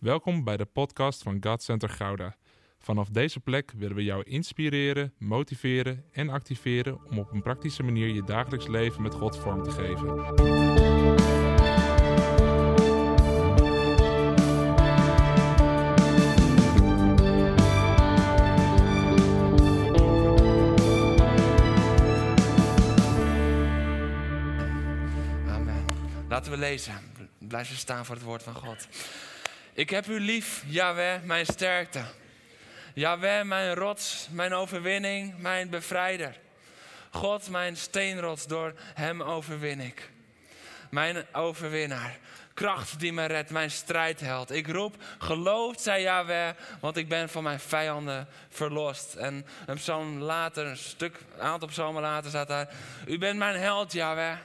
Welkom 0.00 0.44
bij 0.44 0.56
de 0.56 0.64
podcast 0.64 1.22
van 1.22 1.36
God 1.40 1.62
Center 1.62 1.88
Gouda. 1.88 2.36
Vanaf 2.78 3.08
deze 3.08 3.40
plek 3.40 3.72
willen 3.76 3.96
we 3.96 4.04
jou 4.04 4.22
inspireren, 4.22 5.14
motiveren 5.18 6.04
en 6.12 6.28
activeren 6.28 6.98
om 7.10 7.18
op 7.18 7.32
een 7.32 7.42
praktische 7.42 7.82
manier 7.82 8.08
je 8.08 8.24
dagelijks 8.24 8.66
leven 8.66 9.02
met 9.02 9.14
God 9.14 9.36
vorm 9.36 9.62
te 9.62 9.70
geven. 9.70 10.08
Amen. 25.48 25.84
Laten 26.28 26.52
we 26.52 26.58
lezen. 26.58 26.94
Blijven 27.38 27.76
staan 27.76 28.04
voor 28.04 28.14
het 28.14 28.24
woord 28.24 28.42
van 28.42 28.54
God. 28.54 28.88
Ik 29.80 29.90
heb 29.90 30.06
u 30.06 30.20
lief, 30.20 30.62
Yahweh, 30.66 31.22
mijn 31.22 31.46
sterkte. 31.46 32.02
Yahweh, 32.94 33.44
mijn 33.44 33.74
rots, 33.74 34.28
mijn 34.30 34.54
overwinning, 34.54 35.38
mijn 35.38 35.70
bevrijder. 35.70 36.36
God, 37.10 37.48
mijn 37.48 37.76
steenrots, 37.76 38.46
door 38.46 38.74
hem 38.94 39.22
overwin 39.22 39.80
ik. 39.80 40.10
Mijn 40.90 41.24
overwinnaar. 41.32 42.18
Kracht 42.54 43.00
die 43.00 43.12
me 43.12 43.24
redt, 43.24 43.50
mijn 43.50 43.70
strijdheld. 43.70 44.50
Ik 44.50 44.68
roep, 44.68 44.96
geloofd 45.18 45.80
zij 45.80 46.02
Yahweh, 46.02 46.50
want 46.80 46.96
ik 46.96 47.08
ben 47.08 47.28
van 47.28 47.42
mijn 47.42 47.60
vijanden 47.60 48.28
verlost. 48.48 49.14
En 49.14 49.46
een 49.66 49.76
psalm 49.76 50.18
later, 50.18 50.66
een 50.66 50.76
stuk, 50.76 51.16
een 51.34 51.42
aantal 51.42 51.68
psalmen 51.68 52.02
later 52.02 52.30
staat 52.30 52.48
daar. 52.48 52.68
U 53.06 53.18
bent 53.18 53.38
mijn 53.38 53.60
held, 53.60 53.92
Yahweh. 53.92 54.36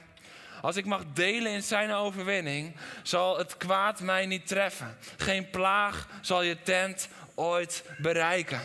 Als 0.60 0.76
ik 0.76 0.84
mag 0.84 1.02
delen 1.12 1.52
in 1.52 1.62
zijn 1.62 1.92
overwinning, 1.92 2.76
zal 3.02 3.38
het 3.38 3.56
kwaad 3.56 4.00
mij 4.00 4.26
niet 4.26 4.46
treffen. 4.46 4.96
Geen 5.16 5.50
plaag 5.50 6.08
zal 6.20 6.42
je 6.42 6.62
tent 6.62 7.08
ooit 7.34 7.84
bereiken. 7.98 8.60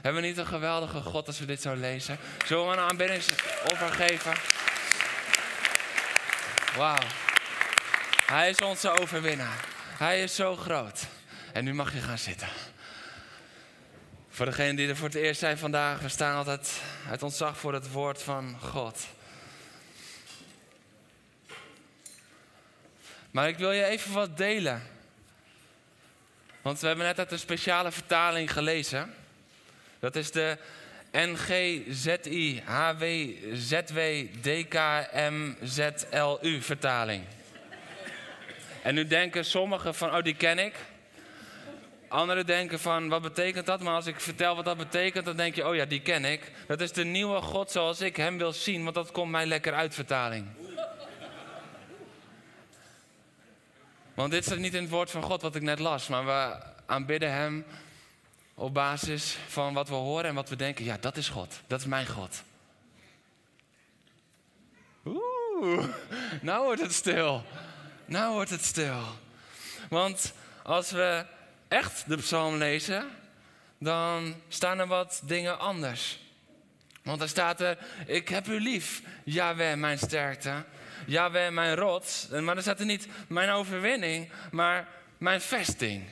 Hebben 0.00 0.22
we 0.22 0.28
niet 0.28 0.38
een 0.38 0.46
geweldige 0.46 1.00
God 1.00 1.26
als 1.26 1.38
we 1.38 1.44
dit 1.46 1.62
zo 1.62 1.74
lezen? 1.74 2.18
Zullen 2.46 2.66
we 2.66 2.72
een 2.72 2.88
aanbiddingsoffer 2.88 3.92
geven? 3.92 4.32
Wauw. 6.76 7.02
Hij 8.26 8.50
is 8.50 8.58
onze 8.58 8.90
overwinnaar. 8.90 9.64
Hij 9.98 10.22
is 10.22 10.34
zo 10.34 10.56
groot. 10.56 11.06
En 11.52 11.64
nu 11.64 11.74
mag 11.74 11.92
je 11.92 12.00
gaan 12.00 12.18
zitten. 12.18 12.48
Voor 14.30 14.46
degenen 14.46 14.76
die 14.76 14.88
er 14.88 14.96
voor 14.96 15.08
het 15.08 15.16
eerst 15.16 15.40
zijn 15.40 15.58
vandaag, 15.58 16.00
we 16.00 16.08
staan 16.08 16.36
altijd 16.36 16.80
uit 17.10 17.22
ontzag 17.22 17.58
voor 17.58 17.72
het 17.72 17.92
woord 17.92 18.22
van 18.22 18.56
God. 18.60 19.06
Maar 23.34 23.48
ik 23.48 23.58
wil 23.58 23.72
je 23.72 23.84
even 23.84 24.12
wat 24.12 24.36
delen. 24.36 24.82
Want 26.62 26.80
we 26.80 26.86
hebben 26.86 27.04
net 27.04 27.18
uit 27.18 27.32
een 27.32 27.38
speciale 27.38 27.92
vertaling 27.92 28.52
gelezen. 28.52 29.14
Dat 29.98 30.16
is 30.16 30.30
de 30.30 30.58
NGZI 31.12 32.62
HWZW 32.64 33.98
DKMZLU 34.40 35.82
vertaling. 36.60 37.24
En 38.82 38.94
nu 38.94 39.06
denken 39.06 39.44
sommigen 39.44 39.94
van, 39.94 40.14
oh 40.14 40.22
die 40.22 40.36
ken 40.36 40.58
ik. 40.58 40.74
Anderen 42.08 42.46
denken 42.46 42.80
van, 42.80 43.08
wat 43.08 43.22
betekent 43.22 43.66
dat? 43.66 43.80
Maar 43.80 43.94
als 43.94 44.06
ik 44.06 44.20
vertel 44.20 44.56
wat 44.56 44.64
dat 44.64 44.76
betekent, 44.76 45.24
dan 45.24 45.36
denk 45.36 45.54
je, 45.54 45.68
oh 45.68 45.74
ja, 45.74 45.84
die 45.84 46.00
ken 46.00 46.24
ik. 46.24 46.52
Dat 46.66 46.80
is 46.80 46.92
de 46.92 47.04
nieuwe 47.04 47.40
God 47.40 47.70
zoals 47.70 48.00
ik 48.00 48.16
hem 48.16 48.38
wil 48.38 48.52
zien, 48.52 48.82
want 48.82 48.94
dat 48.94 49.10
komt 49.10 49.30
mij 49.30 49.46
lekker 49.46 49.72
uit 49.72 49.94
vertaling. 49.94 50.46
Want 54.14 54.30
dit 54.30 54.44
staat 54.44 54.58
niet 54.58 54.74
in 54.74 54.82
het 54.82 54.90
woord 54.90 55.10
van 55.10 55.22
God 55.22 55.42
wat 55.42 55.54
ik 55.54 55.62
net 55.62 55.78
las, 55.78 56.08
maar 56.08 56.24
we 56.24 56.62
aanbidden 56.86 57.32
Hem 57.32 57.64
op 58.54 58.74
basis 58.74 59.38
van 59.48 59.74
wat 59.74 59.88
we 59.88 59.94
horen 59.94 60.24
en 60.24 60.34
wat 60.34 60.48
we 60.48 60.56
denken. 60.56 60.84
Ja, 60.84 60.96
dat 61.00 61.16
is 61.16 61.28
God. 61.28 61.60
Dat 61.66 61.80
is 61.80 61.86
mijn 61.86 62.06
God. 62.06 62.42
Oeh, 65.04 65.84
nou 66.40 66.64
wordt 66.64 66.80
het 66.80 66.92
stil. 66.92 67.44
Nou 68.04 68.32
wordt 68.34 68.50
het 68.50 68.64
stil. 68.64 69.02
Want 69.88 70.32
als 70.62 70.90
we 70.90 71.26
echt 71.68 72.08
de 72.08 72.16
psalm 72.16 72.56
lezen, 72.56 73.10
dan 73.78 74.34
staan 74.48 74.78
er 74.78 74.86
wat 74.86 75.22
dingen 75.24 75.58
anders. 75.58 76.18
Want 77.02 77.20
er 77.20 77.28
staat 77.28 77.60
er, 77.60 77.78
ik 78.06 78.28
heb 78.28 78.46
u 78.46 78.60
lief, 78.60 79.02
Yahweh, 79.24 79.76
mijn 79.76 79.98
sterkte. 79.98 80.64
Yahweh, 81.06 81.52
mijn 81.52 81.74
rots. 81.74 82.28
Maar 82.28 82.56
er 82.56 82.62
staat 82.62 82.80
er 82.80 82.86
niet 82.86 83.08
mijn 83.28 83.50
overwinning, 83.50 84.30
maar 84.50 84.88
mijn 85.18 85.40
vesting. 85.40 86.04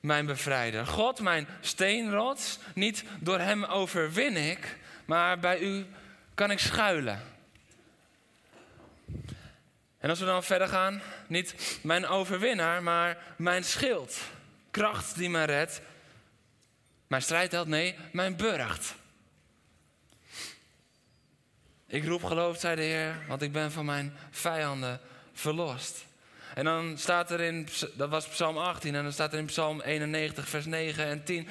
Mijn 0.00 0.26
bevrijder. 0.26 0.86
God, 0.86 1.20
mijn 1.20 1.48
steenrots. 1.60 2.58
Niet 2.74 3.04
door 3.20 3.38
hem 3.38 3.64
overwin 3.64 4.36
ik, 4.36 4.76
maar 5.04 5.38
bij 5.38 5.60
u 5.60 5.86
kan 6.34 6.50
ik 6.50 6.58
schuilen. 6.58 7.22
En 9.98 10.10
als 10.10 10.18
we 10.18 10.26
dan 10.26 10.44
verder 10.44 10.68
gaan, 10.68 11.02
niet 11.26 11.78
mijn 11.82 12.06
overwinnaar, 12.06 12.82
maar 12.82 13.18
mijn 13.36 13.64
schild. 13.64 14.20
Kracht 14.70 15.16
die 15.16 15.30
me 15.30 15.44
redt. 15.44 15.80
Mijn 17.06 17.22
strijdheld, 17.22 17.68
nee, 17.68 17.96
mijn 18.12 18.36
burcht. 18.36 18.94
Ik 21.88 22.04
roep 22.04 22.24
geloof, 22.24 22.58
zei 22.58 22.76
de 22.76 22.82
Heer, 22.82 23.16
want 23.28 23.42
ik 23.42 23.52
ben 23.52 23.72
van 23.72 23.84
mijn 23.84 24.16
vijanden 24.30 25.00
verlost. 25.32 26.06
En 26.54 26.64
dan 26.64 26.98
staat 26.98 27.30
er 27.30 27.40
in, 27.40 27.68
dat 27.94 28.08
was 28.08 28.28
Psalm 28.28 28.58
18, 28.58 28.94
en 28.94 29.02
dan 29.02 29.12
staat 29.12 29.32
er 29.32 29.38
in 29.38 29.46
Psalm 29.46 29.80
91, 29.80 30.48
vers 30.48 30.64
9 30.64 31.06
en 31.06 31.24
10. 31.24 31.48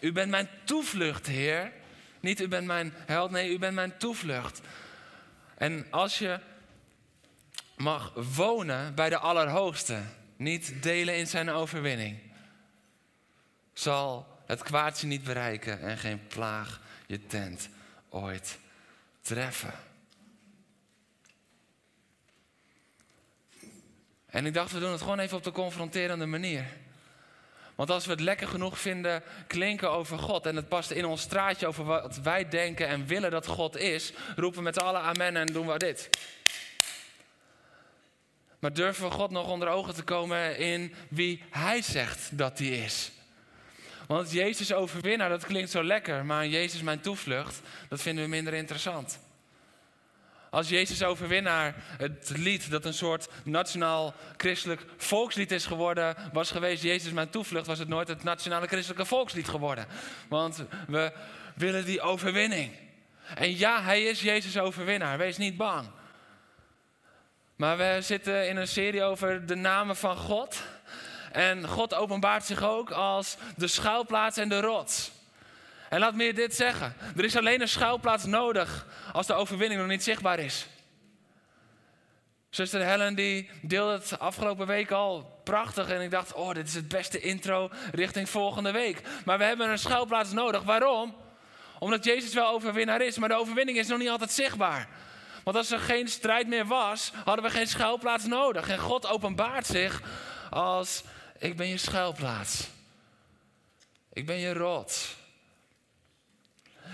U 0.00 0.12
bent 0.12 0.30
mijn 0.30 0.48
toevlucht, 0.64 1.26
Heer. 1.26 1.72
Niet 2.20 2.40
u 2.40 2.48
bent 2.48 2.66
mijn 2.66 2.92
held, 3.06 3.30
nee, 3.30 3.50
u 3.50 3.58
bent 3.58 3.74
mijn 3.74 3.96
toevlucht. 3.96 4.60
En 5.54 5.86
als 5.90 6.18
je 6.18 6.38
mag 7.76 8.12
wonen 8.14 8.94
bij 8.94 9.08
de 9.08 9.18
Allerhoogste, 9.18 10.00
niet 10.36 10.82
delen 10.82 11.16
in 11.16 11.26
zijn 11.26 11.50
overwinning, 11.50 12.18
zal 13.72 14.26
het 14.46 14.62
kwaad 14.62 15.00
je 15.00 15.06
niet 15.06 15.24
bereiken 15.24 15.80
en 15.80 15.98
geen 15.98 16.26
plaag 16.26 16.80
je 17.06 17.26
tent 17.26 17.68
ooit 18.08 18.58
En 24.26 24.46
ik 24.46 24.54
dacht, 24.54 24.72
we 24.72 24.78
doen 24.78 24.92
het 24.92 25.00
gewoon 25.00 25.18
even 25.18 25.36
op 25.36 25.44
de 25.44 25.52
confronterende 25.52 26.26
manier. 26.26 26.66
Want 27.74 27.90
als 27.90 28.04
we 28.04 28.10
het 28.10 28.20
lekker 28.20 28.48
genoeg 28.48 28.78
vinden 28.78 29.22
klinken 29.46 29.90
over 29.90 30.18
God 30.18 30.46
en 30.46 30.56
het 30.56 30.68
past 30.68 30.90
in 30.90 31.04
ons 31.04 31.20
straatje 31.20 31.66
over 31.66 31.84
wat 31.84 32.16
wij 32.16 32.48
denken 32.48 32.88
en 32.88 33.06
willen 33.06 33.30
dat 33.30 33.46
God 33.46 33.76
is, 33.76 34.12
roepen 34.36 34.58
we 34.58 34.64
met 34.64 34.82
alle 34.82 34.98
amen 34.98 35.36
en 35.36 35.46
doen 35.46 35.66
we 35.66 35.78
dit. 35.78 36.08
Maar 38.58 38.72
durven 38.72 39.04
we 39.04 39.10
God 39.10 39.30
nog 39.30 39.48
onder 39.48 39.68
ogen 39.68 39.94
te 39.94 40.02
komen 40.02 40.58
in 40.58 40.94
wie 41.08 41.42
Hij 41.50 41.82
zegt 41.82 42.38
dat 42.38 42.58
Hij 42.58 42.68
is? 42.68 43.12
Want 44.10 44.32
Jezus 44.32 44.72
overwinnaar, 44.72 45.28
dat 45.28 45.46
klinkt 45.46 45.70
zo 45.70 45.84
lekker, 45.84 46.24
maar 46.24 46.46
Jezus 46.46 46.82
mijn 46.82 47.00
toevlucht, 47.00 47.60
dat 47.88 48.02
vinden 48.02 48.24
we 48.24 48.30
minder 48.30 48.54
interessant. 48.54 49.20
Als 50.50 50.68
Jezus 50.68 51.02
overwinnaar 51.02 51.74
het 51.98 52.32
lied 52.36 52.70
dat 52.70 52.84
een 52.84 52.94
soort 52.94 53.28
nationaal 53.44 54.14
christelijk 54.36 54.84
volkslied 54.96 55.52
is 55.52 55.66
geworden, 55.66 56.16
was 56.32 56.50
geweest 56.50 56.82
Jezus 56.82 57.12
mijn 57.12 57.30
toevlucht, 57.30 57.66
was 57.66 57.78
het 57.78 57.88
nooit 57.88 58.08
het 58.08 58.22
nationale 58.22 58.66
christelijke 58.66 59.04
volkslied 59.04 59.48
geworden. 59.48 59.86
Want 60.28 60.64
we 60.86 61.12
willen 61.54 61.84
die 61.84 62.00
overwinning. 62.00 62.72
En 63.34 63.56
ja, 63.56 63.82
hij 63.82 64.02
is 64.02 64.20
Jezus 64.20 64.58
overwinnaar, 64.58 65.18
wees 65.18 65.36
niet 65.36 65.56
bang. 65.56 65.88
Maar 67.56 67.76
we 67.76 67.98
zitten 68.00 68.48
in 68.48 68.56
een 68.56 68.68
serie 68.68 69.02
over 69.02 69.46
de 69.46 69.54
namen 69.54 69.96
van 69.96 70.16
God. 70.16 70.62
En 71.32 71.68
God 71.68 71.94
openbaart 71.94 72.44
zich 72.44 72.62
ook 72.62 72.90
als 72.90 73.36
de 73.56 73.66
schuilplaats 73.66 74.36
en 74.36 74.48
de 74.48 74.60
rots. 74.60 75.10
En 75.88 76.00
laat 76.00 76.14
me 76.14 76.24
je 76.24 76.34
dit 76.34 76.54
zeggen. 76.54 76.94
Er 77.16 77.24
is 77.24 77.36
alleen 77.36 77.60
een 77.60 77.68
schuilplaats 77.68 78.24
nodig 78.24 78.86
als 79.12 79.26
de 79.26 79.34
overwinning 79.34 79.80
nog 79.80 79.90
niet 79.90 80.02
zichtbaar 80.02 80.38
is. 80.38 80.66
Zuster 82.50 82.84
Helen 82.84 83.14
die 83.14 83.50
deelde 83.62 83.92
het 83.92 84.18
afgelopen 84.18 84.66
week 84.66 84.90
al 84.90 85.40
prachtig. 85.44 85.88
En 85.88 86.00
ik 86.00 86.10
dacht, 86.10 86.32
oh, 86.32 86.54
dit 86.54 86.66
is 86.66 86.74
het 86.74 86.88
beste 86.88 87.20
intro 87.20 87.70
richting 87.92 88.28
volgende 88.28 88.70
week. 88.70 89.02
Maar 89.24 89.38
we 89.38 89.44
hebben 89.44 89.70
een 89.70 89.78
schuilplaats 89.78 90.32
nodig. 90.32 90.62
Waarom? 90.62 91.14
Omdat 91.78 92.04
Jezus 92.04 92.34
wel 92.34 92.52
overwinnaar 92.52 93.00
is, 93.00 93.18
maar 93.18 93.28
de 93.28 93.34
overwinning 93.34 93.78
is 93.78 93.86
nog 93.86 93.98
niet 93.98 94.08
altijd 94.08 94.32
zichtbaar. 94.32 94.88
Want 95.44 95.56
als 95.56 95.70
er 95.70 95.78
geen 95.78 96.08
strijd 96.08 96.46
meer 96.46 96.66
was, 96.66 97.12
hadden 97.24 97.44
we 97.44 97.50
geen 97.50 97.66
schuilplaats 97.66 98.24
nodig. 98.24 98.68
En 98.68 98.78
God 98.78 99.08
openbaart 99.08 99.66
zich 99.66 100.02
als 100.50 101.02
ik 101.40 101.56
ben 101.56 101.66
je 101.66 101.76
schuilplaats. 101.76 102.68
Ik 104.12 104.26
ben 104.26 104.36
je 104.36 104.52
rot. 104.52 105.16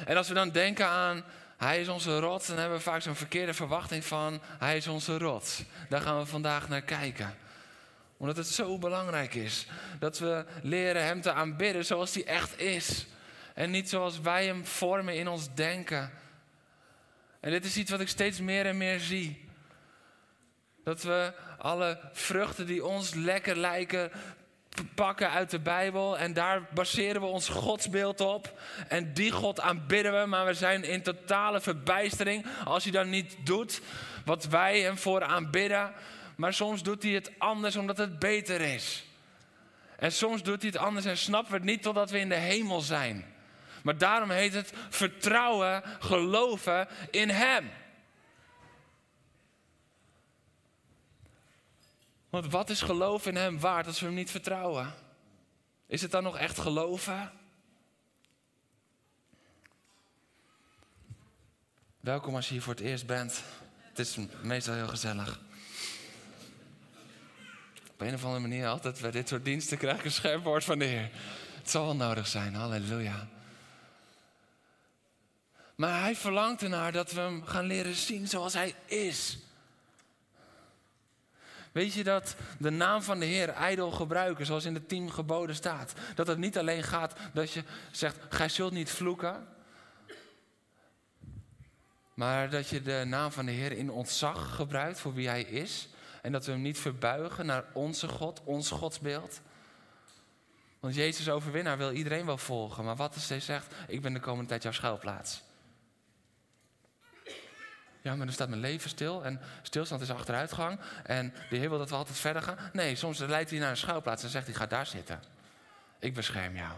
En 0.05 0.17
als 0.17 0.29
we 0.29 0.35
dan 0.35 0.51
denken 0.51 0.87
aan 0.87 1.25
hij 1.57 1.81
is 1.81 1.89
onze 1.89 2.19
rots, 2.19 2.47
dan 2.47 2.59
hebben 2.59 2.77
we 2.77 2.83
vaak 2.83 3.03
zo'n 3.03 3.15
verkeerde 3.15 3.55
verwachting 3.55 4.05
van 4.05 4.41
hij 4.59 4.77
is 4.77 4.87
onze 4.87 5.19
rots. 5.19 5.63
Daar 5.89 6.01
gaan 6.01 6.19
we 6.19 6.27
vandaag 6.27 6.69
naar 6.69 6.83
kijken. 6.83 7.37
Omdat 8.17 8.37
het 8.37 8.47
zo 8.47 8.79
belangrijk 8.79 9.35
is 9.35 9.67
dat 9.99 10.19
we 10.19 10.45
leren 10.63 11.05
Hem 11.05 11.21
te 11.21 11.33
aanbidden 11.33 11.85
zoals 11.85 12.15
Hij 12.15 12.27
echt 12.27 12.61
is. 12.61 13.07
En 13.55 13.71
niet 13.71 13.89
zoals 13.89 14.21
wij 14.21 14.47
Hem 14.47 14.67
vormen 14.67 15.17
in 15.17 15.29
ons 15.29 15.55
denken. 15.55 16.11
En 17.41 17.51
dit 17.51 17.65
is 17.65 17.77
iets 17.77 17.91
wat 17.91 18.01
ik 18.01 18.09
steeds 18.09 18.41
meer 18.41 18.67
en 18.67 18.77
meer 18.77 19.01
zie. 19.01 19.49
Dat 20.85 21.03
we 21.03 21.33
alle 21.59 22.01
vruchten 22.13 22.67
die 22.67 22.85
ons 22.85 23.15
lekker 23.15 23.57
lijken 23.57 24.11
pakken 24.95 25.31
uit 25.31 25.51
de 25.51 25.59
Bijbel 25.59 26.19
en 26.19 26.33
daar 26.33 26.63
baseren 26.75 27.21
we 27.21 27.27
ons 27.27 27.49
godsbeeld 27.49 28.21
op. 28.21 28.61
En 28.89 29.15
die 29.15 29.31
God 29.31 29.61
aanbidden 29.61 30.21
we, 30.21 30.27
maar 30.27 30.47
we 30.47 30.55
zijn 30.55 30.85
in 30.85 31.03
totale 31.03 31.61
verbijstering 31.61 32.47
als 32.65 32.83
hij 32.83 32.93
dan 32.93 33.11
niet 33.11 33.37
doet 33.45 33.81
wat 34.25 34.45
wij 34.45 34.81
hem 34.81 34.99
voor 34.99 35.23
aanbidden. 35.23 35.93
Maar 36.37 36.55
soms 36.55 36.83
doet 36.83 37.03
hij 37.03 37.13
het 37.13 37.31
anders 37.39 37.77
omdat 37.77 37.97
het 37.97 38.19
beter 38.19 38.61
is. 38.61 39.05
En 39.99 40.13
soms 40.13 40.43
doet 40.43 40.63
hij 40.63 40.71
het 40.71 40.81
anders 40.81 41.07
en 41.07 41.17
snappen 41.17 41.51
we 41.51 41.57
het 41.57 41.67
niet 41.67 41.83
totdat 41.83 42.11
we 42.11 42.19
in 42.19 42.29
de 42.29 42.35
hemel 42.35 42.81
zijn. 42.81 43.25
Maar 43.83 43.99
daarom 43.99 44.31
heet 44.31 44.55
het 44.55 44.73
vertrouwen, 44.89 45.83
geloven 45.99 46.89
in 47.11 47.29
Hem. 47.29 47.71
Want 52.37 52.53
wat 52.53 52.71
is 52.71 52.81
geloof 52.81 53.27
in 53.27 53.37
Hem 53.37 53.61
waard 53.61 53.87
als 53.87 54.01
we 54.01 54.07
Hem 54.07 54.15
niet 54.15 54.31
vertrouwen? 54.31 54.95
Is 55.87 56.03
het 56.03 56.11
dan 56.11 56.23
nog 56.23 56.37
echt 56.37 56.59
geloven? 56.59 57.33
Welkom 62.01 62.35
als 62.35 62.47
je 62.47 62.53
hier 62.53 62.63
voor 62.63 62.75
het 62.75 62.83
eerst 62.83 63.07
bent. 63.07 63.43
Het 63.79 63.99
is 63.99 64.17
meestal 64.43 64.75
heel 64.75 64.89
gezellig. 64.89 65.41
Op 67.91 68.01
een 68.01 68.15
of 68.15 68.25
andere 68.25 68.41
manier 68.41 68.69
altijd 68.69 69.01
bij 69.01 69.11
dit 69.11 69.29
soort 69.29 69.45
diensten 69.45 69.79
krijg 69.79 69.99
ik 69.99 70.05
een 70.05 70.11
scherp 70.11 70.45
woord 70.45 70.65
van 70.65 70.79
de 70.79 70.85
Heer. 70.85 71.11
Het 71.55 71.71
zal 71.71 71.85
wel 71.85 71.97
nodig 71.97 72.27
zijn, 72.27 72.55
halleluja. 72.55 73.29
Maar 75.75 76.01
hij 76.01 76.17
verlangt 76.17 76.63
ernaar 76.63 76.93
dat 76.93 77.13
we 77.13 77.21
hem 77.21 77.45
gaan 77.45 77.67
leren 77.67 77.95
zien 77.95 78.29
zoals 78.29 78.53
hij 78.53 78.75
is. 78.87 79.39
Weet 81.77 81.93
je 81.93 82.05
dat 82.05 82.37
de 82.59 82.71
naam 82.71 83.03
van 83.03 83.19
de 83.19 83.25
Heer 83.27 83.49
ijdel 83.49 83.91
gebruiken, 83.91 84.47
zoals 84.47 84.65
in 84.65 84.75
de 84.75 84.87
tien 84.87 85.13
geboden 85.13 85.55
staat? 85.55 85.93
Dat 86.15 86.27
het 86.27 86.39
niet 86.39 86.59
alleen 86.59 86.83
gaat 86.83 87.17
dat 87.33 87.53
je 87.53 87.63
zegt, 87.91 88.17
gij 88.29 88.49
zult 88.49 88.73
niet 88.73 88.91
vloeken. 88.91 89.47
Maar 92.15 92.51
dat 92.51 92.69
je 92.69 92.83
de 92.83 93.05
naam 93.07 93.33
van 93.33 93.47
de 93.47 93.53
Heer 93.53 93.73
in 93.73 93.91
ontzag 93.91 94.55
gebruikt 94.55 95.01
voor 95.01 95.15
wie 95.15 95.29
hij 95.29 95.43
is. 95.43 95.89
En 96.23 96.33
dat 96.33 96.47
we 96.47 96.53
hem 96.53 96.63
niet 96.63 96.79
verbuigen 96.79 97.47
naar 97.47 97.65
onze 97.73 98.09
God, 98.09 98.43
ons 98.45 98.71
godsbeeld. 98.71 99.41
Want 100.81 100.95
Jezus 100.95 101.29
overwinnaar 101.29 101.79
wil 101.79 101.93
iedereen 101.93 102.27
wel 102.27 102.39
volgen. 102.39 102.85
Maar 102.85 102.97
wat 102.97 103.15
als 103.15 103.29
hij 103.29 103.41
zegt, 103.41 103.75
ik 103.89 104.03
ben 104.03 104.13
de 104.13 104.21
komende 104.21 104.49
tijd 104.49 104.63
jouw 104.63 104.73
schuilplaats. 104.73 105.43
Ja, 108.07 108.17
maar 108.17 108.27
dan 108.27 108.35
staat 108.35 108.49
mijn 108.49 108.61
leven 108.61 108.91
stil 108.91 109.25
en 109.25 109.41
stilstand 109.63 110.01
is 110.01 110.11
achteruitgang. 110.11 110.79
En 111.03 111.35
de 111.51 111.57
Heer 111.57 111.69
wil 111.69 111.79
dat 111.79 111.91
we 111.91 111.97
altijd 111.97 112.19
verder 112.19 112.43
gaan. 112.43 112.59
Nee, 112.73 112.97
soms 112.97 113.19
leidt 113.19 113.51
hij 113.51 113.59
naar 113.59 113.71
een 113.71 113.77
schuilplaats 113.77 114.23
en 114.23 114.29
zegt 114.29 114.47
hij, 114.47 114.55
ga 114.55 114.67
daar 114.67 114.87
zitten. 114.87 115.23
Ik 115.99 116.15
bescherm 116.15 116.57
jou. 116.57 116.73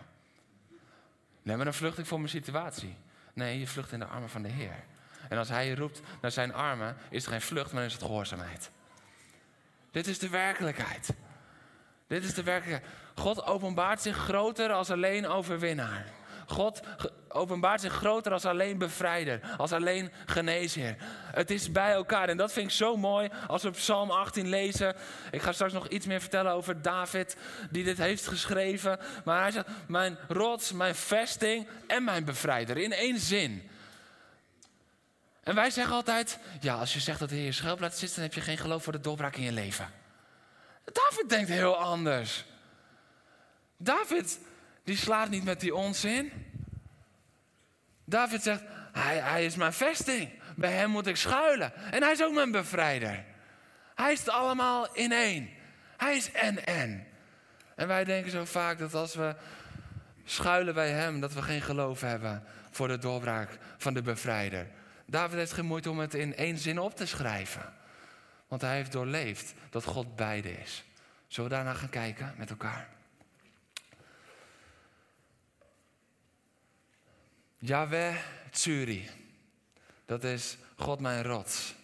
Nee, 1.42 1.56
maar 1.56 1.64
dan 1.64 1.75
vlucht 1.75 1.98
ik 1.98 2.06
voor 2.06 2.19
mijn 2.19 2.30
situatie. 2.30 2.96
Nee, 3.32 3.58
je 3.58 3.66
vlucht 3.66 3.92
in 3.92 3.98
de 3.98 4.04
armen 4.04 4.28
van 4.28 4.42
de 4.42 4.48
Heer. 4.48 4.84
En 5.28 5.38
als 5.38 5.48
hij 5.48 5.66
je 5.66 5.75
roept 5.75 6.00
naar 6.20 6.30
zijn 6.30 6.54
armen, 6.54 6.96
is 7.10 7.25
het 7.25 7.32
geen 7.32 7.42
vlucht, 7.42 7.72
maar 7.72 7.84
is 7.84 7.92
het 7.92 8.02
gehoorzaamheid. 8.02 8.70
Dit 9.90 10.06
is 10.06 10.19
de 10.19 10.28
werkelijkheid. 10.28 11.10
Dit 12.06 12.25
is 12.25 12.34
de 12.34 12.42
werkelijkheid. 12.42 12.92
God 13.14 13.44
openbaart 13.44 14.02
zich 14.02 14.16
groter 14.16 14.72
als 14.72 14.90
alleen 14.90 15.26
overwinnaar. 15.26 16.06
God 16.50 16.80
openbaart 17.28 17.80
zich 17.80 17.92
groter 17.92 18.32
als 18.32 18.44
alleen 18.44 18.78
bevrijder, 18.78 19.40
als 19.56 19.72
alleen 19.72 20.12
geneesheer. 20.26 20.96
Het 21.32 21.50
is 21.50 21.72
bij 21.72 21.92
elkaar 21.92 22.28
en 22.28 22.36
dat 22.36 22.52
vind 22.52 22.66
ik 22.66 22.76
zo 22.76 22.96
mooi 22.96 23.30
als 23.46 23.62
we 23.62 23.70
Psalm 23.70 24.10
18 24.10 24.48
lezen. 24.48 24.96
Ik 25.30 25.42
ga 25.42 25.52
straks 25.52 25.72
nog 25.72 25.88
iets 25.88 26.06
meer 26.06 26.20
vertellen 26.20 26.52
over 26.52 26.82
David 26.82 27.36
die 27.70 27.84
dit 27.84 27.98
heeft 27.98 28.26
geschreven. 28.26 28.98
Maar 29.24 29.40
hij 29.40 29.50
zegt, 29.50 29.66
mijn 29.86 30.18
rots, 30.28 30.72
mijn 30.72 30.94
vesting 30.94 31.68
en 31.86 32.04
mijn 32.04 32.24
bevrijder 32.24 32.76
in 32.76 32.92
één 32.92 33.18
zin. 33.18 33.70
En 35.42 35.54
wij 35.54 35.70
zeggen 35.70 35.94
altijd, 35.94 36.38
ja 36.60 36.74
als 36.74 36.92
je 36.92 37.00
zegt 37.00 37.18
dat 37.18 37.28
de 37.28 37.34
Heer 37.34 37.44
je 37.44 37.52
schuilplaats 37.52 37.98
zit, 37.98 38.14
dan 38.14 38.24
heb 38.24 38.34
je 38.34 38.40
geen 38.40 38.58
geloof 38.58 38.82
voor 38.82 38.92
de 38.92 39.00
doorbraak 39.00 39.36
in 39.36 39.42
je 39.42 39.52
leven. 39.52 39.90
David 40.84 41.28
denkt 41.28 41.48
heel 41.48 41.76
anders. 41.76 42.44
David 43.76 44.38
die 44.88 44.96
slaat 44.96 45.31
niet 45.31 45.44
met 45.44 45.61
die 45.61 45.75
onzin. 45.75 46.32
David 48.05 48.43
zegt, 48.43 48.62
hij, 48.93 49.44
is 49.44 49.56
mijn 49.56 49.73
vesting. 49.73 50.31
Bij 50.56 50.73
hem 50.73 50.90
moet 50.90 51.06
ik 51.06 51.17
schuilen. 51.17 51.73
En 51.90 52.02
hij 52.02 52.12
is 52.12 52.23
ook 52.23 52.35
mijn 52.35 52.50
bevrijder. 52.50 53.25
Hij 53.94 54.12
is 54.12 54.19
het 54.19 54.29
allemaal 54.29 54.94
in 54.94 55.12
één. 55.12 55.50
Hij 55.96 56.17
is 56.17 56.32
en 56.32 56.67
en. 56.67 57.06
En 57.75 57.88
wij 57.88 58.05
denken 58.05 58.31
zo 58.31 58.44
vaak 58.44 58.79
dat 58.79 58.94
als 58.94 59.14
we 59.14 59.35
schuilen 60.25 60.75
bij 60.75 60.90
hem, 60.90 61.20
dat 61.20 61.32
we 61.32 61.43
geen 61.43 61.62
geloof 61.62 62.00
hebben 62.00 62.44
voor 62.70 62.88
de 62.88 62.99
doorbraak 62.99 63.58
van 63.76 63.94
de 63.94 64.02
bevrijder. 64.02 64.67
David 65.06 65.38
heeft 65.38 65.52
geen 65.52 65.67
moeite 65.67 65.90
om 65.90 65.99
het 65.99 66.14
in 66.14 66.37
één 66.37 66.58
zin 66.58 66.79
op 66.79 66.96
te 66.96 67.06
schrijven. 67.06 67.73
Want 68.46 68.62
hij 68.62 68.75
heeft 68.75 68.93
doorleefd 68.93 69.55
dat 69.70 69.85
God 69.85 70.17
beide 70.17 70.61
is. 70.61 70.85
Zullen 71.26 71.50
we 71.50 71.56
daarna 71.56 71.75
gaan 71.75 71.90
kijken 71.90 72.35
met 72.37 72.50
elkaar? 72.50 72.97
Yahweh 77.58 78.14
Tsuri. 78.50 79.08
Dat 80.06 80.25
is 80.25 80.56
God 80.76 81.00
mijn 81.00 81.22
rots. 81.22 81.75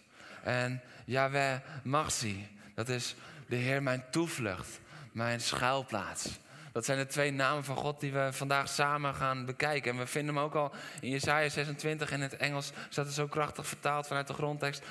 En 0.43 0.81
Yahweh 1.05 1.59
Magsi. 1.83 2.47
Dat 2.75 2.89
is 2.89 3.15
de 3.47 3.55
Heer 3.55 3.83
mijn 3.83 4.03
toevlucht. 4.11 4.79
Mijn 5.11 5.41
schuilplaats. 5.41 6.39
Dat 6.71 6.85
zijn 6.85 6.97
de 6.97 7.05
twee 7.05 7.31
namen 7.31 7.63
van 7.63 7.75
God 7.75 7.99
die 7.99 8.11
we 8.11 8.29
vandaag 8.31 8.69
samen 8.69 9.15
gaan 9.15 9.45
bekijken. 9.45 9.91
En 9.91 9.97
we 9.97 10.07
vinden 10.07 10.35
hem 10.35 10.43
ook 10.43 10.55
al 10.55 10.71
in 11.01 11.09
Jesaja 11.09 11.49
26 11.49 12.11
in 12.11 12.21
het 12.21 12.37
Engels. 12.37 12.71
Staat 12.89 13.05
er 13.05 13.11
zo 13.11 13.27
krachtig 13.27 13.67
vertaald 13.67 14.07
vanuit 14.07 14.27
de 14.27 14.33
grondtekst. 14.33 14.83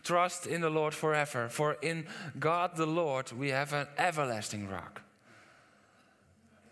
Trust 0.00 0.44
in 0.44 0.60
the 0.60 0.68
Lord 0.68 0.94
forever. 0.94 1.50
For 1.50 1.76
in 1.80 2.08
God 2.40 2.74
the 2.74 2.86
Lord 2.86 3.36
we 3.38 3.52
have 3.52 3.76
an 3.76 3.86
everlasting 4.06 4.70
rock. 4.70 5.00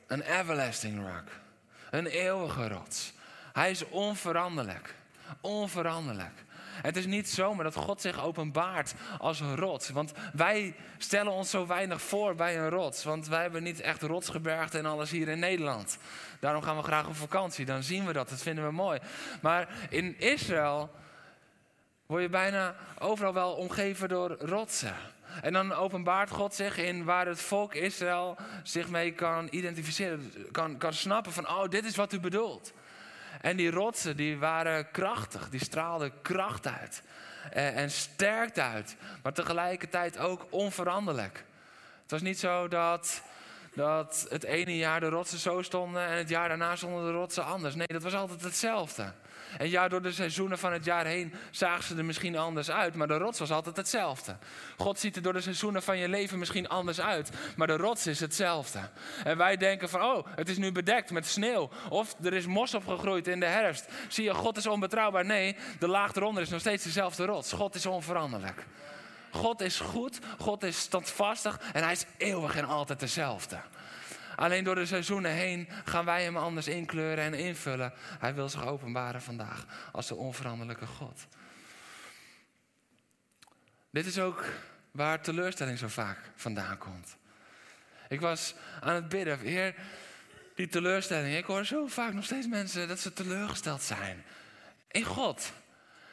Een 0.06 0.22
everlasting 0.22 0.98
rock. 0.98 1.28
Een 1.90 2.06
eeuwige 2.06 2.68
rots. 2.68 3.14
Hij 3.56 3.70
is 3.70 3.88
onveranderlijk. 3.88 4.94
Onveranderlijk. 5.40 6.44
Het 6.82 6.96
is 6.96 7.06
niet 7.06 7.28
zomaar 7.28 7.64
dat 7.64 7.74
God 7.74 8.00
zich 8.00 8.24
openbaart 8.24 8.94
als 9.18 9.40
een 9.40 9.56
rots. 9.56 9.88
Want 9.88 10.12
wij 10.32 10.74
stellen 10.98 11.32
ons 11.32 11.50
zo 11.50 11.66
weinig 11.66 12.02
voor 12.02 12.34
bij 12.34 12.58
een 12.58 12.68
rots. 12.68 13.04
Want 13.04 13.28
wij 13.28 13.42
hebben 13.42 13.62
niet 13.62 13.80
echt 13.80 14.02
rotsgebergte 14.02 14.78
en 14.78 14.86
alles 14.86 15.10
hier 15.10 15.28
in 15.28 15.38
Nederland. 15.38 15.98
Daarom 16.40 16.62
gaan 16.62 16.76
we 16.76 16.82
graag 16.82 17.06
op 17.06 17.16
vakantie. 17.16 17.64
Dan 17.64 17.82
zien 17.82 18.06
we 18.06 18.12
dat. 18.12 18.28
Dat 18.28 18.42
vinden 18.42 18.64
we 18.64 18.72
mooi. 18.72 19.00
Maar 19.40 19.68
in 19.88 20.18
Israël 20.18 20.90
word 22.06 22.22
je 22.22 22.28
bijna 22.28 22.74
overal 22.98 23.32
wel 23.32 23.52
omgeven 23.52 24.08
door 24.08 24.36
rotsen. 24.40 24.94
En 25.42 25.52
dan 25.52 25.72
openbaart 25.72 26.30
God 26.30 26.54
zich 26.54 26.76
in 26.78 27.04
waar 27.04 27.26
het 27.26 27.40
volk 27.40 27.74
Israël 27.74 28.36
zich 28.62 28.88
mee 28.88 29.12
kan 29.12 29.48
identificeren. 29.50 30.32
Kan, 30.52 30.78
kan 30.78 30.92
snappen 30.92 31.32
van, 31.32 31.48
oh, 31.48 31.68
dit 31.68 31.84
is 31.84 31.96
wat 31.96 32.12
u 32.12 32.20
bedoelt. 32.20 32.72
En 33.40 33.56
die 33.56 33.70
rotsen 33.70 34.16
die 34.16 34.38
waren 34.38 34.90
krachtig, 34.90 35.48
die 35.48 35.64
straalden 35.64 36.12
kracht 36.22 36.66
uit. 36.66 37.02
En, 37.50 37.74
en 37.74 37.90
sterkte 37.90 38.62
uit, 38.62 38.96
maar 39.22 39.32
tegelijkertijd 39.32 40.18
ook 40.18 40.46
onveranderlijk. 40.50 41.44
Het 42.02 42.10
was 42.10 42.22
niet 42.22 42.38
zo 42.38 42.68
dat, 42.68 43.22
dat 43.76 44.26
het 44.28 44.44
ene 44.44 44.76
jaar 44.76 45.00
de 45.00 45.08
rotsen 45.08 45.38
zo 45.38 45.62
stonden 45.62 46.06
en 46.06 46.16
het 46.16 46.28
jaar 46.28 46.48
daarna 46.48 46.76
stonden 46.76 47.04
de 47.04 47.12
rotsen 47.12 47.44
anders. 47.44 47.74
Nee, 47.74 47.86
dat 47.86 48.02
was 48.02 48.14
altijd 48.14 48.42
hetzelfde. 48.42 49.12
En 49.58 49.70
ja, 49.70 49.88
door 49.88 50.02
de 50.02 50.12
seizoenen 50.12 50.58
van 50.58 50.72
het 50.72 50.84
jaar 50.84 51.06
heen 51.06 51.34
zagen 51.50 51.84
ze 51.84 51.96
er 51.96 52.04
misschien 52.04 52.36
anders 52.36 52.70
uit, 52.70 52.94
maar 52.94 53.06
de 53.06 53.16
rots 53.16 53.38
was 53.38 53.50
altijd 53.50 53.76
hetzelfde. 53.76 54.36
God 54.76 54.98
ziet 54.98 55.16
er 55.16 55.22
door 55.22 55.32
de 55.32 55.40
seizoenen 55.40 55.82
van 55.82 55.98
je 55.98 56.08
leven 56.08 56.38
misschien 56.38 56.68
anders 56.68 57.00
uit, 57.00 57.30
maar 57.56 57.66
de 57.66 57.76
rots 57.76 58.06
is 58.06 58.20
hetzelfde. 58.20 58.78
En 59.24 59.36
wij 59.36 59.56
denken 59.56 59.88
van, 59.88 60.02
oh, 60.02 60.26
het 60.34 60.48
is 60.48 60.56
nu 60.56 60.72
bedekt 60.72 61.10
met 61.10 61.26
sneeuw. 61.26 61.70
Of 61.88 62.16
er 62.22 62.34
is 62.34 62.46
mos 62.46 62.74
opgegroeid 62.74 63.28
in 63.28 63.40
de 63.40 63.46
herfst. 63.46 63.88
Zie 64.08 64.24
je, 64.24 64.34
God 64.34 64.56
is 64.56 64.66
onbetrouwbaar. 64.66 65.24
Nee, 65.24 65.56
de 65.78 65.88
laag 65.88 66.14
eronder 66.14 66.42
is 66.42 66.48
nog 66.48 66.60
steeds 66.60 66.84
dezelfde 66.84 67.24
rots. 67.24 67.52
God 67.52 67.74
is 67.74 67.86
onveranderlijk. 67.86 68.64
God 69.36 69.60
is 69.60 69.80
goed, 69.80 70.18
God 70.38 70.62
is 70.62 70.78
standvastig 70.78 71.60
en 71.72 71.82
hij 71.82 71.92
is 71.92 72.04
eeuwig 72.16 72.56
en 72.56 72.64
altijd 72.64 73.00
dezelfde. 73.00 73.60
Alleen 74.36 74.64
door 74.64 74.74
de 74.74 74.86
seizoenen 74.86 75.30
heen 75.30 75.68
gaan 75.84 76.04
wij 76.04 76.22
hem 76.22 76.36
anders 76.36 76.68
inkleuren 76.68 77.24
en 77.24 77.34
invullen. 77.34 77.92
Hij 78.18 78.34
wil 78.34 78.48
zich 78.48 78.66
openbaren 78.66 79.22
vandaag 79.22 79.66
als 79.92 80.06
de 80.06 80.14
onveranderlijke 80.14 80.86
God. 80.86 81.26
Dit 83.90 84.06
is 84.06 84.18
ook 84.18 84.44
waar 84.90 85.22
teleurstelling 85.22 85.78
zo 85.78 85.88
vaak 85.88 86.18
vandaan 86.34 86.78
komt. 86.78 87.16
Ik 88.08 88.20
was 88.20 88.54
aan 88.80 88.94
het 88.94 89.08
bidden. 89.08 89.38
Heer, 89.38 89.74
die 90.54 90.68
teleurstelling. 90.68 91.36
Ik 91.36 91.44
hoor 91.44 91.64
zo 91.64 91.86
vaak 91.86 92.12
nog 92.12 92.24
steeds 92.24 92.46
mensen 92.46 92.88
dat 92.88 93.00
ze 93.00 93.12
teleurgesteld 93.12 93.82
zijn. 93.82 94.24
In 94.90 95.04
God. 95.04 95.52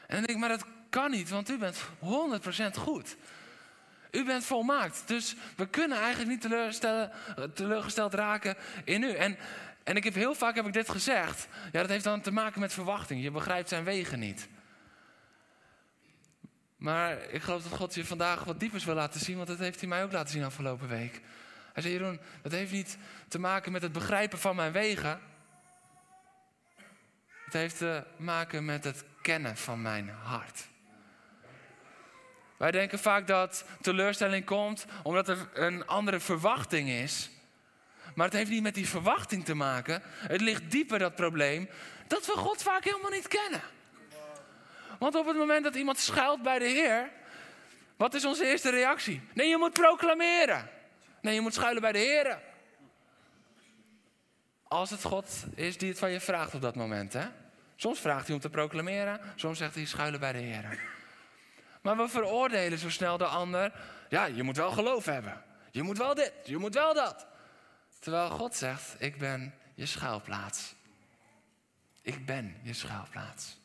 En 0.08 0.16
dan 0.16 0.26
denk 0.26 0.30
ik, 0.30 0.38
maar 0.38 0.50
dat 0.50 0.66
kan 0.94 1.12
niet, 1.12 1.30
want 1.30 1.50
u 1.50 1.58
bent 1.58 1.78
100% 1.78 2.78
goed. 2.78 3.16
U 4.12 4.26
bent 4.26 4.46
volmaakt. 4.46 5.04
Dus 5.06 5.36
we 5.56 5.68
kunnen 5.68 5.98
eigenlijk 5.98 6.30
niet 6.30 6.42
teleurgesteld 7.56 8.14
raken 8.14 8.56
in 8.84 9.04
u. 9.04 9.14
En, 9.14 9.38
en 9.84 9.96
ik 9.96 10.04
heb 10.04 10.14
heel 10.14 10.36
vaak 10.36 10.56
heb 10.56 10.66
ik 10.66 10.74
dit 10.74 10.90
gezegd. 10.90 11.48
Ja, 11.72 11.82
dat 11.82 11.90
heeft 11.90 12.04
dan 12.04 12.22
te 12.22 12.32
maken 12.32 12.60
met 12.60 12.74
verwachting. 12.74 13.24
Je 13.24 13.32
begrijpt 13.32 13.70
zijn 13.70 13.84
wegen 13.84 14.20
niet. 14.20 14.48
Maar 16.78 17.30
ik 17.30 17.42
geloof 17.42 17.64
dat 17.64 17.78
God 17.78 17.96
je 17.96 18.06
vandaag 18.06 18.44
wat 18.44 18.60
diepers 18.60 18.86
wil 18.86 18.96
laten 18.96 19.20
zien, 19.20 19.36
want 19.36 19.48
dat 19.48 19.60
heeft 19.60 19.80
hij 19.80 19.90
mij 19.90 20.04
ook 20.04 20.12
laten 20.12 20.32
zien 20.32 20.44
afgelopen 20.44 20.88
week. 20.88 21.22
Hij 21.74 21.84
zei, 21.84 21.94
Jeroen, 21.94 22.20
dat 22.42 22.52
heeft 22.52 22.72
niet 22.72 22.98
te 23.28 23.40
maken 23.40 23.72
met 23.72 23.82
het 23.82 23.92
begrijpen 23.92 24.40
van 24.40 24.56
mijn 24.56 24.72
wegen. 24.72 25.20
Het 27.46 27.54
heeft 27.54 27.78
te 27.78 28.04
maken 28.18 28.66
met 28.66 28.84
het 28.84 29.04
kennen 29.22 29.58
van 29.58 29.82
mijn 29.82 30.10
hart. 30.10 30.72
Wij 32.64 32.72
denken 32.72 33.00
vaak 33.00 33.28
dat 33.28 33.66
teleurstelling 33.82 34.46
komt 34.46 34.86
omdat 35.02 35.30
er 35.30 35.50
een 35.54 35.88
andere 35.88 36.20
verwachting 36.20 36.90
is. 36.90 37.30
Maar 38.16 38.26
het 38.26 38.36
heeft 38.36 38.50
niet 38.50 38.62
met 38.62 38.76
die 38.76 38.88
verwachting 38.88 39.46
te 39.46 39.54
maken. 39.54 40.02
Het 40.06 40.42
ligt 40.42 40.72
dieper, 40.72 41.00
dat 41.00 41.16
probleem, 41.16 41.70
dat 42.08 42.26
we 42.26 42.32
God 42.32 42.62
vaak 42.62 42.84
helemaal 42.84 43.12
niet 43.12 43.28
kennen. 43.28 43.62
Want 45.00 45.16
op 45.16 45.26
het 45.26 45.38
moment 45.38 45.64
dat 45.64 45.76
iemand 45.76 45.98
schuilt 45.98 46.42
bij 46.42 46.60
de 46.60 46.66
Heer, 46.66 47.10
wat 47.96 48.14
is 48.14 48.26
onze 48.26 48.46
eerste 48.46 48.70
reactie? 48.70 49.22
Nee, 49.34 49.48
je 49.48 49.58
moet 49.58 49.74
proclameren. 49.74 50.70
Nee, 51.22 51.34
je 51.34 51.42
moet 51.42 51.54
schuilen 51.54 51.82
bij 51.82 51.92
de 51.92 52.00
Heer. 52.00 52.40
Als 54.64 54.90
het 54.90 55.04
God 55.04 55.46
is 55.56 55.78
die 55.78 55.90
het 55.90 56.00
van 56.00 56.12
je 56.12 56.20
vraagt 56.20 56.54
op 56.54 56.62
dat 56.62 56.76
moment. 56.76 57.14
Hè? 57.14 57.26
Soms 57.76 58.00
vraagt 58.00 58.26
hij 58.26 58.36
om 58.36 58.42
te 58.42 58.50
proclameren, 58.50 59.20
soms 59.36 59.58
zegt 59.58 59.76
hij 59.76 59.86
schuilen 59.86 60.20
bij 60.20 60.32
de 60.32 60.40
Heer. 60.40 61.02
Maar 61.84 61.98
we 61.98 62.08
veroordelen 62.08 62.80
zo 62.80 62.90
snel 62.90 63.18
de 63.18 63.26
ander. 63.26 63.72
Ja, 64.10 64.26
je 64.26 64.44
moet 64.44 64.58
wel 64.58 64.72
geloof 64.72 65.06
hebben. 65.06 65.44
Je 65.72 65.82
moet 65.82 65.98
wel 65.98 66.14
dit, 66.14 66.34
je 66.44 66.58
moet 66.58 66.74
wel 66.74 66.94
dat. 66.94 67.28
Terwijl 68.00 68.30
God 68.30 68.56
zegt, 68.56 68.96
ik 68.98 69.18
ben 69.18 69.54
je 69.76 69.86
schuilplaats. 69.86 70.76
Ik 72.02 72.26
ben 72.26 72.60
je 72.62 72.74
schuilplaats. 72.74 73.58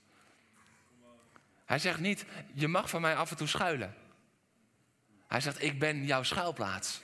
Hij 1.64 1.78
zegt 1.78 2.00
niet, 2.00 2.24
je 2.52 2.68
mag 2.68 2.90
van 2.90 3.00
mij 3.00 3.16
af 3.16 3.30
en 3.30 3.36
toe 3.36 3.46
schuilen. 3.46 3.94
Hij 5.26 5.40
zegt, 5.40 5.62
ik 5.62 5.78
ben 5.78 6.04
jouw 6.04 6.22
schuilplaats. 6.22 7.00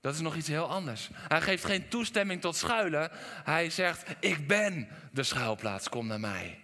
Dat 0.00 0.14
is 0.14 0.20
nog 0.20 0.36
iets 0.36 0.48
heel 0.48 0.68
anders. 0.68 1.10
Hij 1.12 1.40
geeft 1.40 1.64
geen 1.64 1.88
toestemming 1.88 2.40
tot 2.40 2.56
schuilen. 2.56 3.10
Hij 3.44 3.70
zegt, 3.70 4.14
ik 4.20 4.48
ben 4.48 4.88
de 5.12 5.22
schuilplaats, 5.22 5.88
kom 5.88 6.06
naar 6.06 6.20
mij. 6.20 6.63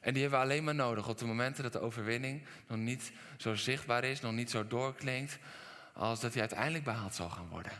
En 0.00 0.12
die 0.12 0.22
hebben 0.22 0.40
we 0.40 0.44
alleen 0.44 0.64
maar 0.64 0.74
nodig 0.74 1.08
op 1.08 1.18
de 1.18 1.24
momenten 1.24 1.62
dat 1.62 1.72
de 1.72 1.80
overwinning 1.80 2.42
nog 2.66 2.78
niet 2.78 3.12
zo 3.36 3.54
zichtbaar 3.54 4.04
is, 4.04 4.20
nog 4.20 4.32
niet 4.32 4.50
zo 4.50 4.66
doorklinkt, 4.66 5.38
als 5.92 6.20
dat 6.20 6.32
die 6.32 6.40
uiteindelijk 6.40 6.84
behaald 6.84 7.14
zal 7.14 7.30
gaan 7.30 7.48
worden. 7.48 7.72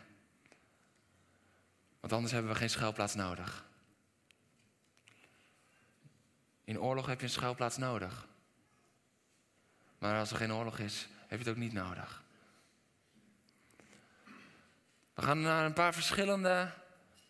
Want 2.00 2.12
anders 2.12 2.32
hebben 2.32 2.52
we 2.52 2.58
geen 2.58 2.70
schuilplaats 2.70 3.14
nodig. 3.14 3.64
In 6.64 6.80
oorlog 6.80 7.06
heb 7.06 7.18
je 7.20 7.26
een 7.26 7.32
schuilplaats 7.32 7.76
nodig. 7.76 8.26
Maar 9.98 10.18
als 10.18 10.30
er 10.30 10.36
geen 10.36 10.52
oorlog 10.52 10.78
is, 10.78 11.08
heb 11.18 11.38
je 11.38 11.44
het 11.44 11.48
ook 11.48 11.62
niet 11.62 11.72
nodig. 11.72 12.22
We 15.14 15.22
gaan 15.22 15.40
naar 15.40 15.64
een 15.64 15.72
paar 15.72 15.94
verschillende 15.94 16.70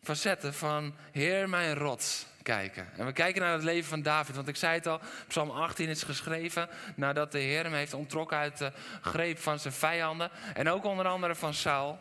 facetten 0.03 0.55
van 0.55 0.95
Heer 1.13 1.49
mijn 1.49 1.75
rots 1.75 2.27
kijken. 2.43 2.89
En 2.97 3.07
we 3.07 3.13
kijken 3.13 3.43
naar 3.43 3.53
het 3.53 3.63
leven 3.63 3.89
van 3.89 4.03
David. 4.03 4.35
Want 4.35 4.49
ik 4.49 4.57
zei 4.57 4.75
het 4.75 4.87
al, 4.87 5.01
Psalm 5.29 5.51
18 5.51 5.89
is 5.89 6.03
geschreven 6.03 6.69
nadat 6.97 7.33
de 7.33 7.39
Heer 7.39 7.63
hem 7.63 7.73
heeft 7.73 7.95
ontrokken 7.95 8.37
uit 8.37 8.59
de 8.59 8.73
greep 9.01 9.39
van 9.39 9.59
zijn 9.59 9.75
vijanden. 9.75 10.31
En 10.55 10.69
ook 10.69 10.85
onder 10.85 11.07
andere 11.07 11.35
van 11.35 11.55
Saul. 11.55 11.99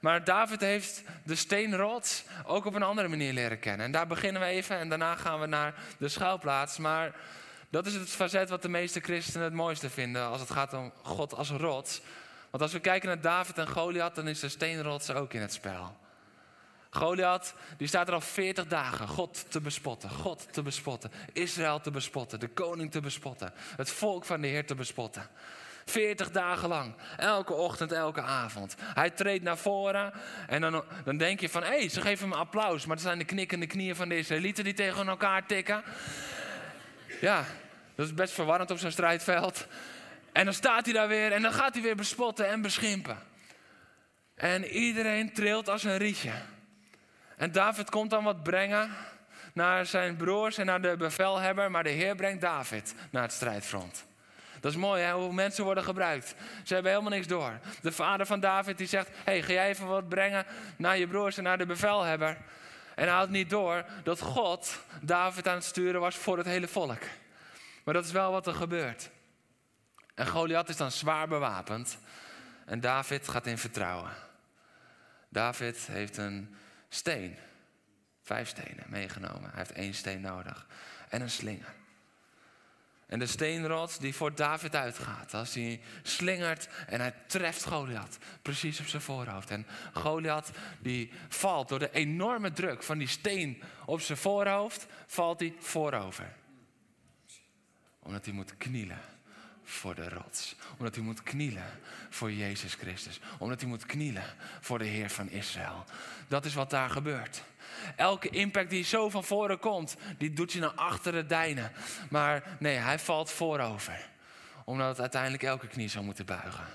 Maar 0.00 0.24
David 0.24 0.60
heeft 0.60 1.02
de 1.24 1.34
steenrots 1.34 2.24
ook 2.46 2.64
op 2.64 2.74
een 2.74 2.82
andere 2.82 3.08
manier 3.08 3.32
leren 3.32 3.58
kennen. 3.58 3.86
En 3.86 3.92
daar 3.92 4.06
beginnen 4.06 4.42
we 4.42 4.48
even 4.48 4.78
en 4.78 4.88
daarna 4.88 5.16
gaan 5.16 5.40
we 5.40 5.46
naar 5.46 5.74
de 5.98 6.08
schuilplaats. 6.08 6.78
Maar 6.78 7.14
dat 7.70 7.86
is 7.86 7.94
het 7.94 8.08
facet 8.08 8.48
wat 8.48 8.62
de 8.62 8.68
meeste 8.68 9.00
christenen 9.00 9.44
het 9.44 9.54
mooiste 9.54 9.90
vinden 9.90 10.26
als 10.26 10.40
het 10.40 10.50
gaat 10.50 10.72
om 10.72 10.92
God 11.02 11.34
als 11.34 11.50
rots. 11.50 12.00
Want 12.50 12.62
als 12.62 12.72
we 12.72 12.80
kijken 12.80 13.08
naar 13.08 13.20
David 13.20 13.58
en 13.58 13.68
Goliath, 13.68 14.14
dan 14.14 14.28
is 14.28 14.40
de 14.40 14.48
steenrots 14.48 15.10
ook 15.10 15.32
in 15.32 15.40
het 15.40 15.52
spel. 15.52 15.96
Goliath, 16.90 17.54
die 17.76 17.88
staat 17.88 18.08
er 18.08 18.14
al 18.14 18.20
40 18.20 18.66
dagen 18.66 19.08
God 19.08 19.50
te 19.50 19.60
bespotten, 19.60 20.10
God 20.10 20.52
te 20.52 20.62
bespotten, 20.62 21.10
Israël 21.32 21.80
te 21.80 21.90
bespotten, 21.90 22.40
de 22.40 22.48
koning 22.48 22.90
te 22.90 23.00
bespotten, 23.00 23.52
het 23.76 23.90
volk 23.90 24.24
van 24.24 24.40
de 24.40 24.46
Heer 24.46 24.66
te 24.66 24.74
bespotten. 24.74 25.28
40 25.84 26.30
dagen 26.30 26.68
lang, 26.68 26.94
elke 27.16 27.52
ochtend, 27.52 27.92
elke 27.92 28.22
avond. 28.22 28.74
Hij 28.78 29.10
treedt 29.10 29.44
naar 29.44 29.58
voren 29.58 30.12
en 30.46 30.60
dan, 30.60 30.84
dan 31.04 31.16
denk 31.16 31.40
je 31.40 31.48
van, 31.48 31.62
hé, 31.62 31.68
hey, 31.68 31.88
ze 31.88 32.00
geven 32.00 32.28
hem 32.30 32.38
applaus, 32.38 32.86
maar 32.86 32.96
het 32.96 33.04
zijn 33.04 33.18
de 33.18 33.24
knikkende 33.24 33.66
knieën 33.66 33.96
van 33.96 34.08
de 34.08 34.16
Israëlieten 34.16 34.64
die 34.64 34.74
tegen 34.74 35.08
elkaar 35.08 35.46
tikken. 35.46 35.82
Ja, 37.20 37.44
dat 37.94 38.06
is 38.06 38.14
best 38.14 38.34
verwarrend 38.34 38.70
op 38.70 38.78
zo'n 38.78 38.90
strijdveld. 38.90 39.66
En 40.32 40.44
dan 40.44 40.54
staat 40.54 40.84
hij 40.84 40.94
daar 40.94 41.08
weer 41.08 41.32
en 41.32 41.42
dan 41.42 41.52
gaat 41.52 41.74
hij 41.74 41.82
weer 41.82 41.96
bespotten 41.96 42.48
en 42.48 42.62
beschimpen. 42.62 43.18
En 44.34 44.64
iedereen 44.64 45.32
trilt 45.32 45.68
als 45.68 45.84
een 45.84 45.96
rietje. 45.96 46.32
En 47.38 47.52
David 47.52 47.90
komt 47.90 48.10
dan 48.10 48.24
wat 48.24 48.42
brengen 48.42 48.90
naar 49.52 49.86
zijn 49.86 50.16
broers 50.16 50.58
en 50.58 50.66
naar 50.66 50.82
de 50.82 50.96
bevelhebber, 50.96 51.70
maar 51.70 51.82
de 51.82 51.90
Heer 51.90 52.14
brengt 52.14 52.40
David 52.40 52.94
naar 53.10 53.22
het 53.22 53.32
strijdfront. 53.32 54.06
Dat 54.60 54.72
is 54.72 54.78
mooi, 54.78 55.02
hè, 55.02 55.12
hoe 55.12 55.32
mensen 55.32 55.64
worden 55.64 55.84
gebruikt. 55.84 56.34
Ze 56.64 56.74
hebben 56.74 56.92
helemaal 56.92 57.12
niks 57.12 57.26
door. 57.26 57.58
De 57.82 57.92
vader 57.92 58.26
van 58.26 58.40
David 58.40 58.78
die 58.78 58.86
zegt: 58.86 59.08
hey, 59.24 59.42
ga 59.42 59.52
jij 59.52 59.68
even 59.68 59.86
wat 59.86 60.08
brengen 60.08 60.46
naar 60.76 60.98
je 60.98 61.06
broers 61.06 61.36
en 61.36 61.42
naar 61.42 61.58
de 61.58 61.66
bevelhebber. 61.66 62.36
En 62.94 63.04
hij 63.04 63.12
houdt 63.12 63.30
niet 63.30 63.50
door 63.50 63.84
dat 64.02 64.20
God 64.20 64.78
David 65.02 65.48
aan 65.48 65.54
het 65.54 65.64
sturen 65.64 66.00
was 66.00 66.16
voor 66.16 66.36
het 66.36 66.46
hele 66.46 66.68
volk. 66.68 67.02
Maar 67.84 67.94
dat 67.94 68.04
is 68.04 68.12
wel 68.12 68.32
wat 68.32 68.46
er 68.46 68.54
gebeurt. 68.54 69.10
En 70.14 70.26
Goliath 70.26 70.68
is 70.68 70.76
dan 70.76 70.92
zwaar 70.92 71.28
bewapend. 71.28 71.98
En 72.64 72.80
David 72.80 73.28
gaat 73.28 73.46
in 73.46 73.58
vertrouwen. 73.58 74.10
David 75.28 75.86
heeft 75.86 76.16
een 76.16 76.56
steen. 76.88 77.36
Vijf 78.22 78.48
stenen 78.48 78.84
meegenomen. 78.86 79.50
Hij 79.50 79.58
heeft 79.58 79.72
één 79.72 79.94
steen 79.94 80.20
nodig. 80.20 80.66
En 81.08 81.20
een 81.20 81.30
slinger. 81.30 81.74
En 83.06 83.18
de 83.18 83.26
steenrots 83.26 83.98
die 83.98 84.14
voor 84.14 84.34
David 84.34 84.74
uitgaat. 84.74 85.34
Als 85.34 85.54
hij 85.54 85.80
slingert 86.02 86.68
en 86.86 87.00
hij 87.00 87.14
treft 87.26 87.64
Goliath. 87.64 88.18
Precies 88.42 88.80
op 88.80 88.86
zijn 88.86 89.02
voorhoofd. 89.02 89.50
En 89.50 89.66
Goliath 89.92 90.50
die 90.80 91.12
valt 91.28 91.68
door 91.68 91.78
de 91.78 91.90
enorme 91.90 92.52
druk 92.52 92.82
van 92.82 92.98
die 92.98 93.08
steen 93.08 93.62
op 93.86 94.00
zijn 94.00 94.18
voorhoofd. 94.18 94.86
Valt 95.06 95.40
hij 95.40 95.54
voorover. 95.58 96.34
Omdat 97.98 98.24
hij 98.24 98.34
moet 98.34 98.56
knielen 98.56 99.00
voor 99.68 99.94
de 99.94 100.08
rots. 100.08 100.54
Omdat 100.78 100.94
hij 100.94 101.04
moet 101.04 101.22
knielen 101.22 101.80
voor 102.10 102.32
Jezus 102.32 102.74
Christus. 102.74 103.20
Omdat 103.38 103.60
hij 103.60 103.68
moet 103.68 103.86
knielen 103.86 104.24
voor 104.60 104.78
de 104.78 104.84
Heer 104.84 105.10
van 105.10 105.30
Israël. 105.30 105.84
Dat 106.28 106.44
is 106.44 106.54
wat 106.54 106.70
daar 106.70 106.90
gebeurt. 106.90 107.42
Elke 107.96 108.28
impact 108.28 108.70
die 108.70 108.84
zo 108.84 109.08
van 109.08 109.24
voren 109.24 109.58
komt, 109.58 109.96
die 110.18 110.32
doet 110.32 110.52
je 110.52 110.60
naar 110.60 110.70
achteren 110.70 111.28
dijnen. 111.28 111.72
Maar 112.10 112.56
nee, 112.58 112.76
hij 112.76 112.98
valt 112.98 113.30
voorover. 113.30 114.08
Omdat 114.64 115.00
uiteindelijk 115.00 115.42
elke 115.42 115.66
knie 115.66 115.88
zou 115.88 116.04
moeten 116.04 116.26
buigen. 116.26 116.66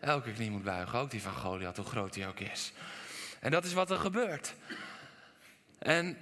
Elke 0.00 0.32
knie 0.32 0.50
moet 0.50 0.64
buigen, 0.64 0.98
ook 0.98 1.10
die 1.10 1.22
van 1.22 1.34
Goliath, 1.34 1.76
hoe 1.76 1.86
groot 1.86 2.12
die 2.12 2.26
ook 2.26 2.40
is. 2.40 2.72
En 3.40 3.50
dat 3.50 3.64
is 3.64 3.72
wat 3.72 3.90
er 3.90 3.98
gebeurt. 3.98 4.54
En 5.78 6.18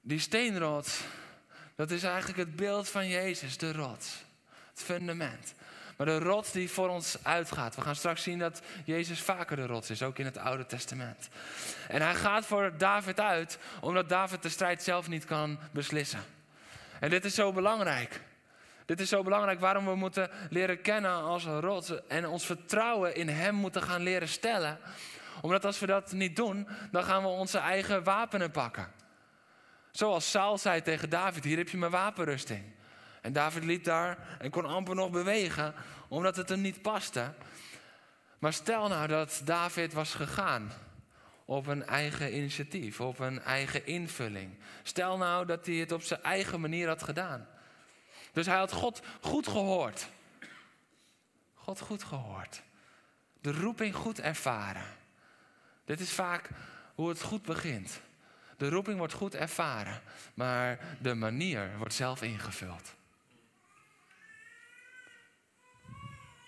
die 0.00 0.18
steenrots, 0.18 1.00
dat 1.76 1.90
is 1.90 2.02
eigenlijk 2.02 2.38
het 2.38 2.56
beeld 2.56 2.88
van 2.88 3.08
Jezus, 3.08 3.56
de 3.56 3.72
rots. 3.72 4.24
Het 4.74 4.82
fundament. 4.82 5.54
Maar 5.96 6.06
de 6.06 6.18
rots 6.18 6.52
die 6.52 6.70
voor 6.70 6.88
ons 6.88 7.16
uitgaat. 7.22 7.74
We 7.74 7.80
gaan 7.80 7.96
straks 7.96 8.22
zien 8.22 8.38
dat 8.38 8.62
Jezus 8.84 9.20
vaker 9.20 9.56
de 9.56 9.66
rots 9.66 9.90
is, 9.90 10.02
ook 10.02 10.18
in 10.18 10.24
het 10.24 10.38
Oude 10.38 10.66
Testament. 10.66 11.28
En 11.88 12.02
hij 12.02 12.14
gaat 12.14 12.46
voor 12.46 12.72
David 12.78 13.20
uit, 13.20 13.58
omdat 13.80 14.08
David 14.08 14.42
de 14.42 14.48
strijd 14.48 14.82
zelf 14.82 15.08
niet 15.08 15.24
kan 15.24 15.58
beslissen. 15.70 16.20
En 17.00 17.10
dit 17.10 17.24
is 17.24 17.34
zo 17.34 17.52
belangrijk. 17.52 18.20
Dit 18.86 19.00
is 19.00 19.08
zo 19.08 19.22
belangrijk 19.22 19.60
waarom 19.60 19.84
we 19.84 19.94
moeten 19.94 20.30
leren 20.50 20.80
kennen 20.80 21.12
als 21.12 21.44
een 21.44 21.60
rots 21.60 22.06
en 22.06 22.26
ons 22.28 22.46
vertrouwen 22.46 23.14
in 23.14 23.28
Hem 23.28 23.54
moeten 23.54 23.82
gaan 23.82 24.02
leren 24.02 24.28
stellen. 24.28 24.78
Omdat 25.40 25.64
als 25.64 25.78
we 25.78 25.86
dat 25.86 26.12
niet 26.12 26.36
doen, 26.36 26.68
dan 26.90 27.04
gaan 27.04 27.22
we 27.22 27.28
onze 27.28 27.58
eigen 27.58 28.02
wapenen 28.04 28.50
pakken. 28.50 28.92
Zoals 29.90 30.30
Saul 30.30 30.58
zei 30.58 30.82
tegen 30.82 31.10
David: 31.10 31.44
Hier 31.44 31.56
heb 31.56 31.68
je 31.68 31.76
mijn 31.76 31.90
wapenrusting. 31.90 32.62
En 33.22 33.32
David 33.32 33.64
liep 33.64 33.84
daar 33.84 34.36
en 34.38 34.50
kon 34.50 34.66
amper 34.66 34.94
nog 34.94 35.10
bewegen, 35.10 35.74
omdat 36.08 36.36
het 36.36 36.48
hem 36.48 36.60
niet 36.60 36.82
paste. 36.82 37.32
Maar 38.38 38.52
stel 38.52 38.88
nou 38.88 39.06
dat 39.08 39.40
David 39.44 39.92
was 39.92 40.14
gegaan 40.14 40.72
op 41.44 41.66
een 41.66 41.86
eigen 41.86 42.36
initiatief, 42.36 43.00
op 43.00 43.18
een 43.18 43.42
eigen 43.42 43.86
invulling. 43.86 44.54
Stel 44.82 45.16
nou 45.16 45.46
dat 45.46 45.66
hij 45.66 45.74
het 45.74 45.92
op 45.92 46.02
zijn 46.02 46.22
eigen 46.22 46.60
manier 46.60 46.88
had 46.88 47.02
gedaan. 47.02 47.48
Dus 48.32 48.46
hij 48.46 48.56
had 48.56 48.72
God 48.72 49.02
goed 49.20 49.48
gehoord. 49.48 50.08
God 51.54 51.80
goed 51.80 52.02
gehoord. 52.02 52.62
De 53.40 53.52
roeping 53.52 53.94
goed 53.94 54.20
ervaren. 54.20 54.86
Dit 55.84 56.00
is 56.00 56.12
vaak 56.12 56.50
hoe 56.94 57.08
het 57.08 57.22
goed 57.22 57.42
begint. 57.42 58.00
De 58.56 58.68
roeping 58.68 58.98
wordt 58.98 59.12
goed 59.12 59.34
ervaren, 59.34 60.00
maar 60.34 60.78
de 61.00 61.14
manier 61.14 61.70
wordt 61.78 61.94
zelf 61.94 62.22
ingevuld. 62.22 62.94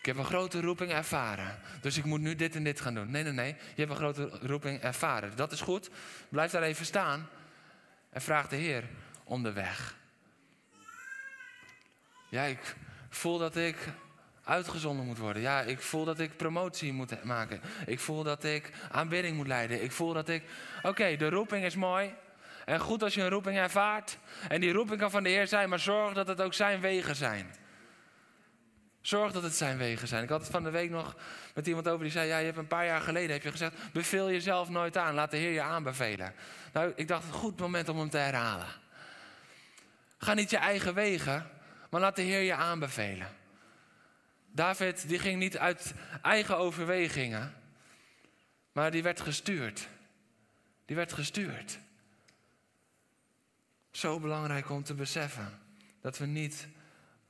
Ik 0.05 0.11
heb 0.11 0.19
een 0.19 0.31
grote 0.31 0.61
roeping 0.61 0.93
ervaren, 0.93 1.59
dus 1.81 1.97
ik 1.97 2.05
moet 2.05 2.21
nu 2.21 2.35
dit 2.35 2.55
en 2.55 2.65
dit 2.65 2.81
gaan 2.81 2.95
doen. 2.95 3.11
Nee, 3.11 3.23
nee, 3.23 3.33
nee, 3.33 3.57
je 3.75 3.85
hebt 3.85 3.91
een 3.91 3.97
grote 3.97 4.39
roeping 4.43 4.81
ervaren. 4.81 5.37
Dat 5.37 5.53
is 5.53 5.61
goed. 5.61 5.91
Blijf 6.29 6.51
daar 6.51 6.63
even 6.63 6.87
staan 6.87 7.29
en 8.11 8.21
vraag 8.21 8.49
de 8.49 8.57
Heer 8.57 8.85
om 9.25 9.43
de 9.43 9.53
weg. 9.53 9.97
Ja, 12.29 12.43
ik 12.43 12.77
voel 13.09 13.39
dat 13.39 13.57
ik 13.57 13.77
uitgezonden 14.45 15.07
moet 15.07 15.19
worden. 15.19 15.43
Ja, 15.43 15.61
ik 15.61 15.81
voel 15.81 16.05
dat 16.05 16.19
ik 16.19 16.37
promotie 16.37 16.93
moet 16.93 17.25
maken. 17.25 17.61
Ik 17.87 18.01
voel 18.01 18.23
dat 18.23 18.45
ik 18.45 18.71
aanbidding 18.91 19.37
moet 19.37 19.47
leiden. 19.47 19.83
Ik 19.83 19.93
voel 19.93 20.13
dat 20.13 20.29
ik. 20.29 20.43
Oké, 20.83 21.17
de 21.17 21.29
roeping 21.29 21.65
is 21.65 21.77
mooi. 21.77 22.15
En 22.65 22.81
goed 22.81 23.03
als 23.03 23.15
je 23.15 23.23
een 23.23 23.31
roeping 23.31 23.57
ervaart. 23.57 24.19
En 24.49 24.61
die 24.61 24.73
roeping 24.73 25.01
kan 25.01 25.11
van 25.11 25.23
de 25.23 25.29
Heer 25.29 25.47
zijn, 25.47 25.69
maar 25.69 25.81
zorg 25.81 26.15
dat 26.15 26.27
het 26.27 26.41
ook 26.41 26.55
zijn 26.55 26.81
wegen 26.81 27.17
zijn. 27.17 27.63
Zorg 29.07 29.33
dat 29.33 29.43
het 29.43 29.55
zijn 29.55 29.79
wegen 29.79 30.09
zijn. 30.09 30.23
Ik 30.23 30.29
had 30.29 30.41
het 30.41 30.51
van 30.51 30.63
de 30.63 30.71
week 30.71 30.91
nog 30.91 31.17
met 31.55 31.67
iemand 31.67 31.89
over 31.89 32.03
die 32.03 32.13
zei: 32.13 32.29
Ja, 32.29 32.39
je 32.39 32.45
hebt 32.45 32.57
een 32.57 32.67
paar 32.67 32.87
jaar 32.87 33.01
geleden 33.01 33.31
heb 33.31 33.43
je 33.43 33.51
gezegd: 33.51 33.93
beveel 33.93 34.31
jezelf 34.31 34.69
nooit 34.69 34.97
aan, 34.97 35.15
laat 35.15 35.31
de 35.31 35.37
Heer 35.37 35.53
je 35.53 35.63
aanbevelen. 35.63 36.35
Nou, 36.73 36.93
ik 36.97 37.09
dacht: 37.09 37.31
goed 37.31 37.61
moment 37.61 37.89
om 37.89 37.99
hem 37.99 38.11
te 38.11 38.19
herhalen. 38.19 38.67
Ga 40.19 40.35
niet 40.35 40.51
je 40.51 40.57
eigen 40.57 40.95
wegen, 40.95 41.51
maar 41.91 42.01
laat 42.01 42.17
de 42.17 42.23
Heer 42.23 42.41
je 42.41 42.55
aanbevelen. 42.55 43.29
David 44.51 45.09
die 45.09 45.19
ging 45.19 45.39
niet 45.39 45.59
uit 45.59 45.95
eigen 46.23 46.57
overwegingen, 46.57 47.55
maar 48.73 48.91
die 48.91 49.03
werd 49.03 49.21
gestuurd. 49.21 49.89
Die 50.85 50.97
werd 50.97 51.13
gestuurd. 51.13 51.79
Zo 53.91 54.21
belangrijk 54.21 54.71
om 54.71 54.83
te 54.85 54.95
beseffen 54.95 55.59
dat 56.01 56.19
we 56.19 56.27
niet, 56.27 56.69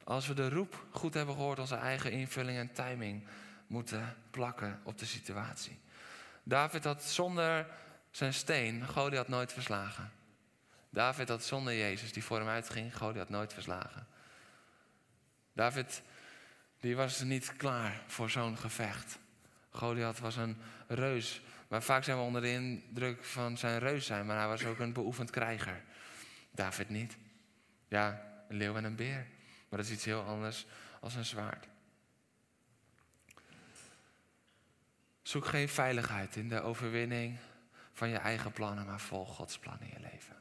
als 0.04 0.26
we 0.26 0.34
de 0.34 0.48
roep 0.48 0.86
goed 0.90 1.14
hebben 1.14 1.34
gehoord, 1.34 1.58
onze 1.58 1.76
eigen 1.76 2.12
invulling 2.12 2.58
en 2.58 2.72
timing 2.72 3.26
moeten 3.66 4.16
plakken 4.30 4.80
op 4.82 4.98
de 4.98 5.06
situatie. 5.06 5.78
David 6.42 6.84
had 6.84 7.02
zonder 7.02 7.66
zijn 8.10 8.34
steen 8.34 8.88
Goliath 8.88 9.28
nooit 9.28 9.52
verslagen. 9.52 10.12
David 10.90 11.28
had 11.28 11.44
zonder 11.44 11.76
Jezus 11.76 12.12
die 12.12 12.24
voor 12.24 12.38
hem 12.38 12.48
uitging, 12.48 12.96
Goliath 12.96 13.28
nooit 13.28 13.52
verslagen. 13.52 14.06
David 15.52 16.02
die 16.80 16.96
was 16.96 17.20
niet 17.20 17.56
klaar 17.56 18.02
voor 18.06 18.30
zo'n 18.30 18.56
gevecht. 18.56 19.18
Goliath 19.70 20.18
was 20.18 20.36
een 20.36 20.56
reus. 20.86 21.42
Maar 21.68 21.82
vaak 21.82 22.04
zijn 22.04 22.16
we 22.16 22.22
onder 22.22 22.40
de 22.40 22.50
indruk 22.50 23.24
van 23.24 23.58
zijn 23.58 23.78
reus 23.78 24.06
zijn, 24.06 24.26
maar 24.26 24.38
hij 24.38 24.48
was 24.48 24.64
ook 24.64 24.78
een 24.78 24.92
beoefend 24.92 25.30
krijger. 25.30 25.82
David 26.50 26.88
niet. 26.88 27.16
Ja, 27.88 28.22
een 28.48 28.56
leeuw 28.56 28.76
en 28.76 28.84
een 28.84 28.96
beer. 28.96 29.26
Maar 29.74 29.82
dat 29.82 29.92
is 29.92 29.98
iets 29.98 30.08
heel 30.08 30.22
anders 30.22 30.66
als 31.00 31.14
een 31.14 31.24
zwaard. 31.24 31.66
Zoek 35.22 35.46
geen 35.46 35.68
veiligheid 35.68 36.36
in 36.36 36.48
de 36.48 36.60
overwinning 36.60 37.38
van 37.92 38.08
je 38.08 38.16
eigen 38.16 38.52
plannen, 38.52 38.86
maar 38.86 39.00
volg 39.00 39.34
Gods 39.34 39.58
plan 39.58 39.80
in 39.80 39.90
je 39.92 40.00
leven. 40.00 40.36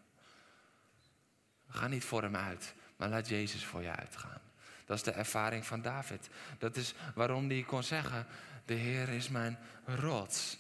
Ga 1.70 1.88
niet 1.88 2.04
voor 2.04 2.22
hem 2.22 2.36
uit, 2.36 2.74
maar 2.96 3.10
laat 3.10 3.28
Jezus 3.28 3.66
voor 3.66 3.82
je 3.82 3.96
uitgaan. 3.96 4.42
Dat 4.86 4.98
is 4.98 5.04
de 5.04 5.12
ervaring 5.12 5.66
van 5.66 5.82
David. 5.82 6.30
Dat 6.58 6.76
is 6.76 6.94
waarom 7.16 7.50
hij 7.50 7.64
kon 7.64 7.84
zeggen: 7.84 8.28
De 8.66 8.74
Heer 8.74 9.10
is 9.10 9.30
mijn 9.30 9.58
rots. 9.86 10.58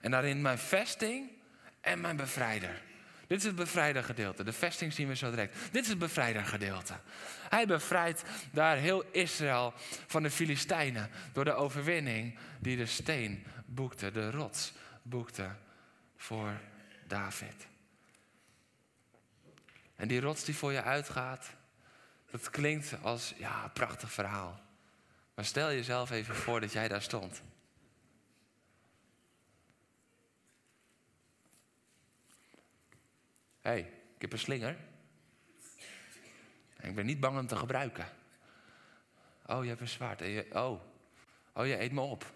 En 0.00 0.10
daarin 0.10 0.42
mijn 0.42 0.58
vesting 0.58 1.30
en 1.80 2.00
mijn 2.00 2.16
bevrijder. 2.16 2.82
Dit 3.30 3.38
is 3.38 3.44
het 3.44 3.56
bevrijdergedeelte. 3.56 4.44
De 4.44 4.52
vesting 4.52 4.92
zien 4.92 5.08
we 5.08 5.16
zo 5.16 5.30
direct. 5.30 5.56
Dit 5.72 5.82
is 5.82 5.88
het 5.88 5.98
bevrijdergedeelte. 5.98 6.94
Hij 7.48 7.66
bevrijdt 7.66 8.22
daar 8.52 8.76
heel 8.76 9.04
Israël 9.10 9.72
van 10.06 10.22
de 10.22 10.30
Filistijnen 10.30 11.10
door 11.32 11.44
de 11.44 11.52
overwinning 11.52 12.38
die 12.58 12.76
de 12.76 12.86
steen 12.86 13.46
boekte, 13.66 14.10
de 14.10 14.30
rots 14.30 14.72
boekte 15.02 15.50
voor 16.16 16.60
David. 17.06 17.66
En 19.96 20.08
die 20.08 20.20
rots 20.20 20.44
die 20.44 20.56
voor 20.56 20.72
je 20.72 20.82
uitgaat, 20.82 21.50
dat 22.30 22.50
klinkt 22.50 22.94
als 23.02 23.34
ja, 23.36 23.64
een 23.64 23.72
prachtig 23.72 24.12
verhaal. 24.12 24.60
Maar 25.34 25.44
stel 25.44 25.68
jezelf 25.68 26.10
even 26.10 26.34
voor 26.34 26.60
dat 26.60 26.72
jij 26.72 26.88
daar 26.88 27.02
stond. 27.02 27.42
Hey, 33.70 33.92
ik 34.14 34.20
heb 34.20 34.32
een 34.32 34.38
slinger. 34.38 34.76
ik 36.80 36.94
ben 36.94 37.06
niet 37.06 37.20
bang 37.20 37.38
om 37.38 37.46
te 37.46 37.56
gebruiken. 37.56 38.08
Oh, 39.46 39.62
je 39.62 39.68
hebt 39.68 39.80
een 39.80 39.88
zwaard. 39.88 40.22
Oh. 40.52 40.80
oh, 41.52 41.66
je 41.66 41.80
eet 41.80 41.92
me 41.92 42.00
op. 42.00 42.32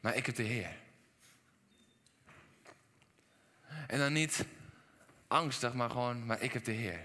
Maar 0.00 0.16
ik 0.16 0.26
heb 0.26 0.34
de 0.34 0.42
Heer. 0.42 0.76
En 3.86 3.98
dan 3.98 4.12
niet 4.12 4.46
angstig, 5.28 5.74
maar 5.74 5.90
gewoon, 5.90 6.26
maar 6.26 6.40
ik 6.40 6.52
heb 6.52 6.64
de 6.64 6.72
Heer. 6.72 7.00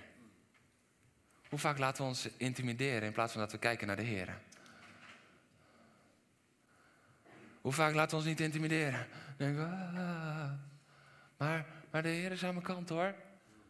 Hoe 1.49 1.59
vaak 1.59 1.77
laten 1.77 2.03
we 2.03 2.09
ons 2.09 2.29
intimideren 2.37 3.01
in 3.01 3.13
plaats 3.13 3.31
van 3.31 3.41
dat 3.41 3.51
we 3.51 3.57
kijken 3.57 3.87
naar 3.87 3.95
de 3.95 4.03
Heer? 4.03 4.41
Hoe 7.61 7.71
vaak 7.71 7.93
laten 7.93 8.09
we 8.09 8.15
ons 8.15 8.25
niet 8.25 8.39
intimideren? 8.39 9.07
Denken, 9.37 9.71
ah, 9.71 10.51
maar, 11.37 11.65
maar 11.91 12.01
de 12.01 12.09
Heer 12.09 12.31
is 12.31 12.43
aan 12.43 12.53
mijn 12.53 12.65
kant 12.65 12.89
hoor. 12.89 13.13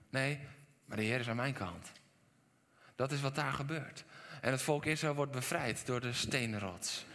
Nee, 0.10 0.40
maar 0.86 0.98
de 0.98 1.04
Heer 1.04 1.20
is 1.20 1.30
aan 1.30 1.36
mijn 1.36 1.54
kant. 1.54 1.92
Dat 2.96 3.12
is 3.12 3.22
wat 3.22 3.36
daar 3.36 3.54
gebeurt. 3.54 4.04
En 4.42 4.52
het 4.52 4.62
volk 4.62 4.86
Israël 4.86 5.16
wordt 5.16 5.32
bevrijd 5.32 5.86
door 5.86 6.02
de 6.02 6.14
steenrots. 6.14 7.06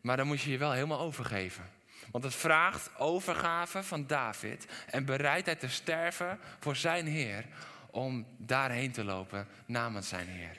Maar 0.00 0.16
dan 0.16 0.26
moet 0.26 0.40
je 0.40 0.50
je 0.50 0.58
wel 0.58 0.72
helemaal 0.72 1.00
overgeven. 1.00 1.70
Want 2.10 2.24
het 2.24 2.34
vraagt 2.34 2.98
overgave 2.98 3.82
van 3.82 4.06
David 4.06 4.66
en 4.90 5.04
bereidheid 5.04 5.60
te 5.60 5.68
sterven 5.68 6.38
voor 6.60 6.76
zijn 6.76 7.06
Heer 7.06 7.44
om 7.90 8.26
daarheen 8.36 8.92
te 8.92 9.04
lopen 9.04 9.46
namens 9.66 10.08
zijn 10.08 10.28
Heer. 10.28 10.56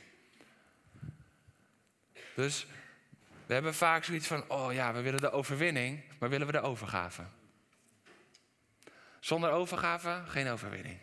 Dus 2.36 2.68
we 3.46 3.54
hebben 3.54 3.74
vaak 3.74 4.04
zoiets 4.04 4.28
van, 4.28 4.50
oh 4.50 4.74
ja, 4.74 4.94
we 4.94 5.02
willen 5.02 5.22
de 5.22 5.32
overwinning, 5.32 6.04
maar 6.20 6.30
willen 6.30 6.48
we 6.48 6.54
de 6.54 6.62
overgave? 6.62 7.24
Zonder 9.28 9.52
overgave 9.52 10.22
geen 10.28 10.50
overwinning. 10.50 11.00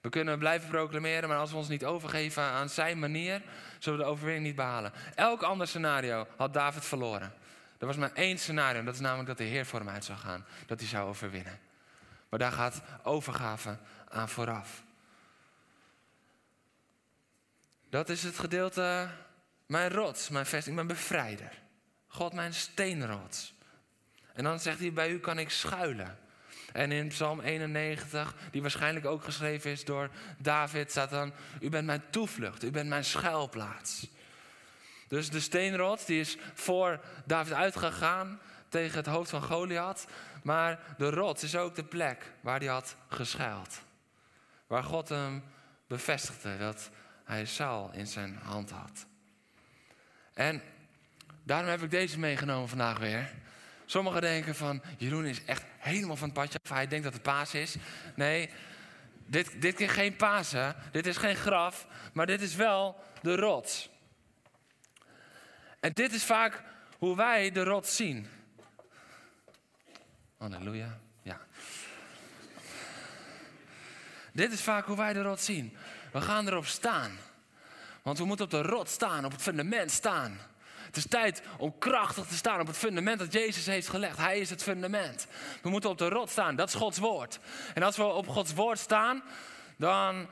We 0.00 0.08
kunnen 0.08 0.38
blijven 0.38 0.68
proclameren, 0.68 1.28
maar 1.28 1.38
als 1.38 1.50
we 1.50 1.56
ons 1.56 1.68
niet 1.68 1.84
overgeven 1.84 2.42
aan 2.42 2.68
zijn 2.68 2.98
manier, 2.98 3.42
zullen 3.78 3.98
we 3.98 4.04
de 4.04 4.10
overwinning 4.10 4.46
niet 4.46 4.56
behalen. 4.56 4.92
Elk 5.14 5.42
ander 5.42 5.68
scenario 5.68 6.26
had 6.36 6.54
David 6.54 6.84
verloren. 6.84 7.34
Er 7.78 7.86
was 7.86 7.96
maar 7.96 8.12
één 8.12 8.38
scenario, 8.38 8.82
dat 8.82 8.94
is 8.94 9.00
namelijk 9.00 9.28
dat 9.28 9.38
de 9.38 9.44
Heer 9.44 9.66
voor 9.66 9.78
hem 9.78 9.88
uit 9.88 10.04
zou 10.04 10.18
gaan, 10.18 10.46
dat 10.66 10.80
hij 10.80 10.88
zou 10.88 11.08
overwinnen. 11.08 11.60
Maar 12.28 12.38
daar 12.38 12.52
gaat 12.52 12.82
overgave 13.02 13.78
aan 14.08 14.28
vooraf. 14.28 14.82
Dat 17.90 18.08
is 18.08 18.22
het 18.22 18.38
gedeelte, 18.38 19.08
mijn 19.66 19.90
rots, 19.90 20.28
mijn 20.28 20.46
vesting, 20.46 20.74
mijn 20.74 20.86
bevrijder. 20.86 21.52
God, 22.06 22.32
mijn 22.32 22.54
steenrots. 22.54 23.54
En 24.32 24.44
dan 24.44 24.60
zegt 24.60 24.78
hij, 24.78 24.92
bij 24.92 25.10
u 25.10 25.18
kan 25.18 25.38
ik 25.38 25.50
schuilen. 25.50 26.28
En 26.72 26.92
in 26.92 27.08
Psalm 27.08 27.40
91, 27.40 28.34
die 28.50 28.60
waarschijnlijk 28.60 29.06
ook 29.06 29.24
geschreven 29.24 29.70
is 29.70 29.84
door 29.84 30.10
David, 30.38 30.90
staat 30.90 31.10
dan: 31.10 31.32
U 31.60 31.68
bent 31.68 31.86
mijn 31.86 32.02
toevlucht, 32.10 32.64
u 32.64 32.70
bent 32.70 32.88
mijn 32.88 33.04
schuilplaats. 33.04 34.06
Dus 35.08 35.30
de 35.30 35.40
steenrots 35.40 36.04
die 36.04 36.20
is 36.20 36.36
voor 36.54 37.00
David 37.24 37.52
uitgegaan 37.52 38.40
tegen 38.68 38.96
het 38.96 39.06
hoofd 39.06 39.30
van 39.30 39.42
Goliath. 39.42 40.06
Maar 40.42 40.80
de 40.98 41.10
rots 41.10 41.42
is 41.42 41.56
ook 41.56 41.74
de 41.74 41.84
plek 41.84 42.32
waar 42.40 42.58
hij 42.58 42.68
had 42.68 42.96
geschuild. 43.08 43.80
Waar 44.66 44.84
God 44.84 45.08
hem 45.08 45.42
bevestigde 45.86 46.58
dat 46.58 46.90
hij 47.24 47.44
Saul 47.44 47.90
in 47.92 48.06
zijn 48.06 48.38
hand 48.42 48.70
had. 48.70 49.06
En 50.34 50.62
daarom 51.42 51.68
heb 51.68 51.82
ik 51.82 51.90
deze 51.90 52.18
meegenomen 52.18 52.68
vandaag 52.68 52.98
weer. 52.98 53.30
Sommigen 53.90 54.20
denken 54.20 54.54
van, 54.54 54.82
Jeroen 54.98 55.26
is 55.26 55.44
echt 55.44 55.62
helemaal 55.78 56.16
van 56.16 56.28
het 56.28 56.36
padje 56.38 56.58
af. 56.62 56.70
Hij 56.70 56.86
denkt 56.86 57.04
dat 57.04 57.12
het 57.12 57.22
paas 57.22 57.54
is. 57.54 57.76
Nee, 58.14 58.50
dit, 59.26 59.62
dit 59.62 59.80
is 59.80 59.90
geen 59.90 60.16
Pasen. 60.16 60.76
Dit 60.92 61.06
is 61.06 61.16
geen 61.16 61.36
graf. 61.36 61.86
Maar 62.12 62.26
dit 62.26 62.40
is 62.40 62.54
wel 62.54 63.04
de 63.22 63.36
rots. 63.36 63.90
En 65.80 65.92
dit 65.92 66.12
is 66.12 66.24
vaak 66.24 66.62
hoe 66.98 67.16
wij 67.16 67.50
de 67.50 67.64
rots 67.64 67.96
zien. 67.96 68.26
Halleluja. 70.38 70.98
Ja. 71.22 71.40
Dit 74.32 74.52
is 74.52 74.62
vaak 74.62 74.86
hoe 74.86 74.96
wij 74.96 75.12
de 75.12 75.22
rots 75.22 75.44
zien. 75.44 75.76
We 76.12 76.20
gaan 76.20 76.46
erop 76.46 76.66
staan. 76.66 77.18
Want 78.02 78.18
we 78.18 78.24
moeten 78.24 78.44
op 78.44 78.50
de 78.50 78.62
rot 78.62 78.88
staan, 78.88 79.24
op 79.24 79.32
het 79.32 79.42
fundament 79.42 79.90
staan. 79.90 80.49
Het 80.90 80.98
is 80.98 81.06
tijd 81.08 81.42
om 81.56 81.78
krachtig 81.78 82.26
te 82.26 82.34
staan 82.34 82.60
op 82.60 82.66
het 82.66 82.76
fundament 82.76 83.18
dat 83.18 83.32
Jezus 83.32 83.66
heeft 83.66 83.88
gelegd. 83.88 84.16
Hij 84.16 84.38
is 84.38 84.50
het 84.50 84.62
fundament. 84.62 85.26
We 85.62 85.70
moeten 85.70 85.90
op 85.90 85.98
de 85.98 86.08
rot 86.08 86.30
staan, 86.30 86.56
dat 86.56 86.68
is 86.68 86.74
Gods 86.74 86.98
woord. 86.98 87.38
En 87.74 87.82
als 87.82 87.96
we 87.96 88.04
op 88.04 88.28
Gods 88.28 88.54
woord 88.54 88.78
staan, 88.78 89.22
dan, 89.76 90.26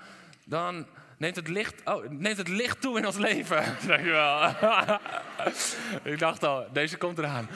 dan 0.45 0.87
neemt, 1.17 1.37
het 1.37 1.49
licht, 1.49 1.75
oh, 1.85 2.05
neemt 2.09 2.37
het 2.37 2.49
licht 2.49 2.81
toe 2.81 2.99
in 2.99 3.07
ons 3.07 3.17
leven. 3.17 3.77
Dankjewel. 3.87 4.55
Ik 6.13 6.19
dacht 6.19 6.45
al, 6.45 6.67
deze 6.73 6.97
komt 6.97 7.19
eraan. 7.19 7.49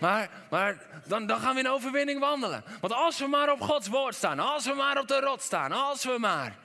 Maar, 0.00 0.30
maar 0.50 0.82
dan, 1.06 1.26
dan 1.26 1.40
gaan 1.40 1.54
we 1.54 1.60
in 1.60 1.68
overwinning 1.68 2.20
wandelen. 2.20 2.64
Want 2.80 2.92
als 2.92 3.18
we 3.18 3.26
maar 3.26 3.52
op 3.52 3.60
Gods 3.60 3.88
woord 3.88 4.14
staan, 4.14 4.38
als 4.38 4.64
we 4.64 4.74
maar 4.74 4.98
op 4.98 5.08
de 5.08 5.20
rot 5.20 5.42
staan, 5.42 5.72
als 5.72 6.04
we 6.04 6.16
maar. 6.18 6.56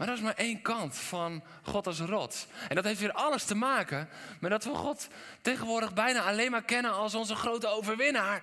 Maar 0.00 0.08
dat 0.08 0.18
is 0.18 0.24
maar 0.24 0.34
één 0.34 0.62
kant 0.62 0.96
van 0.96 1.42
God 1.62 1.86
als 1.86 2.00
rots. 2.00 2.46
En 2.68 2.74
dat 2.74 2.84
heeft 2.84 3.00
weer 3.00 3.12
alles 3.12 3.44
te 3.44 3.54
maken 3.54 4.08
met 4.40 4.50
dat 4.50 4.64
we 4.64 4.74
God 4.74 5.08
tegenwoordig 5.40 5.94
bijna 5.94 6.20
alleen 6.20 6.50
maar 6.50 6.62
kennen 6.62 6.92
als 6.92 7.14
onze 7.14 7.34
grote 7.34 7.66
overwinnaar. 7.68 8.42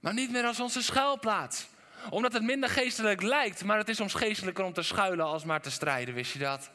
Maar 0.00 0.14
niet 0.14 0.30
meer 0.30 0.44
als 0.44 0.60
onze 0.60 0.82
schuilplaats. 0.82 1.66
Omdat 2.10 2.32
het 2.32 2.42
minder 2.42 2.68
geestelijk 2.68 3.22
lijkt, 3.22 3.64
maar 3.64 3.78
het 3.78 3.88
is 3.88 3.96
soms 3.96 4.14
geestelijker 4.14 4.64
om 4.64 4.72
te 4.72 4.82
schuilen 4.82 5.26
als 5.26 5.44
maar 5.44 5.60
te 5.60 5.70
strijden, 5.70 6.14
wist 6.14 6.32
je 6.32 6.38
dat? 6.38 6.70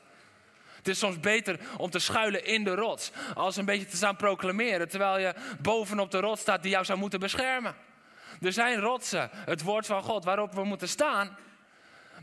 Het 0.75 0.87
is 0.87 0.99
soms 0.99 1.19
beter 1.19 1.59
om 1.77 1.89
te 1.89 1.99
schuilen 1.99 2.45
in 2.45 2.63
de 2.63 2.75
rots, 2.75 3.11
als 3.33 3.55
een 3.55 3.65
beetje 3.65 3.87
te 3.87 3.95
staan 3.95 4.15
proclameren, 4.15 4.89
terwijl 4.89 5.19
je 5.19 5.33
bovenop 5.59 6.11
de 6.11 6.19
rots 6.19 6.41
staat 6.41 6.61
die 6.61 6.71
jou 6.71 6.85
zou 6.85 6.99
moeten 6.99 7.19
beschermen. 7.19 7.75
Er 8.41 8.53
zijn 8.53 8.79
rotsen, 8.79 9.29
het 9.33 9.61
woord 9.61 9.85
van 9.85 10.03
God, 10.03 10.23
waarop 10.23 10.53
we 10.53 10.63
moeten 10.63 10.89
staan. 10.89 11.37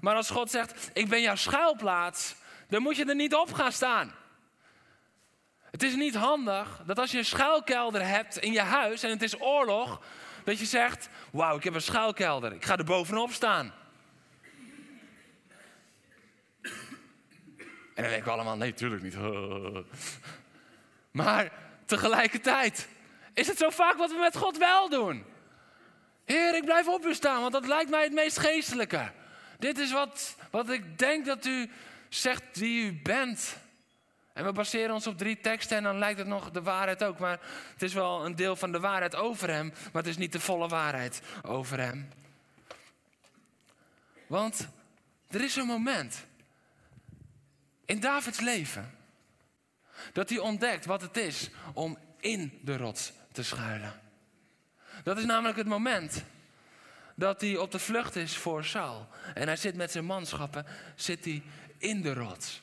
Maar 0.00 0.14
als 0.14 0.30
God 0.30 0.50
zegt, 0.50 0.90
ik 0.92 1.08
ben 1.08 1.20
jouw 1.20 1.34
schuilplaats, 1.34 2.34
dan 2.68 2.82
moet 2.82 2.96
je 2.96 3.04
er 3.04 3.14
niet 3.14 3.34
op 3.34 3.52
gaan 3.52 3.72
staan. 3.72 4.14
Het 5.70 5.82
is 5.82 5.94
niet 5.94 6.14
handig 6.14 6.82
dat 6.86 6.98
als 6.98 7.10
je 7.10 7.18
een 7.18 7.24
schuilkelder 7.24 8.06
hebt 8.06 8.36
in 8.36 8.52
je 8.52 8.60
huis 8.60 9.02
en 9.02 9.10
het 9.10 9.22
is 9.22 9.40
oorlog, 9.40 10.02
dat 10.44 10.58
je 10.58 10.64
zegt, 10.64 11.08
wauw, 11.30 11.56
ik 11.56 11.64
heb 11.64 11.74
een 11.74 11.82
schuilkelder, 11.82 12.52
ik 12.52 12.64
ga 12.64 12.76
er 12.76 12.84
bovenop 12.84 13.32
staan. 13.32 13.72
En 17.94 18.04
dan 18.04 18.12
denken 18.12 18.24
we 18.24 18.30
allemaal, 18.30 18.56
nee, 18.56 18.74
tuurlijk 18.74 19.02
niet. 19.02 19.16
Maar 21.10 21.52
tegelijkertijd 21.84 22.88
is 23.34 23.46
het 23.46 23.58
zo 23.58 23.70
vaak 23.70 23.96
wat 23.96 24.10
we 24.10 24.18
met 24.18 24.36
God 24.36 24.58
wel 24.58 24.88
doen. 24.88 25.24
Heer, 26.24 26.54
ik 26.54 26.64
blijf 26.64 26.88
op 26.88 27.04
u 27.04 27.14
staan, 27.14 27.40
want 27.40 27.52
dat 27.52 27.66
lijkt 27.66 27.90
mij 27.90 28.02
het 28.02 28.12
meest 28.12 28.38
geestelijke. 28.38 29.12
Dit 29.58 29.78
is 29.78 29.92
wat, 29.92 30.36
wat 30.50 30.70
ik 30.70 30.98
denk 30.98 31.26
dat 31.26 31.46
u 31.46 31.70
zegt 32.08 32.42
wie 32.52 32.84
u 32.84 33.00
bent. 33.02 33.56
En 34.32 34.44
we 34.44 34.52
baseren 34.52 34.94
ons 34.94 35.06
op 35.06 35.18
drie 35.18 35.40
teksten 35.40 35.76
en 35.76 35.82
dan 35.82 35.98
lijkt 35.98 36.18
het 36.18 36.28
nog 36.28 36.50
de 36.50 36.62
waarheid 36.62 37.04
ook. 37.04 37.18
Maar 37.18 37.40
het 37.72 37.82
is 37.82 37.92
wel 37.92 38.24
een 38.24 38.36
deel 38.36 38.56
van 38.56 38.72
de 38.72 38.80
waarheid 38.80 39.14
over 39.14 39.50
hem, 39.50 39.68
maar 39.68 40.02
het 40.02 40.10
is 40.10 40.16
niet 40.16 40.32
de 40.32 40.40
volle 40.40 40.68
waarheid 40.68 41.22
over 41.42 41.80
hem. 41.80 42.08
Want 44.26 44.68
er 45.28 45.40
is 45.40 45.56
een 45.56 45.66
moment 45.66 46.26
in 47.84 48.00
Davids 48.00 48.40
leven 48.40 48.94
dat 50.12 50.28
hij 50.28 50.38
ontdekt 50.38 50.84
wat 50.84 51.00
het 51.00 51.16
is 51.16 51.50
om 51.72 51.98
in 52.20 52.58
de 52.62 52.76
rots 52.76 53.12
te 53.32 53.42
schuilen. 53.42 54.00
Dat 55.02 55.18
is 55.18 55.24
namelijk 55.24 55.56
het 55.56 55.66
moment 55.66 56.24
dat 57.18 57.40
hij 57.40 57.56
op 57.56 57.70
de 57.70 57.78
vlucht 57.78 58.16
is 58.16 58.36
voor 58.36 58.64
Saul. 58.64 59.08
En 59.34 59.46
hij 59.46 59.56
zit 59.56 59.74
met 59.74 59.90
zijn 59.90 60.04
manschappen, 60.04 60.66
zit 60.94 61.24
hij 61.24 61.42
in 61.78 62.02
de 62.02 62.14
rots. 62.14 62.62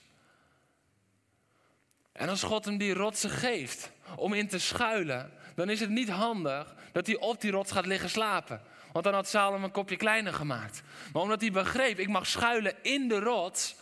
En 2.12 2.30
als 2.30 2.44
God 2.44 2.66
hem 2.66 2.78
die 2.78 2.94
rotsen 2.94 3.30
geeft 3.30 3.92
om 4.16 4.34
in 4.34 4.48
te 4.48 4.60
schuilen, 4.60 5.32
dan 5.56 5.70
is 5.70 5.80
het 5.80 5.90
niet 5.90 6.10
handig 6.10 6.76
dat 6.92 7.08
hij 7.08 7.18
op 7.18 7.42
die 7.42 7.52
rots 7.52 7.72
gaat 7.72 7.86
liggen 7.86 8.10
slapen. 8.10 8.62
Want 8.92 9.06
dan 9.06 9.14
had 9.14 9.28
Saul 9.28 9.54
hem 9.54 9.64
een 9.64 9.72
kopje 9.72 9.96
kleiner 9.96 10.34
gemaakt. 10.34 10.82
Maar 11.14 11.22
omdat 11.22 11.42
hij 11.42 11.52
begreep, 11.52 12.00
ik 12.00 12.10
mag 12.10 12.28
schuilen 12.28 12.76
in 12.82 13.08
de 13.08 13.20
rots, 13.20 13.76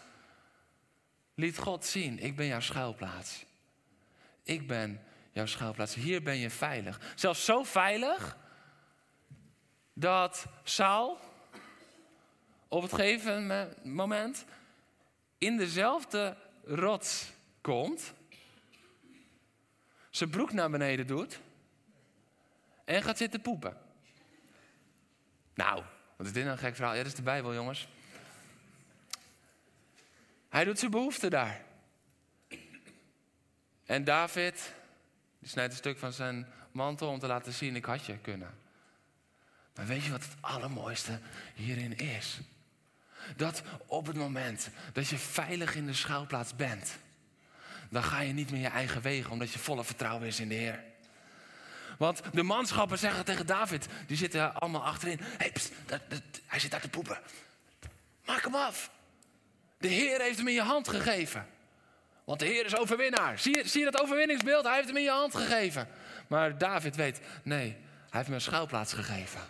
liet 1.35 1.57
God 1.57 1.85
zien, 1.85 2.19
ik 2.19 2.35
ben 2.35 2.45
jouw 2.45 2.59
schuilplaats. 2.59 3.45
Ik 4.43 4.67
ben 4.67 5.01
jouw 5.31 5.45
schuilplaats. 5.45 5.95
Hier 5.95 6.23
ben 6.23 6.37
je 6.37 6.49
veilig. 6.49 6.99
Zelfs 7.15 7.45
zo 7.45 7.63
veilig 7.63 8.37
dat 9.93 10.45
Saul 10.63 11.19
op 12.67 12.81
het 12.81 12.93
gegeven 12.93 13.73
moment 13.83 14.45
in 15.37 15.57
dezelfde 15.57 16.37
rots 16.65 17.31
komt, 17.61 18.13
zijn 20.09 20.29
broek 20.29 20.53
naar 20.53 20.69
beneden 20.69 21.07
doet 21.07 21.39
en 22.85 23.03
gaat 23.03 23.17
zitten 23.17 23.41
poepen. 23.41 23.77
Nou, 25.53 25.83
wat 26.15 26.25
is 26.25 26.33
dit 26.33 26.43
nou 26.43 26.55
een 26.55 26.63
gek 26.63 26.75
verhaal? 26.75 26.93
Ja, 26.93 27.03
dat 27.03 27.11
is 27.11 27.17
de 27.17 27.21
Bijbel, 27.21 27.53
jongens. 27.53 27.87
Hij 30.49 30.63
doet 30.63 30.79
zijn 30.79 30.91
behoefte 30.91 31.29
daar. 31.29 31.61
En 33.85 34.03
David, 34.03 34.73
die 35.39 35.49
snijdt 35.49 35.71
een 35.71 35.77
stuk 35.77 35.97
van 35.97 36.13
zijn 36.13 36.47
mantel 36.71 37.09
om 37.09 37.19
te 37.19 37.27
laten 37.27 37.53
zien, 37.53 37.75
ik 37.75 37.85
had 37.85 38.05
je 38.05 38.17
kunnen. 38.17 38.62
Maar 39.75 39.85
weet 39.85 40.03
je 40.03 40.11
wat 40.11 40.23
het 40.23 40.35
allermooiste 40.39 41.19
hierin 41.53 41.97
is? 41.97 42.39
Dat 43.35 43.61
op 43.85 44.05
het 44.05 44.15
moment 44.15 44.69
dat 44.93 45.07
je 45.07 45.17
veilig 45.17 45.75
in 45.75 45.85
de 45.85 45.93
schuilplaats 45.93 46.55
bent, 46.55 46.97
dan 47.89 48.03
ga 48.03 48.19
je 48.19 48.33
niet 48.33 48.51
meer 48.51 48.61
je 48.61 48.67
eigen 48.67 49.01
wegen, 49.01 49.31
omdat 49.31 49.51
je 49.51 49.59
volle 49.59 49.83
vertrouwen 49.83 50.27
is 50.27 50.39
in 50.39 50.47
de 50.47 50.55
Heer. 50.55 50.83
Want 51.97 52.21
de 52.31 52.43
manschappen 52.43 52.97
zeggen 52.97 53.25
tegen 53.25 53.45
David, 53.45 53.87
die 54.07 54.17
zitten 54.17 54.53
allemaal 54.53 54.83
achterin. 54.83 55.19
Hey, 55.21 55.53
dat, 55.85 56.01
hij 56.45 56.59
zit 56.59 56.71
daar 56.71 56.81
te 56.81 56.89
poepen. 56.89 57.17
Maak 58.25 58.43
hem 58.43 58.55
af. 58.55 58.91
De 59.77 59.87
Heer 59.87 60.21
heeft 60.21 60.37
hem 60.37 60.47
in 60.47 60.53
je 60.53 60.61
hand 60.61 60.87
gegeven. 60.87 61.47
Want 62.23 62.39
de 62.39 62.45
Heer 62.45 62.65
is 62.65 62.75
overwinnaar. 62.75 63.39
Zie 63.39 63.57
je, 63.57 63.67
zie 63.67 63.83
je 63.83 63.91
dat 63.91 64.01
overwinningsbeeld? 64.01 64.65
Hij 64.65 64.75
heeft 64.75 64.87
hem 64.87 64.97
in 64.97 65.03
je 65.03 65.09
hand 65.09 65.35
gegeven. 65.35 65.87
Maar 66.27 66.57
David 66.57 66.95
weet, 66.95 67.19
nee, 67.43 67.69
hij 67.69 67.77
heeft 68.09 68.27
me 68.27 68.35
een 68.35 68.41
schuilplaats 68.41 68.93
gegeven. 68.93 69.41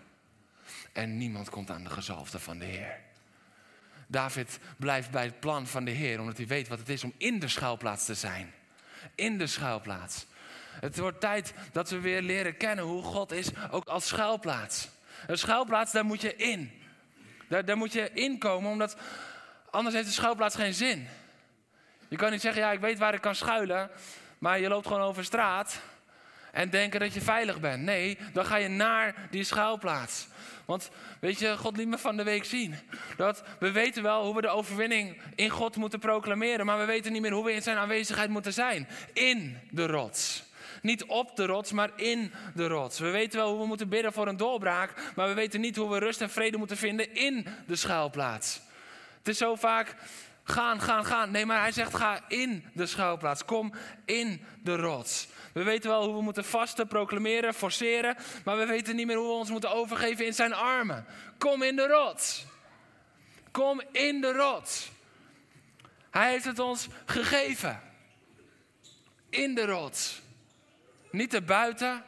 En 0.93 1.17
niemand 1.17 1.49
komt 1.49 1.69
aan 1.69 1.83
de 1.83 1.89
gezalfde 1.89 2.39
van 2.39 2.57
de 2.57 2.65
Heer. 2.65 2.99
David 4.07 4.59
blijft 4.77 5.11
bij 5.11 5.23
het 5.23 5.39
plan 5.39 5.67
van 5.67 5.85
de 5.85 5.91
Heer, 5.91 6.19
omdat 6.19 6.37
hij 6.37 6.47
weet 6.47 6.67
wat 6.67 6.79
het 6.79 6.89
is 6.89 7.03
om 7.03 7.13
in 7.17 7.39
de 7.39 7.47
schuilplaats 7.47 8.05
te 8.05 8.15
zijn. 8.15 8.53
In 9.15 9.37
de 9.37 9.47
schuilplaats. 9.47 10.25
Het 10.79 10.97
wordt 10.97 11.19
tijd 11.19 11.53
dat 11.71 11.89
we 11.89 11.99
weer 11.99 12.21
leren 12.21 12.57
kennen 12.57 12.85
hoe 12.85 13.03
God 13.03 13.31
is, 13.31 13.49
ook 13.71 13.87
als 13.87 14.07
schuilplaats. 14.07 14.89
Een 15.27 15.37
schuilplaats, 15.37 15.91
daar 15.91 16.05
moet 16.05 16.21
je 16.21 16.35
in. 16.35 16.71
Daar, 17.49 17.65
daar 17.65 17.77
moet 17.77 17.93
je 17.93 18.13
inkomen, 18.13 18.71
omdat 18.71 18.97
anders 19.69 19.95
heeft 19.95 20.07
de 20.07 20.13
schuilplaats 20.13 20.55
geen 20.55 20.73
zin. 20.73 21.07
Je 22.07 22.17
kan 22.17 22.31
niet 22.31 22.41
zeggen, 22.41 22.61
ja, 22.61 22.71
ik 22.71 22.79
weet 22.79 22.97
waar 22.97 23.13
ik 23.13 23.21
kan 23.21 23.35
schuilen, 23.35 23.89
maar 24.37 24.59
je 24.59 24.67
loopt 24.67 24.87
gewoon 24.87 25.01
over 25.01 25.23
straat 25.23 25.81
en 26.51 26.69
denken 26.69 26.99
dat 26.99 27.13
je 27.13 27.21
veilig 27.21 27.59
bent. 27.59 27.83
Nee, 27.83 28.17
dan 28.33 28.45
ga 28.45 28.55
je 28.55 28.67
naar 28.67 29.15
die 29.29 29.43
schuilplaats. 29.43 30.27
Want 30.65 30.89
weet 31.19 31.39
je, 31.39 31.57
God 31.57 31.77
liet 31.77 31.87
me 31.87 31.97
van 31.97 32.17
de 32.17 32.23
week 32.23 32.45
zien. 32.45 32.75
Dat 33.17 33.43
we 33.59 33.71
weten 33.71 34.03
wel 34.03 34.25
hoe 34.25 34.35
we 34.35 34.41
de 34.41 34.47
overwinning 34.47 35.21
in 35.35 35.49
God 35.49 35.75
moeten 35.75 35.99
proclameren. 35.99 36.65
Maar 36.65 36.79
we 36.79 36.85
weten 36.85 37.11
niet 37.11 37.21
meer 37.21 37.31
hoe 37.31 37.45
we 37.45 37.53
in 37.53 37.61
zijn 37.61 37.77
aanwezigheid 37.77 38.29
moeten 38.29 38.53
zijn. 38.53 38.87
In 39.13 39.57
de 39.69 39.87
rots. 39.87 40.43
Niet 40.81 41.03
op 41.03 41.35
de 41.35 41.45
rots, 41.45 41.71
maar 41.71 41.89
in 41.95 42.31
de 42.55 42.67
rots. 42.67 42.99
We 42.99 43.09
weten 43.09 43.39
wel 43.39 43.49
hoe 43.49 43.59
we 43.59 43.67
moeten 43.67 43.89
bidden 43.89 44.13
voor 44.13 44.27
een 44.27 44.37
doorbraak. 44.37 45.11
Maar 45.15 45.27
we 45.27 45.33
weten 45.33 45.61
niet 45.61 45.75
hoe 45.75 45.89
we 45.89 45.97
rust 45.97 46.21
en 46.21 46.29
vrede 46.29 46.57
moeten 46.57 46.77
vinden 46.77 47.15
in 47.15 47.47
de 47.67 47.75
schuilplaats. 47.75 48.61
Het 49.17 49.27
is 49.27 49.37
zo 49.37 49.55
vaak 49.55 49.95
gaan, 50.43 50.81
gaan, 50.81 51.05
gaan. 51.05 51.31
Nee, 51.31 51.45
maar 51.45 51.59
hij 51.59 51.71
zegt 51.71 51.95
ga 51.95 52.21
in 52.27 52.65
de 52.73 52.85
schuilplaats. 52.85 53.45
Kom 53.45 53.73
in 54.05 54.41
de 54.63 54.75
rots. 54.75 55.27
We 55.53 55.63
weten 55.63 55.89
wel 55.89 56.05
hoe 56.05 56.15
we 56.15 56.21
moeten 56.21 56.45
vasten, 56.45 56.87
proclameren, 56.87 57.53
forceren. 57.53 58.15
Maar 58.45 58.57
we 58.57 58.65
weten 58.65 58.95
niet 58.95 59.07
meer 59.07 59.15
hoe 59.15 59.27
we 59.27 59.33
ons 59.33 59.49
moeten 59.49 59.71
overgeven 59.71 60.25
in 60.25 60.33
zijn 60.33 60.53
armen. 60.53 61.05
Kom 61.37 61.63
in 61.63 61.75
de 61.75 61.87
rots. 61.87 62.45
Kom 63.51 63.81
in 63.91 64.21
de 64.21 64.31
rots. 64.31 64.91
Hij 66.11 66.31
heeft 66.31 66.45
het 66.45 66.59
ons 66.59 66.87
gegeven. 67.05 67.81
In 69.29 69.55
de 69.55 69.65
rots. 69.65 70.21
Niet 71.11 71.33
erbuiten, 71.33 72.03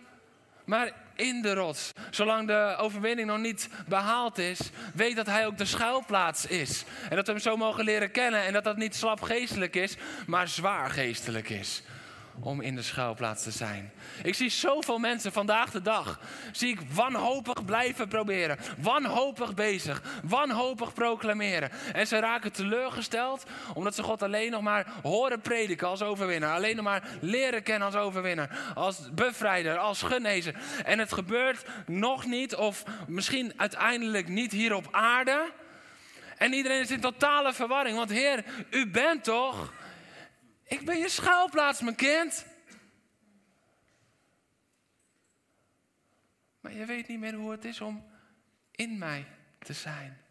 maar 0.65 0.91
in 1.15 1.41
de 1.41 1.53
rots. 1.53 1.91
Zolang 2.09 2.47
de 2.47 2.75
overwinning 2.77 3.27
nog 3.27 3.37
niet 3.37 3.69
behaald 3.87 4.37
is, 4.37 4.59
weet 4.93 5.15
dat 5.15 5.25
hij 5.25 5.45
ook 5.45 5.57
de 5.57 5.65
schuilplaats 5.65 6.45
is. 6.45 6.83
En 7.09 7.15
dat 7.15 7.25
we 7.25 7.31
hem 7.31 7.41
zo 7.41 7.57
mogen 7.57 7.83
leren 7.83 8.11
kennen 8.11 8.43
en 8.43 8.53
dat 8.53 8.63
dat 8.63 8.77
niet 8.77 8.95
slap 8.95 9.21
geestelijk 9.21 9.75
is, 9.75 9.95
maar 10.27 10.47
zwaar 10.47 10.89
geestelijk 10.89 11.49
is. 11.49 11.83
Om 12.39 12.61
in 12.61 12.75
de 12.75 12.81
schuilplaats 12.81 13.43
te 13.43 13.51
zijn. 13.51 13.91
Ik 14.23 14.35
zie 14.35 14.49
zoveel 14.49 14.97
mensen 14.97 15.31
vandaag 15.31 15.71
de 15.71 15.81
dag. 15.81 16.19
Zie 16.51 16.69
ik 16.69 16.79
wanhopig 16.93 17.65
blijven 17.65 18.07
proberen. 18.07 18.57
Wanhopig 18.77 19.53
bezig. 19.53 20.01
Wanhopig 20.23 20.93
proclameren. 20.93 21.71
En 21.93 22.07
ze 22.07 22.19
raken 22.19 22.51
teleurgesteld 22.51 23.43
omdat 23.73 23.95
ze 23.95 24.03
God 24.03 24.23
alleen 24.23 24.51
nog 24.51 24.61
maar 24.61 24.87
horen 25.03 25.41
prediken 25.41 25.87
als 25.87 26.01
overwinnaar. 26.01 26.55
Alleen 26.55 26.75
nog 26.75 26.85
maar 26.85 27.03
leren 27.21 27.63
kennen 27.63 27.87
als 27.87 27.95
overwinnaar. 27.97 28.73
Als 28.75 29.13
bevrijder, 29.13 29.77
als 29.77 30.01
genezer. 30.01 30.55
En 30.85 30.99
het 30.99 31.13
gebeurt 31.13 31.65
nog 31.85 32.25
niet 32.25 32.55
of 32.55 32.83
misschien 33.07 33.53
uiteindelijk 33.57 34.27
niet 34.27 34.51
hier 34.51 34.75
op 34.75 34.87
aarde. 34.91 35.51
En 36.37 36.53
iedereen 36.53 36.79
is 36.79 36.91
in 36.91 36.99
totale 36.99 37.53
verwarring. 37.53 37.97
Want 37.97 38.09
Heer, 38.09 38.43
u 38.69 38.87
bent 38.87 39.23
toch 39.23 39.73
ik 40.65 40.85
ben 40.85 40.97
je 40.97 41.09
schuilplaats, 41.09 41.81
mijn 41.81 41.95
kind. 41.95 42.45
Maar 46.59 46.73
je 46.73 46.85
weet 46.85 47.07
niet 47.07 47.19
meer 47.19 47.33
hoe 47.33 47.51
het 47.51 47.65
is 47.65 47.81
om 47.81 48.05
in 48.71 48.97
mij 48.97 49.27
te 49.59 49.73
zijn. 49.73 50.21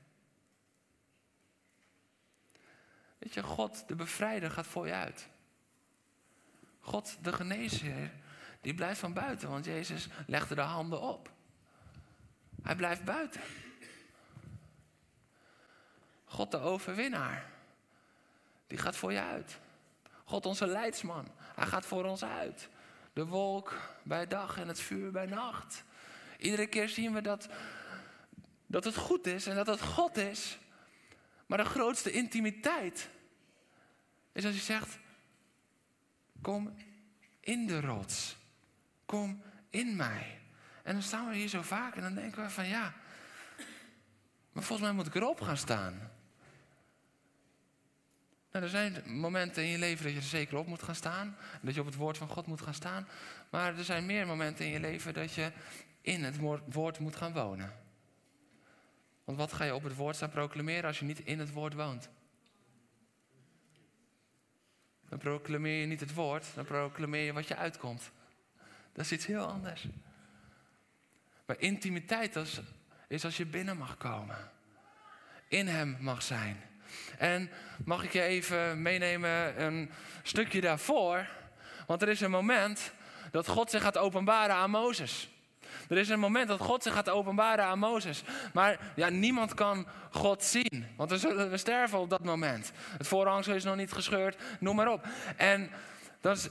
Weet 3.18 3.35
je, 3.35 3.42
God, 3.42 3.88
de 3.88 3.94
bevrijder, 3.94 4.51
gaat 4.51 4.66
voor 4.66 4.87
je 4.87 4.92
uit. 4.92 5.29
God, 6.81 7.16
de 7.25 7.33
genezer, 7.33 8.11
die 8.61 8.75
blijft 8.75 9.01
van 9.01 9.12
buiten, 9.12 9.51
want 9.51 9.64
Jezus 9.64 10.09
legde 10.27 10.55
de 10.55 10.61
handen 10.61 11.01
op. 11.01 11.33
Hij 12.62 12.77
blijft 12.77 13.05
buiten. 13.05 13.40
God, 16.25 16.51
de 16.51 16.59
overwinnaar, 16.59 17.51
die 18.66 18.79
gaat 18.79 18.97
voor 18.97 19.12
je 19.12 19.20
uit. 19.20 19.59
God 20.25 20.47
onze 20.47 20.67
leidsman. 20.67 21.29
Hij 21.55 21.67
gaat 21.67 21.87
voor 21.87 22.05
ons 22.05 22.25
uit. 22.25 22.69
De 23.13 23.27
wolk 23.27 23.81
bij 24.03 24.27
dag 24.27 24.59
en 24.59 24.69
het 24.69 24.81
vuur 24.81 25.11
bij 25.11 25.27
nacht. 25.27 25.85
Iedere 26.39 26.67
keer 26.67 26.89
zien 26.89 27.13
we 27.13 27.21
dat, 27.21 27.49
dat 28.67 28.85
het 28.85 28.97
goed 28.97 29.27
is 29.27 29.47
en 29.47 29.55
dat 29.55 29.67
het 29.67 29.81
God 29.81 30.17
is. 30.17 30.59
Maar 31.47 31.59
de 31.59 31.65
grootste 31.65 32.11
intimiteit 32.11 33.09
is 34.33 34.45
als 34.45 34.55
je 34.55 34.61
zegt: 34.61 34.99
Kom 36.43 36.75
in 37.41 37.67
de 37.67 37.81
rots. 37.81 38.37
Kom 39.07 39.43
in 39.71 39.97
mij. 39.97 40.41
En 40.83 40.93
dan 40.93 41.03
staan 41.03 41.29
we 41.29 41.37
hier 41.37 41.49
zo 41.49 41.63
vaak 41.63 41.97
en 41.97 42.03
dan 42.03 42.15
denken 42.15 42.43
we 42.43 42.51
van 42.51 42.69
ja, 42.69 42.95
maar 44.53 44.63
volgens 44.63 44.89
mij 44.89 44.97
moet 44.97 45.07
ik 45.07 45.15
erop 45.15 45.41
gaan 45.41 45.57
staan. 45.57 46.11
Nou, 48.55 48.67
er 48.67 48.73
zijn 48.73 49.03
momenten 49.07 49.62
in 49.62 49.69
je 49.69 49.79
leven 49.79 50.05
dat 50.05 50.12
je 50.12 50.19
er 50.19 50.25
zeker 50.25 50.57
op 50.57 50.67
moet 50.67 50.83
gaan 50.83 50.95
staan. 50.95 51.37
Dat 51.61 51.75
je 51.75 51.81
op 51.81 51.87
het 51.87 51.95
woord 51.95 52.19
van 52.19 52.29
God 52.29 52.47
moet 52.47 52.61
gaan 52.61 52.75
staan. 52.75 53.09
Maar 53.51 53.79
er 53.79 53.85
zijn 53.85 54.07
meer 54.07 54.27
momenten 54.27 54.64
in 54.64 54.71
je 54.71 54.81
leven 54.81 55.14
dat 55.14 55.33
je 55.33 55.53
in 56.01 56.25
het 56.25 56.37
woord 56.67 56.99
moet 56.99 57.17
gaan 57.17 57.33
wonen. 57.33 57.73
Want 59.25 59.38
wat 59.38 59.53
ga 59.53 59.64
je 59.64 59.75
op 59.75 59.83
het 59.83 59.95
woord 59.95 60.17
staan 60.17 60.31
proclameren 60.31 60.85
als 60.85 60.99
je 60.99 61.05
niet 61.05 61.21
in 61.21 61.38
het 61.38 61.53
woord 61.53 61.75
woont? 61.75 62.09
Dan 65.09 65.19
proclameer 65.19 65.81
je 65.81 65.87
niet 65.87 66.01
het 66.01 66.14
woord, 66.14 66.47
dan 66.55 66.64
proclameer 66.64 67.25
je 67.25 67.33
wat 67.33 67.49
je 67.49 67.57
uitkomt. 67.57 68.11
Dat 68.93 69.05
is 69.05 69.12
iets 69.12 69.27
heel 69.27 69.47
anders. 69.47 69.87
Maar 71.47 71.61
intimiteit 71.61 72.37
is, 72.37 72.61
is 73.09 73.25
als 73.25 73.37
je 73.37 73.47
binnen 73.47 73.77
mag 73.77 73.97
komen. 73.97 74.51
In 75.49 75.67
hem 75.67 75.97
mag 76.01 76.23
zijn. 76.23 76.73
En 77.19 77.51
mag 77.85 78.05
ik 78.05 78.13
je 78.13 78.23
even 78.23 78.83
meenemen 78.83 79.63
een 79.63 79.91
stukje 80.23 80.61
daarvoor? 80.61 81.27
Want 81.87 82.03
er 82.03 82.09
is 82.09 82.21
een 82.21 82.31
moment 82.31 82.93
dat 83.31 83.49
God 83.49 83.71
zich 83.71 83.83
gaat 83.83 83.99
openbaren 83.99 84.55
aan 84.55 84.71
Mozes. 84.71 85.29
Er 85.89 85.99
is 85.99 86.09
een 86.09 86.19
moment 86.19 86.49
dat 86.49 86.61
God 86.61 86.83
zich 86.83 86.93
gaat 86.93 87.09
openbaren 87.09 87.65
aan 87.65 87.79
Mozes. 87.79 88.23
Maar 88.53 88.93
ja, 88.97 89.09
niemand 89.09 89.55
kan 89.55 89.87
God 90.11 90.45
zien. 90.45 90.87
Want 90.97 91.11
we, 91.11 91.49
we 91.49 91.57
sterven 91.57 91.99
op 91.99 92.11
dat 92.11 92.25
moment. 92.25 92.73
Het 92.77 93.07
voorhangsel 93.07 93.55
is 93.55 93.65
nog 93.65 93.77
niet 93.77 93.93
gescheurd, 93.93 94.37
noem 94.61 94.77
maar 94.77 94.93
op. 94.93 95.07
En 95.37 95.71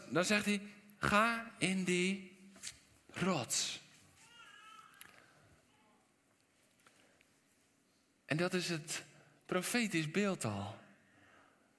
dan 0.09 0.25
zegt 0.25 0.45
hij, 0.45 0.61
ga 0.97 1.51
in 1.57 1.83
die 1.83 2.37
rots. 3.11 3.81
En 8.25 8.37
dat 8.37 8.53
is 8.53 8.69
het 8.69 9.03
profetisch 9.53 10.11
beeld 10.11 10.45
al. 10.45 10.75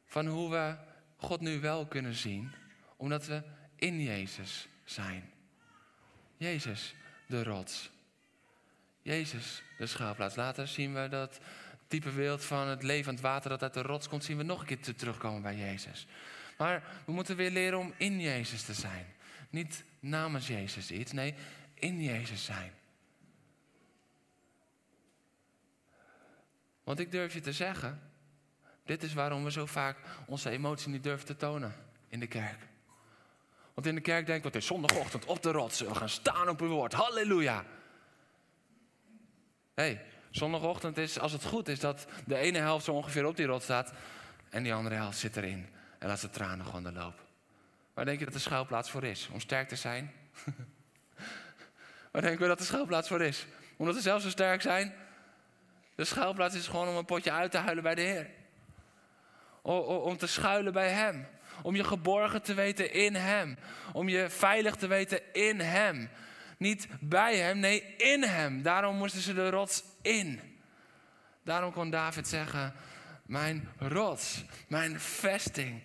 Van 0.06 0.26
hoe 0.26 0.50
we 0.50 0.76
God 1.16 1.40
nu 1.40 1.60
wel 1.60 1.86
kunnen 1.86 2.14
zien, 2.14 2.52
omdat 2.96 3.26
we 3.26 3.42
in 3.76 4.02
Jezus 4.02 4.68
zijn. 4.84 5.30
Jezus, 6.36 6.94
de 7.26 7.42
rots. 7.42 7.90
Jezus, 9.02 9.62
de 9.78 9.86
schuilplaats. 9.86 10.36
Later 10.36 10.68
zien 10.68 10.94
we 10.94 11.08
dat 11.08 11.40
type 11.86 12.10
beeld 12.10 12.44
van 12.44 12.68
het 12.68 12.82
levend 12.82 13.20
water 13.20 13.50
dat 13.50 13.62
uit 13.62 13.74
de 13.74 13.82
rots 13.82 14.08
komt, 14.08 14.24
zien 14.24 14.36
we 14.36 14.42
nog 14.42 14.60
een 14.60 14.66
keer 14.66 14.96
terugkomen 14.96 15.42
bij 15.42 15.56
Jezus. 15.56 16.06
Maar 16.58 16.82
we 17.06 17.12
moeten 17.12 17.36
weer 17.36 17.50
leren 17.50 17.78
om 17.78 17.94
in 17.96 18.20
Jezus 18.20 18.62
te 18.62 18.74
zijn. 18.74 19.06
Niet 19.50 19.84
namens 20.00 20.46
Jezus 20.46 20.90
iets, 20.90 21.12
nee, 21.12 21.34
in 21.74 22.02
Jezus 22.02 22.44
zijn. 22.44 22.72
Want 26.84 26.98
ik 26.98 27.10
durf 27.10 27.34
je 27.34 27.40
te 27.40 27.52
zeggen, 27.52 28.00
dit 28.84 29.02
is 29.02 29.14
waarom 29.14 29.44
we 29.44 29.50
zo 29.50 29.66
vaak 29.66 29.98
onze 30.26 30.50
emotie 30.50 30.88
niet 30.88 31.02
durven 31.02 31.26
te 31.26 31.36
tonen 31.36 31.74
in 32.08 32.20
de 32.20 32.26
kerk. 32.26 32.58
Want 33.74 33.86
in 33.86 33.94
de 33.94 34.00
kerk 34.00 34.26
denken 34.26 34.42
we, 34.42 34.48
het 34.48 34.62
is 34.62 34.66
zondagochtend 34.66 35.24
op 35.24 35.42
de 35.42 35.50
rots, 35.50 35.80
we 35.80 35.94
gaan 35.94 36.08
staan 36.08 36.48
op 36.48 36.60
uw 36.60 36.68
woord, 36.68 36.92
halleluja. 36.92 37.64
Hé, 39.74 39.82
hey, 39.82 40.04
zondagochtend 40.30 40.98
is, 40.98 41.18
als 41.18 41.32
het 41.32 41.44
goed 41.44 41.68
is, 41.68 41.80
dat 41.80 42.06
de 42.26 42.36
ene 42.36 42.58
helft 42.58 42.84
zo 42.84 42.92
ongeveer 42.92 43.26
op 43.26 43.36
die 43.36 43.46
rots 43.46 43.64
staat 43.64 43.92
en 44.50 44.62
die 44.62 44.74
andere 44.74 44.94
helft 44.94 45.18
zit 45.18 45.36
erin 45.36 45.68
en 45.98 46.08
laat 46.08 46.20
ze 46.20 46.30
tranen 46.30 46.66
gewoon 46.66 46.82
de 46.82 46.92
loop. 46.92 47.24
Waar 47.94 48.04
denk 48.04 48.18
je 48.18 48.24
dat 48.24 48.34
de 48.34 48.40
schuilplaats 48.40 48.90
voor 48.90 49.04
is? 49.04 49.28
Om 49.32 49.40
sterk 49.40 49.68
te 49.68 49.76
zijn? 49.76 50.12
Waar 52.12 52.22
denken 52.22 52.40
we 52.40 52.48
dat 52.48 52.58
de 52.58 52.64
schuilplaats 52.64 53.08
voor 53.08 53.22
is? 53.22 53.46
Omdat 53.76 53.94
we 53.94 54.00
zelf 54.00 54.22
zo 54.22 54.28
sterk 54.28 54.62
zijn? 54.62 54.94
De 55.94 56.04
schuilplaats 56.04 56.54
is 56.54 56.66
gewoon 56.66 56.88
om 56.88 56.96
een 56.96 57.04
potje 57.04 57.32
uit 57.32 57.50
te 57.50 57.58
huilen 57.58 57.82
bij 57.82 57.94
de 57.94 58.00
Heer. 58.00 58.30
Om 59.62 60.16
te 60.16 60.26
schuilen 60.26 60.72
bij 60.72 60.90
Hem. 60.90 61.26
Om 61.62 61.76
je 61.76 61.84
geborgen 61.84 62.42
te 62.42 62.54
weten 62.54 62.92
in 62.92 63.14
Hem. 63.14 63.58
Om 63.92 64.08
je 64.08 64.30
veilig 64.30 64.76
te 64.76 64.86
weten 64.86 65.32
in 65.32 65.60
Hem. 65.60 66.10
Niet 66.58 66.86
bij 67.00 67.36
Hem, 67.36 67.58
nee 67.58 67.94
in 67.96 68.22
Hem. 68.22 68.62
Daarom 68.62 68.96
moesten 68.96 69.20
ze 69.20 69.34
de 69.34 69.50
rots 69.50 69.82
in. 70.02 70.40
Daarom 71.42 71.72
kon 71.72 71.90
David 71.90 72.28
zeggen: 72.28 72.74
Mijn 73.26 73.68
rots, 73.78 74.44
mijn 74.68 75.00
vesting. 75.00 75.82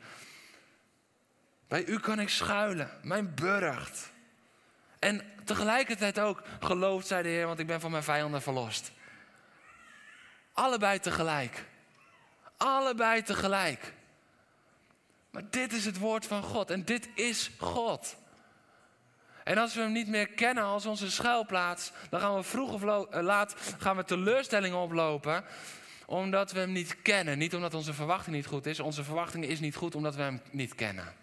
Bij 1.67 1.85
u 1.85 1.99
kan 1.99 2.19
ik 2.19 2.29
schuilen, 2.29 2.89
mijn 3.01 3.35
burcht. 3.35 4.11
En 4.99 5.21
tegelijkertijd 5.45 6.19
ook 6.19 6.43
geloofd, 6.59 7.07
zei 7.07 7.23
de 7.23 7.29
Heer, 7.29 7.45
want 7.45 7.59
ik 7.59 7.67
ben 7.67 7.79
van 7.79 7.91
mijn 7.91 8.03
vijanden 8.03 8.41
verlost. 8.41 8.91
Allebei 10.59 10.99
tegelijk. 10.99 11.65
Allebei 12.57 13.21
tegelijk. 13.23 13.93
Maar 15.31 15.49
dit 15.49 15.73
is 15.73 15.85
het 15.85 15.97
woord 15.97 16.25
van 16.25 16.43
God 16.43 16.69
en 16.69 16.85
dit 16.85 17.09
is 17.15 17.51
God. 17.57 18.15
En 19.43 19.57
als 19.57 19.73
we 19.73 19.81
hem 19.81 19.91
niet 19.91 20.07
meer 20.07 20.27
kennen 20.27 20.63
als 20.63 20.85
onze 20.85 21.11
schuilplaats, 21.11 21.91
dan 22.09 22.19
gaan 22.19 22.35
we 22.35 22.43
vroeg 22.43 22.73
of 22.73 22.83
eh, 22.83 23.21
laat 23.21 23.55
gaan 23.77 23.95
we 23.95 24.03
teleurstellingen 24.03 24.77
oplopen 24.77 25.43
omdat 26.05 26.51
we 26.51 26.59
hem 26.59 26.71
niet 26.71 27.01
kennen. 27.01 27.37
Niet 27.37 27.55
omdat 27.55 27.73
onze 27.73 27.93
verwachting 27.93 28.35
niet 28.35 28.45
goed 28.45 28.65
is. 28.65 28.79
Onze 28.79 29.03
verwachting 29.03 29.45
is 29.45 29.59
niet 29.59 29.75
goed 29.75 29.95
omdat 29.95 30.15
we 30.15 30.21
hem 30.21 30.41
niet 30.51 30.75
kennen. 30.75 31.13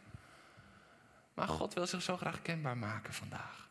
Maar 1.35 1.49
God 1.49 1.75
wil 1.75 1.87
zich 1.87 2.03
zo 2.03 2.16
graag 2.16 2.42
kenbaar 2.42 2.77
maken 2.77 3.14
vandaag. 3.14 3.68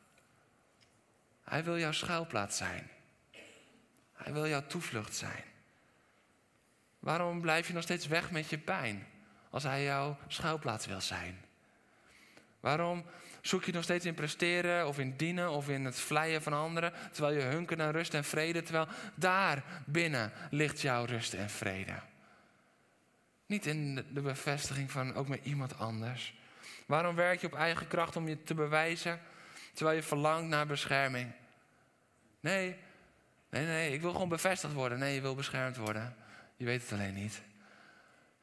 Hij 1.44 1.64
wil 1.64 1.78
jouw 1.78 1.92
schuilplaats 1.92 2.58
zijn. 2.58 2.90
Hij 4.14 4.34
wil 4.34 4.48
jouw 4.48 4.68
toevlucht 4.68 5.16
zijn. 5.16 5.54
Waarom 7.06 7.42
blijf 7.42 7.68
je 7.68 7.74
nog 7.74 7.84
steeds 7.84 8.08
weg 8.08 8.32
met 8.32 8.50
je 8.50 8.58
pijn 8.58 9.08
als 9.50 9.64
hij 9.64 9.84
jouw 9.84 10.18
schuilplaats 10.28 10.86
wil 10.86 11.02
zijn? 11.02 11.42
Waarom 12.60 13.06
zoek 13.42 13.64
je 13.64 13.72
nog 13.72 13.84
steeds 13.84 14.06
in 14.06 14.14
presteren 14.14 14.88
of 14.88 15.00
in 15.00 15.18
dienen 15.18 15.52
of 15.52 15.70
in 15.70 15.86
het 15.86 16.00
vleien 16.00 16.42
van 16.42 16.54
anderen, 16.54 16.94
terwijl 17.12 17.36
je 17.36 17.42
hunkert 17.42 17.80
naar 17.80 17.92
rust 17.92 18.14
en 18.14 18.24
vrede, 18.24 18.62
terwijl 18.62 18.88
daar 19.16 19.64
binnen 19.86 20.32
ligt 20.50 20.82
jouw 20.82 21.06
rust 21.06 21.34
en 21.34 21.50
vrede? 21.50 21.94
Niet 23.46 23.66
in 23.66 23.96
de 23.96 24.22
bevestiging 24.22 24.92
van 24.92 25.14
ook 25.14 25.28
met 25.28 25.40
iemand 25.44 25.80
anders. 25.80 26.34
Waarom 26.86 27.16
werk 27.16 27.42
je 27.42 27.48
op 27.48 27.56
eigen 27.56 27.88
kracht 27.88 28.16
om 28.16 28.28
je 28.28 28.44
te 28.44 28.54
bewijzen, 28.54 29.20
terwijl 29.74 29.96
je 29.96 30.04
verlangt 30.04 30.48
naar 30.48 30.68
bescherming? 30.68 31.32
Nee, 32.40 32.76
nee, 33.50 33.66
nee, 33.66 33.94
ik 33.94 34.02
wil 34.02 34.12
gewoon 34.12 34.30
bevestigd 34.30 34.74
worden. 34.74 35.00
Nee, 35.00 35.14
je 35.14 35.22
wil 35.22 35.36
beschermd 35.36 35.78
worden. 35.78 36.16
Je 36.56 36.66
weet 36.66 36.82
het 36.82 36.92
alleen 36.92 37.14
niet. 37.14 37.42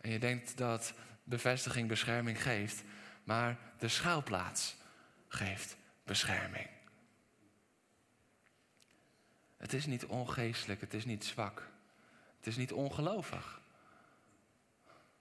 En 0.00 0.10
je 0.10 0.18
denkt 0.18 0.56
dat 0.56 0.94
bevestiging 1.24 1.88
bescherming 1.88 2.42
geeft. 2.42 2.82
maar 3.24 3.58
de 3.78 3.88
schuilplaats 3.88 4.76
geeft 5.28 5.76
bescherming. 6.04 6.68
Het 9.56 9.72
is 9.72 9.86
niet 9.86 10.06
ongeestelijk, 10.06 10.80
het 10.80 10.94
is 10.94 11.04
niet 11.04 11.24
zwak, 11.24 11.68
het 12.36 12.46
is 12.46 12.56
niet 12.56 12.72
ongelovig 12.72 13.60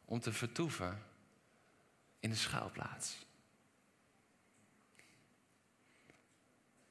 om 0.05 0.19
te 0.19 0.33
vertoeven 0.33 1.03
in 2.19 2.29
de 2.29 2.35
schuilplaats. 2.35 3.25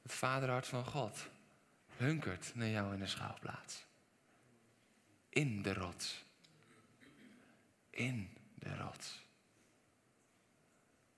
Het 0.01 0.11
vaderhart 0.11 0.67
van 0.67 0.85
God 0.85 1.29
hunkert 1.97 2.55
naar 2.55 2.67
jou 2.67 2.93
in 2.93 2.99
de 2.99 3.07
schuilplaats. 3.07 3.85
In 5.31 5.61
de 5.61 5.73
rots. 5.73 6.23
In 7.89 8.37
de 8.55 8.75
rots. 8.75 9.25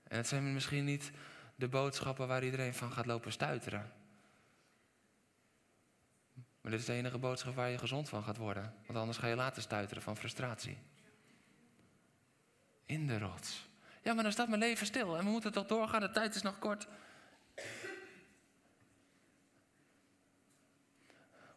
En 0.02 0.16
het 0.16 0.28
zijn 0.28 0.52
misschien 0.52 0.84
niet 0.84 1.10
de 1.54 1.68
boodschappen 1.68 2.28
waar 2.28 2.44
iedereen 2.44 2.74
van 2.74 2.92
gaat 2.92 3.06
lopen 3.06 3.32
stuiteren. 3.32 3.92
Maar 6.60 6.70
dit 6.70 6.80
is 6.80 6.86
de 6.86 6.92
enige 6.92 7.18
boodschap 7.18 7.54
waar 7.54 7.70
je 7.70 7.78
gezond 7.78 8.08
van 8.08 8.22
gaat 8.22 8.36
worden. 8.36 8.74
Want 8.86 8.98
anders 8.98 9.18
ga 9.18 9.26
je 9.26 9.34
later 9.34 9.62
stuiteren 9.62 10.02
van 10.02 10.16
frustratie. 10.16 10.78
In 12.86 13.06
de 13.06 13.18
rots. 13.18 13.68
Ja, 14.02 14.12
maar 14.12 14.22
dan 14.22 14.32
staat 14.32 14.48
mijn 14.48 14.60
leven 14.60 14.86
stil 14.86 15.16
en 15.16 15.24
we 15.24 15.30
moeten 15.30 15.52
toch 15.52 15.66
doorgaan, 15.66 16.00
de 16.00 16.10
tijd 16.10 16.34
is 16.34 16.42
nog 16.42 16.58
kort. 16.58 16.86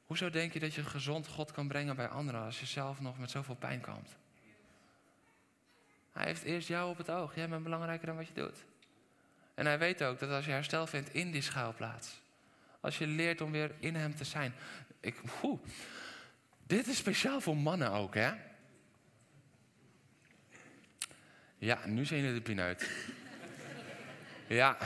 Hoezo 0.08 0.30
denk 0.30 0.54
je 0.54 0.60
dat 0.60 0.74
je 0.74 0.84
gezond 0.84 1.28
God 1.28 1.52
kan 1.52 1.68
brengen 1.68 1.96
bij 1.96 2.08
anderen 2.08 2.42
als 2.42 2.60
je 2.60 2.66
zelf 2.66 3.00
nog 3.00 3.20
met 3.20 3.32
zoveel 3.32 3.56
pijn 3.56 3.82
komt? 3.82 4.16
Hij 6.12 6.26
heeft 6.26 6.44
eerst 6.44 6.68
jou 6.68 6.90
op 6.90 6.98
het 6.98 7.10
oog. 7.10 7.36
Jij 7.36 7.50
bent 7.50 7.64
belangrijker 7.64 8.08
dan 8.08 8.16
wat 8.16 8.28
je 8.28 8.34
doet. 8.34 8.66
En 9.54 9.66
hij 9.66 9.80
weet 9.80 10.04
ook 10.04 10.20
dat 10.20 10.30
als 10.30 10.46
je 10.46 10.52
herstel 10.52 10.88
vindt 10.88 11.14
in 11.14 11.32
die 11.32 11.42
schuilplaats, 11.42 12.22
als 12.80 12.98
je 12.98 13.08
leert 13.08 13.42
om 13.42 13.52
weer 13.52 13.72
in 13.80 13.96
hem 13.96 14.16
te 14.16 14.24
zijn. 14.24 14.54
Ik, 15.00 15.22
dit 16.64 16.88
is 16.88 16.98
speciaal 16.98 17.42
voor 17.42 17.58
mannen 17.58 17.92
ook, 17.92 18.14
hè? 18.14 18.32
Ja, 21.58 21.86
nu 21.86 22.06
zijn 22.06 22.20
jullie 22.20 22.36
de 22.36 22.42
pineut. 22.42 22.90
ja. 24.48 24.78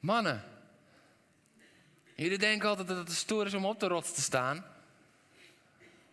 Mannen. 0.00 0.53
Jullie 2.14 2.38
denken 2.38 2.68
altijd 2.68 2.88
dat 2.88 2.96
het 2.96 3.12
stoer 3.12 3.46
is 3.46 3.54
om 3.54 3.64
op 3.64 3.80
de 3.80 3.86
rots 3.86 4.14
te 4.14 4.20
staan. 4.20 4.64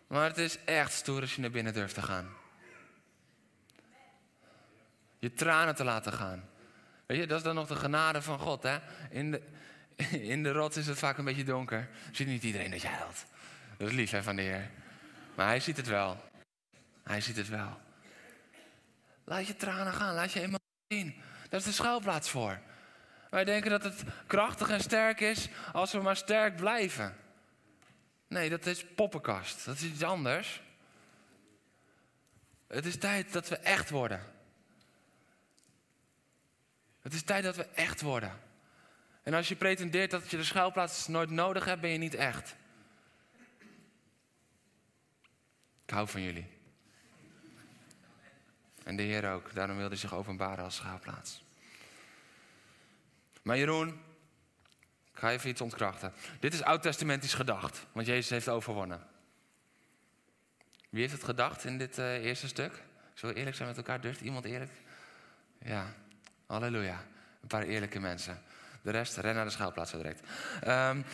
Maar 0.06 0.28
het 0.28 0.38
is 0.38 0.58
echt 0.64 0.92
stoer 0.92 1.20
als 1.20 1.34
je 1.34 1.40
naar 1.40 1.50
binnen 1.50 1.72
durft 1.72 1.94
te 1.94 2.02
gaan. 2.02 2.28
Je 5.18 5.32
tranen 5.32 5.74
te 5.74 5.84
laten 5.84 6.12
gaan. 6.12 6.48
Weet 7.06 7.18
je, 7.18 7.26
dat 7.26 7.38
is 7.38 7.44
dan 7.44 7.54
nog 7.54 7.68
de 7.68 7.76
genade 7.76 8.22
van 8.22 8.38
God. 8.38 8.62
Hè? 8.62 8.78
In, 9.10 9.30
de, 9.30 9.42
in 10.32 10.42
de 10.42 10.52
rots 10.52 10.76
is 10.76 10.86
het 10.86 10.98
vaak 10.98 11.18
een 11.18 11.24
beetje 11.24 11.44
donker. 11.44 11.88
Ziet 12.12 12.26
niet 12.26 12.42
iedereen 12.42 12.70
dat 12.70 12.82
je 12.82 12.88
huilt. 12.88 13.24
Dat 13.76 13.88
is 13.88 13.94
lief 13.94 14.10
hè, 14.10 14.22
van 14.22 14.36
de 14.36 14.42
Heer. 14.42 14.70
Maar 15.34 15.46
hij 15.46 15.60
ziet 15.60 15.76
het 15.76 15.86
wel. 15.86 16.30
Hij 17.02 17.20
ziet 17.20 17.36
het 17.36 17.48
wel. 17.48 17.80
Laat 19.24 19.46
je 19.46 19.56
tranen 19.56 19.92
gaan, 19.92 20.14
laat 20.14 20.32
je 20.32 20.40
emoties 20.40 20.58
zien. 20.88 21.14
Daar 21.48 21.60
is 21.60 21.66
de 21.66 21.72
schuilplaats 21.72 22.30
voor. 22.30 22.60
Wij 23.32 23.44
denken 23.44 23.70
dat 23.70 23.82
het 23.82 24.02
krachtig 24.26 24.68
en 24.68 24.80
sterk 24.80 25.20
is 25.20 25.48
als 25.72 25.92
we 25.92 26.00
maar 26.00 26.16
sterk 26.16 26.56
blijven. 26.56 27.16
Nee, 28.26 28.50
dat 28.50 28.66
is 28.66 28.84
poppenkast. 28.84 29.64
Dat 29.64 29.74
is 29.74 29.82
iets 29.82 30.02
anders. 30.02 30.62
Het 32.66 32.84
is 32.84 32.96
tijd 32.96 33.32
dat 33.32 33.48
we 33.48 33.56
echt 33.56 33.90
worden. 33.90 34.22
Het 37.00 37.12
is 37.12 37.22
tijd 37.22 37.44
dat 37.44 37.56
we 37.56 37.64
echt 37.64 38.00
worden. 38.00 38.40
En 39.22 39.34
als 39.34 39.48
je 39.48 39.56
pretendeert 39.56 40.10
dat 40.10 40.30
je 40.30 40.36
de 40.36 40.44
schuilplaats 40.44 41.06
nooit 41.08 41.30
nodig 41.30 41.64
hebt, 41.64 41.80
ben 41.80 41.90
je 41.90 41.98
niet 41.98 42.14
echt. 42.14 42.56
Ik 45.84 45.90
hou 45.90 46.08
van 46.08 46.22
jullie. 46.22 46.46
En 48.84 48.96
de 48.96 49.02
Heer 49.02 49.32
ook. 49.32 49.54
Daarom 49.54 49.76
wilde 49.76 49.90
hij 49.90 50.00
zich 50.00 50.14
openbaren 50.14 50.64
als 50.64 50.76
schuilplaats. 50.76 51.42
Maar 53.42 53.58
Jeroen, 53.58 53.88
ik 55.12 55.18
ga 55.18 55.30
even 55.30 55.50
iets 55.50 55.60
ontkrachten. 55.60 56.12
Dit 56.40 56.54
is 56.54 56.62
oud-testamentisch 56.62 57.34
gedacht, 57.34 57.86
want 57.92 58.06
Jezus 58.06 58.30
heeft 58.30 58.48
overwonnen. 58.48 59.06
Wie 60.88 61.00
heeft 61.00 61.12
het 61.12 61.24
gedacht 61.24 61.64
in 61.64 61.78
dit 61.78 61.98
uh, 61.98 62.24
eerste 62.24 62.48
stuk? 62.48 62.82
Zullen 63.14 63.34
we 63.34 63.40
eerlijk 63.40 63.56
zijn 63.56 63.68
met 63.68 63.76
elkaar? 63.76 64.00
Durft 64.00 64.20
iemand 64.20 64.44
eerlijk? 64.44 64.72
Ja, 65.58 65.94
halleluja. 66.46 67.04
Een 67.40 67.48
paar 67.48 67.62
eerlijke 67.62 68.00
mensen. 68.00 68.42
De 68.82 68.90
rest, 68.90 69.16
ren 69.16 69.34
naar 69.34 69.44
de 69.44 69.50
schaalplaats 69.50 69.92
direct. 69.92 70.20
Um, 70.66 71.04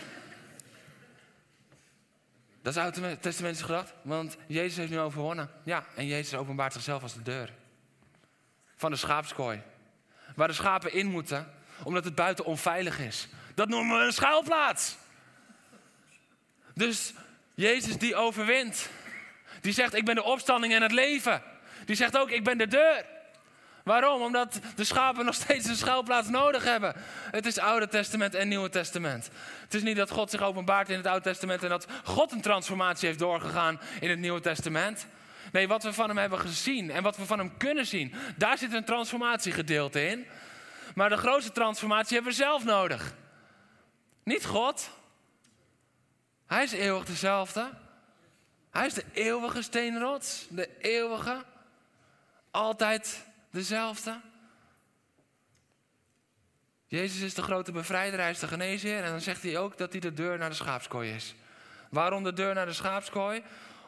dat 2.63 2.77
is 2.77 2.83
oud-testamentisch 2.83 3.63
gedacht, 3.63 3.93
want 4.03 4.37
Jezus 4.47 4.77
heeft 4.77 4.91
nu 4.91 4.99
overwonnen. 4.99 5.51
Ja, 5.63 5.85
en 5.97 6.07
Jezus 6.07 6.39
openbaart 6.39 6.73
zichzelf 6.73 7.03
als 7.03 7.15
de 7.15 7.23
deur. 7.23 7.53
Van 8.77 8.91
de 8.91 8.97
schaapskooi. 8.97 9.63
Waar 10.35 10.49
de 10.49 10.55
schapen 10.55 10.93
in 10.93 11.07
moeten, 11.07 11.53
omdat 11.83 12.05
het 12.05 12.15
buiten 12.15 12.45
onveilig 12.45 12.99
is. 12.99 13.29
Dat 13.55 13.69
noemen 13.69 13.99
we 13.99 14.05
een 14.05 14.13
schuilplaats. 14.13 14.97
Dus 16.75 17.13
Jezus 17.55 17.99
die 17.99 18.17
overwint. 18.17 18.89
Die 19.61 19.73
zegt, 19.73 19.95
ik 19.95 20.05
ben 20.05 20.15
de 20.15 20.23
opstanding 20.23 20.75
en 20.75 20.83
het 20.83 20.93
leven. 20.93 21.43
Die 21.85 21.97
zegt 21.97 22.19
ook, 22.19 22.31
ik 22.31 22.45
ben 22.45 22.59
de 22.59 22.67
deur. 22.67 23.05
Waarom? 23.85 24.23
Omdat 24.23 24.61
de 24.75 24.85
schapen 24.85 25.25
nog 25.25 25.35
steeds 25.35 25.67
een 25.67 25.77
schuilplaats 25.77 26.29
nodig 26.29 26.65
hebben. 26.65 26.95
Het 27.31 27.47
is 27.47 27.59
Oude 27.59 27.89
Testament 27.89 28.35
en 28.35 28.49
Nieuwe 28.49 28.69
Testament. 28.69 29.31
Het 29.63 29.75
is 29.75 29.83
niet 29.83 29.97
dat 29.97 30.11
God 30.11 30.31
zich 30.31 30.43
openbaart 30.43 30.89
in 30.89 30.97
het 30.97 31.07
Oude 31.07 31.25
Testament 31.25 31.63
en 31.63 31.69
dat 31.69 31.87
God 32.05 32.33
een 32.33 32.41
transformatie 32.41 33.07
heeft 33.07 33.19
doorgegaan 33.19 33.81
in 34.01 34.11
het 34.11 34.19
Nieuwe 34.19 34.41
Testament. 34.41 35.07
Nee, 35.53 35.69
wat 35.69 35.83
we 35.83 35.93
van 35.93 36.09
hem 36.09 36.19
hebben 36.19 36.39
gezien 36.39 36.91
en 36.91 37.03
wat 37.03 37.17
we 37.17 37.25
van 37.25 37.39
hem 37.39 37.57
kunnen 37.57 37.87
zien, 37.87 38.15
daar 38.37 38.59
zit 38.59 38.73
een 38.73 38.85
transformatiegedeelte 38.85 40.07
in. 40.07 40.27
Maar 40.99 41.09
de 41.09 41.17
grootste 41.17 41.53
transformatie 41.53 42.15
hebben 42.15 42.33
we 42.33 42.39
zelf 42.39 42.65
nodig. 42.65 43.15
Niet 44.23 44.45
God. 44.45 44.91
Hij 46.47 46.63
is 46.63 46.73
eeuwig 46.73 47.05
dezelfde. 47.05 47.71
Hij 48.71 48.87
is 48.87 48.95
de 48.95 49.05
eeuwige 49.13 49.63
steenrots. 49.63 50.47
De 50.51 50.79
eeuwige. 50.79 51.45
Altijd 52.51 53.27
dezelfde. 53.51 54.21
Jezus 56.87 57.21
is 57.21 57.35
de 57.35 57.43
grote 57.43 57.73
bevrijder, 57.73 58.21
hij 58.21 58.31
is 58.31 58.39
de 58.39 58.49
geneesheer. 58.49 59.05
En 59.05 59.11
dan 59.11 59.21
zegt 59.21 59.43
hij 59.43 59.59
ook 59.59 59.79
dat 59.79 59.93
hij 59.93 60.01
de 60.01 60.15
deur 60.15 60.39
naar 60.39 60.49
de 60.49 60.55
schaapskooi 60.55 61.15
is. 61.15 61.35
Waarom 61.91 62.25
de 62.25 62.33
deur 62.33 62.55
naar 62.55 62.67
de 62.67 62.73
schaapskooi? 62.73 63.43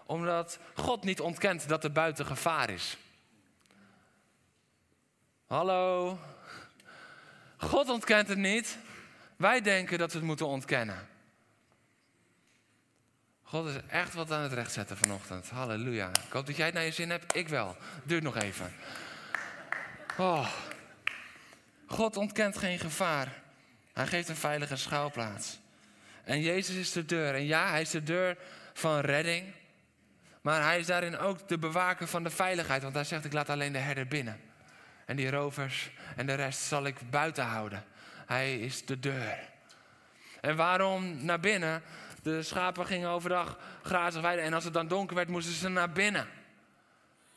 Omdat 0.06 0.58
God 0.74 1.04
niet 1.04 1.20
ontkent 1.20 1.68
dat 1.68 1.84
er 1.84 1.92
buiten 1.92 2.26
gevaar 2.26 2.70
is. 2.70 2.96
Hallo, 5.46 6.18
God 7.60 7.88
ontkent 7.88 8.28
het 8.28 8.38
niet. 8.38 8.78
Wij 9.36 9.60
denken 9.60 9.98
dat 9.98 10.12
we 10.12 10.18
het 10.18 10.26
moeten 10.26 10.46
ontkennen. 10.46 11.08
God 13.42 13.66
is 13.68 13.74
echt 13.88 14.14
wat 14.14 14.32
aan 14.32 14.42
het 14.42 14.52
rechtzetten 14.52 14.96
vanochtend. 14.96 15.50
Halleluja. 15.50 16.08
Ik 16.08 16.32
hoop 16.32 16.46
dat 16.46 16.56
jij 16.56 16.66
het 16.66 16.74
naar 16.74 16.84
je 16.84 16.90
zin 16.90 17.10
hebt. 17.10 17.36
Ik 17.36 17.48
wel. 17.48 17.76
Duurt 18.04 18.22
nog 18.22 18.36
even. 18.36 18.72
Oh. 20.18 20.50
God 21.86 22.16
ontkent 22.16 22.58
geen 22.58 22.78
gevaar. 22.78 23.42
Hij 23.92 24.06
geeft 24.06 24.28
een 24.28 24.36
veilige 24.36 24.76
schuilplaats. 24.76 25.58
En 26.24 26.40
Jezus 26.40 26.76
is 26.76 26.92
de 26.92 27.04
deur. 27.04 27.34
En 27.34 27.44
ja, 27.44 27.70
hij 27.70 27.80
is 27.80 27.90
de 27.90 28.02
deur 28.02 28.36
van 28.72 29.00
redding. 29.00 29.52
Maar 30.40 30.62
hij 30.62 30.78
is 30.78 30.86
daarin 30.86 31.18
ook 31.18 31.48
de 31.48 31.58
bewaker 31.58 32.06
van 32.06 32.22
de 32.22 32.30
veiligheid. 32.30 32.82
Want 32.82 32.94
hij 32.94 33.04
zegt, 33.04 33.24
ik 33.24 33.32
laat 33.32 33.50
alleen 33.50 33.72
de 33.72 33.78
herder 33.78 34.06
binnen. 34.06 34.49
En 35.10 35.16
die 35.16 35.30
rovers 35.30 35.90
en 36.16 36.26
de 36.26 36.34
rest 36.34 36.60
zal 36.60 36.86
ik 36.86 37.10
buiten 37.10 37.44
houden. 37.44 37.84
Hij 38.26 38.58
is 38.58 38.86
de 38.86 38.98
deur. 38.98 39.38
En 40.40 40.56
waarom 40.56 41.24
naar 41.24 41.40
binnen? 41.40 41.82
De 42.22 42.42
schapen 42.42 42.86
gingen 42.86 43.08
overdag 43.08 43.58
grazig 43.82 44.22
weiden. 44.22 44.44
En 44.44 44.52
als 44.52 44.64
het 44.64 44.72
dan 44.72 44.88
donker 44.88 45.16
werd, 45.16 45.28
moesten 45.28 45.54
ze 45.54 45.68
naar 45.68 45.92
binnen. 45.92 46.26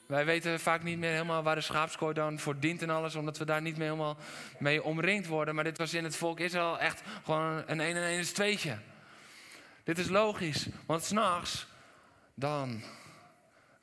Wij 0.05 0.25
weten 0.25 0.59
vaak 0.59 0.83
niet 0.83 0.97
meer 0.97 1.11
helemaal 1.11 1.43
waar 1.43 1.55
de 1.55 1.61
schaapskooi 1.61 2.13
dan 2.13 2.39
voor 2.39 2.59
dient 2.59 2.81
en 2.81 2.89
alles, 2.89 3.15
omdat 3.15 3.37
we 3.37 3.45
daar 3.45 3.61
niet 3.61 3.77
meer 3.77 3.87
helemaal 3.87 4.17
mee 4.59 4.83
omringd 4.83 5.27
worden. 5.27 5.55
Maar 5.55 5.63
dit 5.63 5.77
was 5.77 5.93
in 5.93 6.03
het 6.03 6.15
volk 6.15 6.39
Israël 6.39 6.79
echt 6.79 7.01
gewoon 7.23 7.63
een 7.65 7.79
1 7.79 7.95
en 7.95 8.03
1 8.03 8.19
is 8.19 8.31
tweetje. 8.31 8.77
Dit 9.83 9.97
is 9.97 10.09
logisch, 10.09 10.67
want 10.85 11.03
s'nachts, 11.03 11.67
dan 12.33 12.83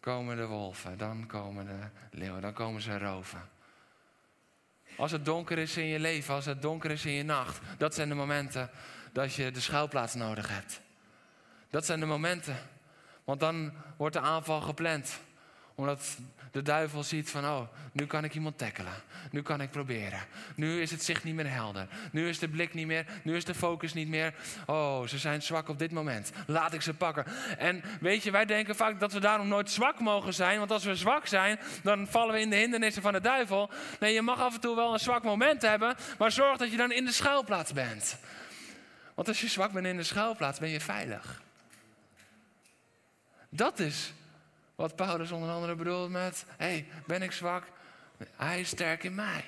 komen 0.01 0.37
de 0.37 0.47
wolven, 0.47 0.99
dan 0.99 1.27
komen 1.27 1.67
de 1.67 2.19
leeuwen, 2.19 2.41
dan 2.41 2.53
komen 2.53 2.81
ze 2.81 2.99
roven. 2.99 3.59
Als 5.01 5.13
het 5.13 5.25
donker 5.25 5.59
is 5.59 5.77
in 5.77 5.87
je 5.87 5.99
leven, 5.99 6.35
als 6.35 6.45
het 6.45 6.63
donker 6.63 6.91
is 6.91 7.05
in 7.05 7.13
je 7.13 7.23
nacht, 7.23 7.61
dat 7.79 7.95
zijn 7.95 8.09
de 8.09 8.15
momenten 8.15 8.71
dat 9.13 9.35
je 9.35 9.51
de 9.51 9.61
schuilplaats 9.61 10.15
nodig 10.15 10.49
hebt. 10.49 10.81
Dat 11.71 11.87
zijn 11.87 12.01
de 12.01 12.07
momenten, 12.07 12.57
want 13.25 13.41
dan 13.41 13.73
wordt 13.97 14.15
de 14.15 14.21
aanval 14.21 14.61
gepland 14.61 15.21
Omdat 15.81 16.17
de 16.51 16.63
duivel 16.63 17.03
ziet 17.03 17.31
van, 17.31 17.45
oh, 17.45 17.61
nu 17.93 18.07
kan 18.07 18.25
ik 18.25 18.35
iemand 18.35 18.59
tackelen. 18.59 18.93
Nu 19.31 19.43
kan 19.43 19.61
ik 19.61 19.71
proberen. 19.71 20.21
Nu 20.55 20.81
is 20.81 20.91
het 20.91 21.03
zicht 21.03 21.25
niet 21.25 21.35
meer 21.35 21.51
helder. 21.51 21.87
Nu 22.13 22.29
is 22.29 22.39
de 22.39 22.49
blik 22.49 22.75
niet 22.75 22.87
meer. 22.87 23.07
Nu 23.25 23.37
is 23.37 23.45
de 23.45 23.55
focus 23.55 23.93
niet 23.93 24.09
meer. 24.09 24.35
Oh, 24.67 25.07
ze 25.07 25.19
zijn 25.19 25.43
zwak 25.43 25.69
op 25.69 25.79
dit 25.79 25.91
moment. 25.91 26.33
Laat 26.47 26.73
ik 26.73 26.83
ze 26.83 26.95
pakken. 26.95 27.25
En 27.59 27.83
weet 28.01 28.23
je, 28.23 28.31
wij 28.31 28.45
denken 28.45 28.77
vaak 28.77 29.01
dat 29.01 29.13
we 29.13 29.21
daarom 29.21 29.49
nooit 29.49 29.71
zwak 29.71 30.01
mogen 30.01 30.35
zijn. 30.35 30.59
Want 30.59 30.71
als 30.71 30.85
we 30.85 30.97
zwak 30.97 31.27
zijn, 31.27 31.59
dan 31.83 32.07
vallen 32.07 32.35
we 32.35 32.41
in 32.41 32.51
de 32.51 32.57
hindernissen 32.57 33.03
van 33.03 33.13
de 33.13 33.21
duivel. 33.21 33.71
Nee, 34.01 34.15
je 34.15 34.23
mag 34.23 34.41
af 34.41 34.55
en 34.55 34.61
toe 34.61 34.77
wel 34.77 34.93
een 34.93 34.99
zwak 34.99 35.23
moment 35.23 35.63
hebben. 35.63 35.97
Maar 36.19 36.33
zorg 36.33 36.57
dat 36.57 36.71
je 36.71 36.77
dan 36.77 36.93
in 36.93 37.05
de 37.05 37.13
schuilplaats 37.13 37.73
bent. 37.73 38.19
Want 39.15 39.29
als 39.29 39.41
je 39.41 39.49
zwak 39.49 39.73
bent 39.73 39.87
in 39.87 39.97
de 39.97 40.03
schuilplaats, 40.03 40.59
ben 40.59 40.69
je 40.69 40.81
veilig. 40.81 41.43
Dat 43.49 43.79
is 43.79 44.13
wat 44.81 44.97
Paulus 44.97 45.31
onder 45.31 45.51
andere 45.51 45.75
bedoelt 45.75 46.11
met: 46.11 46.45
hé, 46.57 46.67
hey, 46.67 46.87
ben 47.07 47.23
ik 47.23 47.33
zwak? 47.33 47.65
Hij 48.37 48.61
is 48.61 48.69
sterk 48.69 49.05
in 49.05 49.15
mij. 49.15 49.45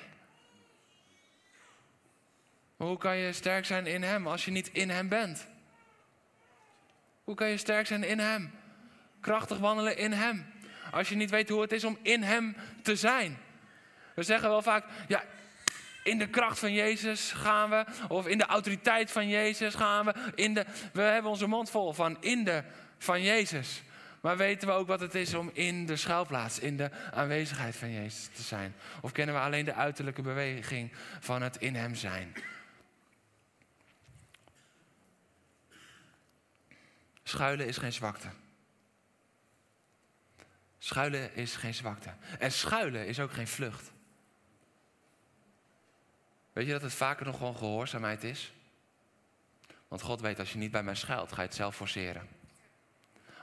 Hoe 2.75 2.97
kan 2.97 3.17
je 3.17 3.33
sterk 3.33 3.65
zijn 3.65 3.87
in 3.87 4.03
Hem 4.03 4.27
als 4.27 4.45
je 4.45 4.51
niet 4.51 4.69
in 4.71 4.89
Hem 4.89 5.07
bent? 5.07 5.47
Hoe 7.23 7.35
kan 7.35 7.49
je 7.49 7.57
sterk 7.57 7.87
zijn 7.87 8.03
in 8.03 8.19
Hem? 8.19 8.51
Krachtig 9.21 9.57
wandelen 9.57 9.97
in 9.97 10.11
Hem. 10.11 10.53
Als 10.91 11.09
je 11.09 11.15
niet 11.15 11.29
weet 11.29 11.49
hoe 11.49 11.61
het 11.61 11.71
is 11.71 11.83
om 11.83 11.97
in 12.01 12.23
Hem 12.23 12.55
te 12.81 12.95
zijn. 12.95 13.37
We 14.15 14.23
zeggen 14.23 14.49
wel 14.49 14.61
vaak, 14.61 14.85
ja, 15.07 15.23
in 16.03 16.17
de 16.17 16.29
kracht 16.29 16.59
van 16.59 16.73
Jezus 16.73 17.31
gaan 17.31 17.69
we. 17.69 17.85
Of 18.07 18.27
in 18.27 18.37
de 18.37 18.45
autoriteit 18.45 19.11
van 19.11 19.27
Jezus 19.27 19.75
gaan 19.75 20.05
we. 20.05 20.13
In 20.35 20.53
de, 20.53 20.65
we 20.93 21.01
hebben 21.01 21.31
onze 21.31 21.47
mond 21.47 21.69
vol 21.69 21.93
van 21.93 22.17
in 22.21 22.43
de 22.43 22.63
van 22.97 23.21
Jezus. 23.21 23.83
Maar 24.23 24.37
weten 24.37 24.67
we 24.67 24.73
ook 24.73 24.87
wat 24.87 24.99
het 24.99 25.15
is 25.15 25.33
om 25.33 25.49
in 25.53 25.85
de 25.85 25.95
schuilplaats, 25.95 26.59
in 26.59 26.77
de 26.77 27.11
aanwezigheid 27.11 27.75
van 27.75 27.91
Jezus 27.91 28.29
te 28.33 28.41
zijn? 28.41 28.75
Of 29.01 29.11
kennen 29.11 29.35
we 29.35 29.41
alleen 29.41 29.65
de 29.65 29.73
uiterlijke 29.73 30.21
beweging 30.21 30.91
van 31.19 31.41
het 31.41 31.57
in 31.57 31.75
Hem 31.75 31.95
zijn? 31.95 32.33
Schuilen 37.23 37.67
is 37.67 37.77
geen 37.77 37.93
zwakte. 37.93 38.27
Schuilen 40.79 41.35
is 41.35 41.55
geen 41.55 41.73
zwakte. 41.73 42.13
En 42.39 42.51
schuilen 42.51 43.07
is 43.07 43.19
ook 43.19 43.31
geen 43.31 43.47
vlucht. 43.47 43.91
Weet 46.53 46.65
je 46.65 46.71
dat 46.71 46.81
het 46.81 46.93
vaker 46.93 47.25
nog 47.25 47.37
gewoon 47.37 47.57
gehoorzaamheid 47.57 48.23
is? 48.23 48.53
Want 49.87 50.01
God 50.01 50.21
weet, 50.21 50.39
als 50.39 50.51
je 50.51 50.57
niet 50.57 50.71
bij 50.71 50.83
mij 50.83 50.95
schuilt, 50.95 51.31
ga 51.31 51.41
je 51.41 51.47
het 51.47 51.55
zelf 51.55 51.75
forceren. 51.75 52.42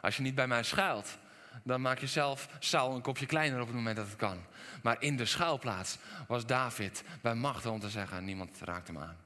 Als 0.01 0.16
je 0.16 0.22
niet 0.22 0.34
bij 0.34 0.46
mij 0.46 0.62
schuilt, 0.62 1.18
dan 1.62 1.80
maak 1.80 1.98
je 1.98 2.07
zelf 2.07 2.48
Saul 2.59 2.94
een 2.94 3.03
kopje 3.03 3.26
kleiner 3.26 3.61
op 3.61 3.66
het 3.66 3.76
moment 3.76 3.96
dat 3.96 4.07
het 4.07 4.16
kan. 4.16 4.44
Maar 4.82 4.96
in 4.98 5.16
de 5.16 5.24
schuilplaats 5.24 5.98
was 6.26 6.46
David 6.46 7.05
bij 7.20 7.34
macht 7.34 7.66
om 7.66 7.80
te 7.80 7.88
zeggen: 7.88 8.24
niemand 8.24 8.59
raakt 8.64 8.86
hem 8.86 8.98
aan. 8.98 9.16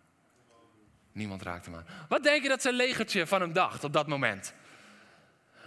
Niemand 1.12 1.42
raakt 1.42 1.64
hem 1.64 1.74
aan. 1.74 1.86
Wat 2.08 2.22
denk 2.22 2.42
je 2.42 2.48
dat 2.48 2.62
zijn 2.62 2.74
legertje 2.74 3.26
van 3.26 3.40
hem 3.40 3.52
dacht 3.52 3.84
op 3.84 3.92
dat 3.92 4.06
moment? 4.06 4.54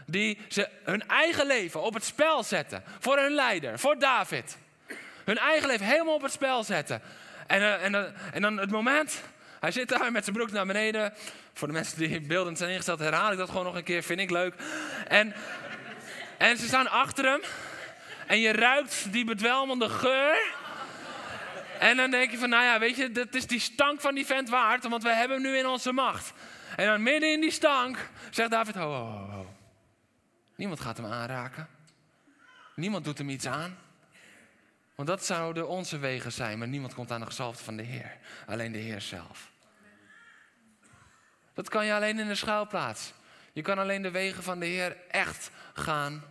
Die 0.06 0.40
ze 0.48 0.70
hun 0.84 1.08
eigen 1.08 1.48
leven 1.48 1.82
op 1.82 1.94
het 1.94 2.04
spel 2.04 2.44
zetten. 2.44 2.84
Voor 3.00 3.18
hun 3.18 3.34
leider, 3.34 3.80
voor 3.80 4.00
David. 4.00 4.58
Hun 5.26 5.38
eigen 5.38 5.68
leven 5.68 5.86
helemaal 5.86 6.16
op 6.16 6.22
het 6.22 6.32
spel 6.32 6.64
zetten. 6.64 7.02
En, 7.48 7.62
uh, 7.62 7.84
en, 7.84 7.94
uh, 7.94 8.04
en 8.34 8.42
dan 8.42 8.58
het 8.58 8.72
moment, 8.72 9.24
hij 9.60 9.72
zit 9.72 9.90
daar 9.90 10.12
met 10.12 10.24
zijn 10.24 10.36
broek 10.36 10.52
naar 10.52 10.66
beneden. 10.66 11.14
Voor 11.54 11.68
de 11.68 11.74
mensen 11.74 11.98
die 11.98 12.22
beeldend 12.22 12.58
zijn 12.58 12.70
ingesteld, 12.70 13.00
herhaal 13.00 13.32
ik 13.32 13.38
dat 13.38 13.50
gewoon 13.50 13.66
nog 13.66 13.76
een 13.76 13.84
keer, 13.84 14.04
vind 14.04 14.20
ik 14.20 14.30
leuk. 14.30 14.54
En, 15.08 15.34
en 16.38 16.58
ze 16.58 16.68
staan 16.68 16.90
achter 16.90 17.26
hem. 17.26 17.42
En 18.28 18.40
je 18.40 18.52
ruikt 18.52 19.12
die 19.12 19.26
bedwelmende 19.26 19.90
geur. 19.90 20.56
En 21.80 21.98
dan 21.98 22.12
denk 22.12 22.32
je 22.32 22.38
van, 22.38 22.50
nou 22.50 22.64
ja, 22.64 22.80
weet 22.80 22.96
je, 22.96 23.12
dat 23.12 23.36
is 23.36 23.48
die 23.48 23.60
stank 23.60 24.02
van 24.02 24.16
die 24.16 24.26
vent 24.26 24.50
waard, 24.50 24.88
want 24.88 25.04
we 25.04 25.14
hebben 25.14 25.42
hem 25.42 25.52
nu 25.52 25.58
in 25.58 25.68
onze 25.68 25.92
macht. 25.92 26.34
En 26.76 26.86
dan 26.86 27.04
midden 27.04 27.32
in 27.32 27.42
die 27.42 27.52
stank 27.52 28.10
zegt 28.30 28.52
David, 28.52 28.76
ho, 28.76 28.94
ho, 28.94 29.30
ho. 29.30 29.56
Niemand 30.56 30.80
gaat 30.80 30.98
hem 30.98 31.06
aanraken. 31.06 31.68
Niemand 32.76 33.06
doet 33.06 33.18
hem 33.18 33.30
iets 33.30 33.46
aan. 33.46 33.78
Want 34.98 35.10
dat 35.10 35.26
zouden 35.26 35.68
onze 35.68 35.98
wegen 35.98 36.32
zijn, 36.32 36.58
maar 36.58 36.68
niemand 36.68 36.94
komt 36.94 37.12
aan 37.12 37.20
de 37.20 37.26
gezalfde 37.26 37.64
van 37.64 37.78
de 37.78 37.84
Heer. 37.84 38.18
Alleen 38.46 38.72
de 38.72 38.78
Heer 38.78 39.02
zelf. 39.02 39.52
Dat 41.54 41.70
kan 41.70 41.86
je 41.86 41.94
alleen 41.94 42.20
in 42.20 42.28
de 42.28 42.36
schuilplaats. 42.36 43.14
Je 43.54 43.62
kan 43.62 43.78
alleen 43.78 44.02
de 44.02 44.12
wegen 44.12 44.44
van 44.44 44.60
de 44.60 44.66
Heer 44.66 44.98
echt 45.10 45.52
gaan 45.74 46.24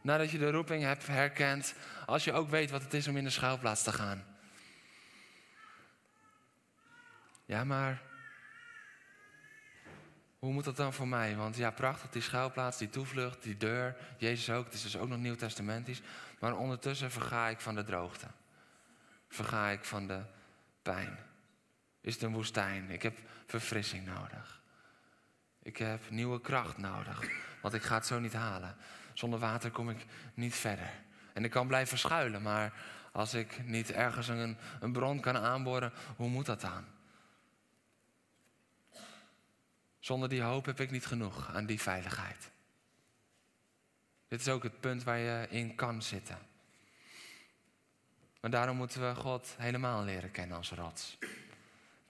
nadat 0.00 0.30
je 0.30 0.38
de 0.38 0.50
roeping 0.50 0.82
hebt 0.82 1.06
herkend. 1.06 1.74
Als 2.06 2.24
je 2.24 2.32
ook 2.32 2.48
weet 2.48 2.70
wat 2.70 2.82
het 2.82 2.94
is 2.94 3.08
om 3.08 3.16
in 3.16 3.24
de 3.24 3.30
schuilplaats 3.30 3.82
te 3.82 3.92
gaan. 3.92 4.24
Ja, 7.44 7.64
maar 7.64 8.02
hoe 10.38 10.52
moet 10.52 10.64
dat 10.64 10.76
dan 10.76 10.92
voor 10.92 11.08
mij? 11.08 11.36
Want 11.36 11.56
ja, 11.56 11.70
prachtig, 11.70 12.10
die 12.10 12.22
schuilplaats, 12.22 12.78
die 12.78 12.90
toevlucht, 12.90 13.42
die 13.42 13.56
deur. 13.56 13.96
Jezus 14.16 14.50
ook, 14.50 14.64
het 14.64 14.74
is 14.74 14.82
dus 14.82 14.96
ook 14.96 15.08
nog 15.08 15.18
nieuw 15.18 15.36
testamentisch. 15.36 16.00
Maar 16.44 16.56
ondertussen 16.56 17.10
verga 17.10 17.48
ik 17.48 17.60
van 17.60 17.74
de 17.74 17.84
droogte. 17.84 18.26
Verga 19.28 19.68
ik 19.68 19.84
van 19.84 20.06
de 20.06 20.22
pijn. 20.82 21.18
Is 22.00 22.14
het 22.14 22.22
een 22.22 22.32
woestijn? 22.32 22.90
Ik 22.90 23.02
heb 23.02 23.18
verfrissing 23.46 24.06
nodig. 24.06 24.60
Ik 25.62 25.76
heb 25.76 26.10
nieuwe 26.10 26.40
kracht 26.40 26.76
nodig. 26.76 27.30
Want 27.62 27.74
ik 27.74 27.82
ga 27.82 27.94
het 27.94 28.06
zo 28.06 28.18
niet 28.18 28.32
halen. 28.32 28.76
Zonder 29.12 29.38
water 29.38 29.70
kom 29.70 29.90
ik 29.90 30.04
niet 30.34 30.54
verder. 30.54 30.90
En 31.32 31.44
ik 31.44 31.50
kan 31.50 31.66
blijven 31.66 31.98
schuilen, 31.98 32.42
maar 32.42 32.72
als 33.12 33.34
ik 33.34 33.64
niet 33.64 33.90
ergens 33.90 34.28
een, 34.28 34.56
een 34.80 34.92
bron 34.92 35.20
kan 35.20 35.36
aanboren, 35.36 35.92
hoe 36.16 36.28
moet 36.28 36.46
dat 36.46 36.60
dan? 36.60 36.84
Zonder 39.98 40.28
die 40.28 40.42
hoop 40.42 40.64
heb 40.66 40.80
ik 40.80 40.90
niet 40.90 41.06
genoeg 41.06 41.54
aan 41.54 41.66
die 41.66 41.80
veiligheid. 41.80 42.52
Dit 44.34 44.46
is 44.46 44.52
ook 44.52 44.62
het 44.62 44.80
punt 44.80 45.04
waar 45.04 45.18
je 45.18 45.46
in 45.50 45.74
kan 45.74 46.02
zitten. 46.02 46.38
Maar 48.40 48.50
daarom 48.50 48.76
moeten 48.76 49.08
we 49.08 49.14
God 49.14 49.54
helemaal 49.58 50.04
leren 50.04 50.30
kennen 50.30 50.56
als 50.56 50.70
rots. 50.70 51.18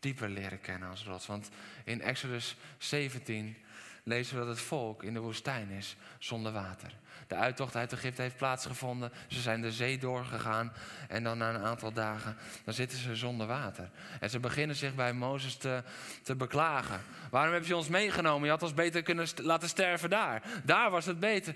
Dieper 0.00 0.28
leren 0.28 0.60
kennen 0.60 0.88
als 0.88 1.04
rots. 1.04 1.26
Want 1.26 1.48
in 1.84 2.02
Exodus 2.02 2.56
17 2.78 3.56
lezen 4.02 4.34
we 4.34 4.40
dat 4.40 4.56
het 4.56 4.64
volk 4.64 5.02
in 5.02 5.14
de 5.14 5.20
woestijn 5.20 5.70
is 5.70 5.96
zonder 6.18 6.52
water. 6.52 6.94
De 7.26 7.34
uittocht 7.34 7.76
uit 7.76 7.92
Egypte 7.92 8.22
heeft 8.22 8.36
plaatsgevonden. 8.36 9.12
Ze 9.28 9.40
zijn 9.40 9.60
de 9.60 9.72
zee 9.72 9.98
doorgegaan. 9.98 10.72
En 11.08 11.22
dan 11.22 11.38
na 11.38 11.54
een 11.54 11.62
aantal 11.62 11.92
dagen, 11.92 12.36
dan 12.64 12.74
zitten 12.74 12.98
ze 12.98 13.16
zonder 13.16 13.46
water. 13.46 13.90
En 14.20 14.30
ze 14.30 14.40
beginnen 14.40 14.76
zich 14.76 14.94
bij 14.94 15.12
Mozes 15.12 15.56
te, 15.56 15.82
te 16.22 16.34
beklagen. 16.34 17.00
Waarom 17.30 17.54
heb 17.54 17.64
je 17.64 17.76
ons 17.76 17.88
meegenomen? 17.88 18.44
Je 18.44 18.50
had 18.50 18.62
ons 18.62 18.74
beter 18.74 19.02
kunnen 19.02 19.26
laten 19.42 19.68
sterven 19.68 20.10
daar. 20.10 20.42
Daar 20.64 20.90
was 20.90 21.06
het 21.06 21.20
beter. 21.20 21.54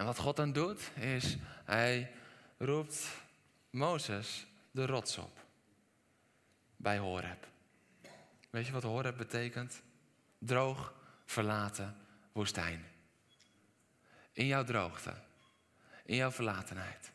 En 0.00 0.06
wat 0.06 0.18
God 0.18 0.36
dan 0.36 0.52
doet, 0.52 0.90
is 0.94 1.36
hij 1.64 2.12
roept 2.58 3.08
Mozes 3.70 4.46
de 4.70 4.86
rots 4.86 5.18
op. 5.18 5.44
Bij 6.76 6.98
Horeb. 6.98 7.46
Weet 8.50 8.66
je 8.66 8.72
wat 8.72 8.82
Horeb 8.82 9.16
betekent? 9.16 9.82
Droog, 10.38 10.94
verlaten, 11.24 11.96
woestijn. 12.32 12.84
In 14.32 14.46
jouw 14.46 14.64
droogte, 14.64 15.14
in 16.04 16.16
jouw 16.16 16.30
verlatenheid, 16.30 17.12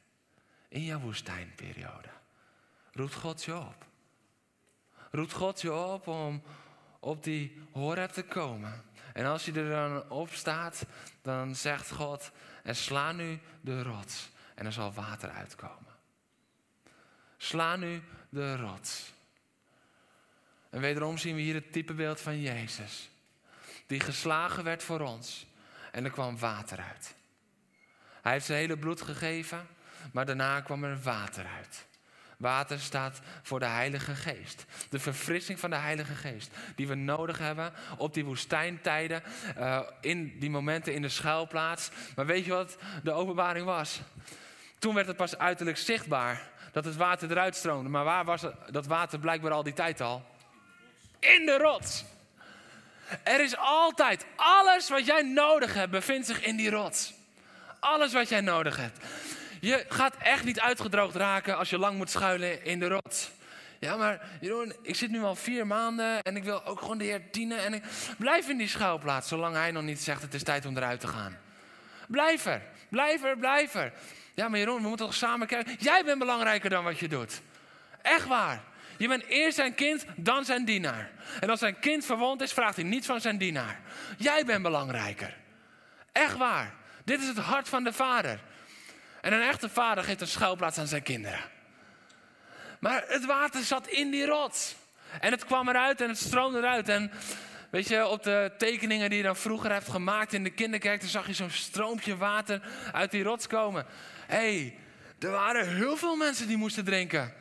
in 0.67 0.83
jouw 0.83 0.99
woestijnperiode, 0.99 2.09
roept 2.91 3.15
God 3.15 3.43
je 3.43 3.57
op. 3.57 3.85
Roept 5.11 5.33
God 5.33 5.61
je 5.61 5.73
op 5.73 6.07
om 6.07 6.41
op 6.99 7.23
die 7.23 7.61
Horeb 7.71 8.11
te 8.11 8.23
komen. 8.23 8.83
En 9.13 9.25
als 9.25 9.45
je 9.45 9.51
er 9.51 9.69
dan 9.69 10.09
op 10.09 10.29
staat, 10.29 10.85
dan 11.21 11.55
zegt 11.55 11.91
God, 11.91 12.31
en 12.65 12.75
sla 12.75 13.11
nu 13.11 13.39
de 13.61 13.83
rots 13.83 14.29
en 14.55 14.65
er 14.65 14.71
zal 14.71 14.93
water 14.93 15.29
uitkomen. 15.29 15.93
Sla 17.37 17.75
nu 17.75 18.03
de 18.29 18.55
rots. 18.55 19.13
En 20.69 20.81
wederom 20.81 21.17
zien 21.17 21.35
we 21.35 21.41
hier 21.41 21.53
het 21.53 21.71
typebeeld 21.71 22.21
van 22.21 22.41
Jezus. 22.41 23.09
Die 23.87 23.99
geslagen 23.99 24.63
werd 24.63 24.83
voor 24.83 24.99
ons. 24.99 25.45
En 25.91 26.05
er 26.05 26.11
kwam 26.11 26.37
water 26.37 26.79
uit. 26.79 27.15
Hij 28.21 28.31
heeft 28.31 28.45
zijn 28.45 28.59
hele 28.59 28.77
bloed 28.77 29.01
gegeven, 29.01 29.67
maar 30.11 30.25
daarna 30.25 30.61
kwam 30.61 30.83
er 30.83 31.01
water 31.01 31.45
uit. 31.45 31.85
Water 32.37 32.79
staat 32.79 33.19
voor 33.41 33.59
de 33.59 33.65
Heilige 33.65 34.15
Geest. 34.15 34.65
De 34.89 34.99
verfrissing 34.99 35.59
van 35.59 35.69
de 35.69 35.75
Heilige 35.75 36.15
Geest. 36.15 36.51
Die 36.75 36.87
we 36.87 36.95
nodig 36.95 37.37
hebben 37.37 37.73
op 37.97 38.13
die 38.13 38.25
woestijntijden. 38.25 39.23
Uh, 39.57 39.79
in 40.01 40.39
die 40.39 40.49
momenten 40.49 40.93
in 40.93 41.01
de 41.01 41.09
schuilplaats. 41.09 41.89
Maar 42.15 42.25
weet 42.25 42.45
je 42.45 42.51
wat 42.51 42.77
de 43.03 43.11
openbaring 43.11 43.65
was? 43.65 43.99
Toen 44.79 44.95
werd 44.95 45.07
het 45.07 45.17
pas 45.17 45.37
uiterlijk 45.37 45.77
zichtbaar 45.77 46.49
dat 46.71 46.85
het 46.85 46.95
water 46.95 47.31
eruit 47.31 47.55
stroomde. 47.55 47.89
Maar 47.89 48.03
waar 48.03 48.25
was 48.25 48.41
dat 48.71 48.85
water 48.85 49.19
blijkbaar 49.19 49.51
al 49.51 49.63
die 49.63 49.73
tijd 49.73 50.01
al? 50.01 50.25
In 51.19 51.45
de 51.45 51.57
rots. 51.57 52.05
Er 53.23 53.41
is 53.41 53.57
altijd, 53.57 54.25
alles 54.35 54.89
wat 54.89 55.05
jij 55.05 55.21
nodig 55.21 55.73
hebt, 55.73 55.91
bevindt 55.91 56.27
zich 56.27 56.43
in 56.43 56.55
die 56.55 56.69
rots. 56.69 57.13
Alles 57.79 58.13
wat 58.13 58.29
jij 58.29 58.41
nodig 58.41 58.77
hebt. 58.77 58.99
Je 59.65 59.85
gaat 59.89 60.15
echt 60.17 60.43
niet 60.43 60.59
uitgedroogd 60.59 61.15
raken 61.15 61.57
als 61.57 61.69
je 61.69 61.77
lang 61.77 61.97
moet 61.97 62.09
schuilen 62.09 62.65
in 62.65 62.79
de 62.79 62.87
rots. 62.87 63.29
Ja, 63.79 63.95
maar 63.95 64.21
Jeroen, 64.41 64.73
ik 64.81 64.95
zit 64.95 65.09
nu 65.09 65.23
al 65.23 65.35
vier 65.35 65.67
maanden 65.67 66.21
en 66.21 66.35
ik 66.35 66.43
wil 66.43 66.65
ook 66.65 66.79
gewoon 66.79 66.97
de 66.97 67.03
Heer 67.03 67.21
dienen. 67.31 67.57
En 67.57 67.73
ik 67.73 67.83
blijf 68.17 68.49
in 68.49 68.57
die 68.57 68.67
schuilplaats, 68.67 69.27
zolang 69.27 69.55
Hij 69.55 69.71
nog 69.71 69.83
niet 69.83 70.01
zegt 70.01 70.21
het 70.21 70.33
is 70.33 70.43
tijd 70.43 70.65
om 70.65 70.77
eruit 70.77 70.99
te 70.99 71.07
gaan. 71.07 71.37
Blijf 72.07 72.45
er, 72.45 72.61
blijf 72.89 73.23
er, 73.23 73.37
blijf 73.37 73.73
er. 73.73 73.93
Ja, 74.33 74.47
maar 74.47 74.59
Jeroen, 74.59 74.81
we 74.81 74.87
moeten 74.87 75.05
toch 75.05 75.15
samen 75.15 75.47
kijken. 75.47 75.75
Jij 75.79 76.03
bent 76.05 76.19
belangrijker 76.19 76.69
dan 76.69 76.83
wat 76.83 76.99
je 76.99 77.07
doet. 77.07 77.41
Echt 78.01 78.27
waar. 78.27 78.63
Je 78.97 79.07
bent 79.07 79.25
eerst 79.25 79.55
zijn 79.55 79.75
kind, 79.75 80.05
dan 80.15 80.45
zijn 80.45 80.65
dienaar. 80.65 81.11
En 81.39 81.49
als 81.49 81.59
zijn 81.59 81.79
kind 81.79 82.05
verwond 82.05 82.41
is, 82.41 82.53
vraagt 82.53 82.75
hij 82.75 82.85
niets 82.85 83.07
van 83.07 83.21
zijn 83.21 83.37
dienaar. 83.37 83.79
Jij 84.17 84.45
bent 84.45 84.63
belangrijker. 84.63 85.37
Echt 86.11 86.37
waar. 86.37 86.73
Dit 87.03 87.21
is 87.21 87.27
het 87.27 87.37
hart 87.37 87.69
van 87.69 87.83
de 87.83 87.93
vader. 87.93 88.39
En 89.25 89.33
een 89.33 89.41
echte 89.41 89.69
vader 89.69 90.03
geeft 90.03 90.21
een 90.21 90.27
schuilplaats 90.27 90.77
aan 90.77 90.87
zijn 90.87 91.03
kinderen. 91.03 91.39
Maar 92.79 93.03
het 93.07 93.25
water 93.25 93.63
zat 93.63 93.87
in 93.87 94.11
die 94.11 94.25
rots. 94.25 94.75
En 95.19 95.31
het 95.31 95.45
kwam 95.45 95.69
eruit 95.69 96.01
en 96.01 96.09
het 96.09 96.17
stroomde 96.17 96.57
eruit. 96.57 96.89
En 96.89 97.11
weet 97.69 97.87
je, 97.87 98.07
op 98.07 98.23
de 98.23 98.51
tekeningen 98.57 99.09
die 99.09 99.17
je 99.17 99.23
dan 99.23 99.35
vroeger 99.35 99.71
hebt 99.71 99.89
gemaakt 99.89 100.33
in 100.33 100.43
de 100.43 100.49
kinderkerk, 100.49 100.99
dan 100.99 101.09
zag 101.09 101.27
je 101.27 101.33
zo'n 101.33 101.49
stroompje 101.49 102.17
water 102.17 102.61
uit 102.91 103.11
die 103.11 103.23
rots 103.23 103.47
komen. 103.47 103.85
Hé, 104.27 104.35
hey, 104.35 104.77
er 105.19 105.31
waren 105.31 105.75
heel 105.75 105.97
veel 105.97 106.15
mensen 106.15 106.47
die 106.47 106.57
moesten 106.57 106.85
drinken. 106.85 107.33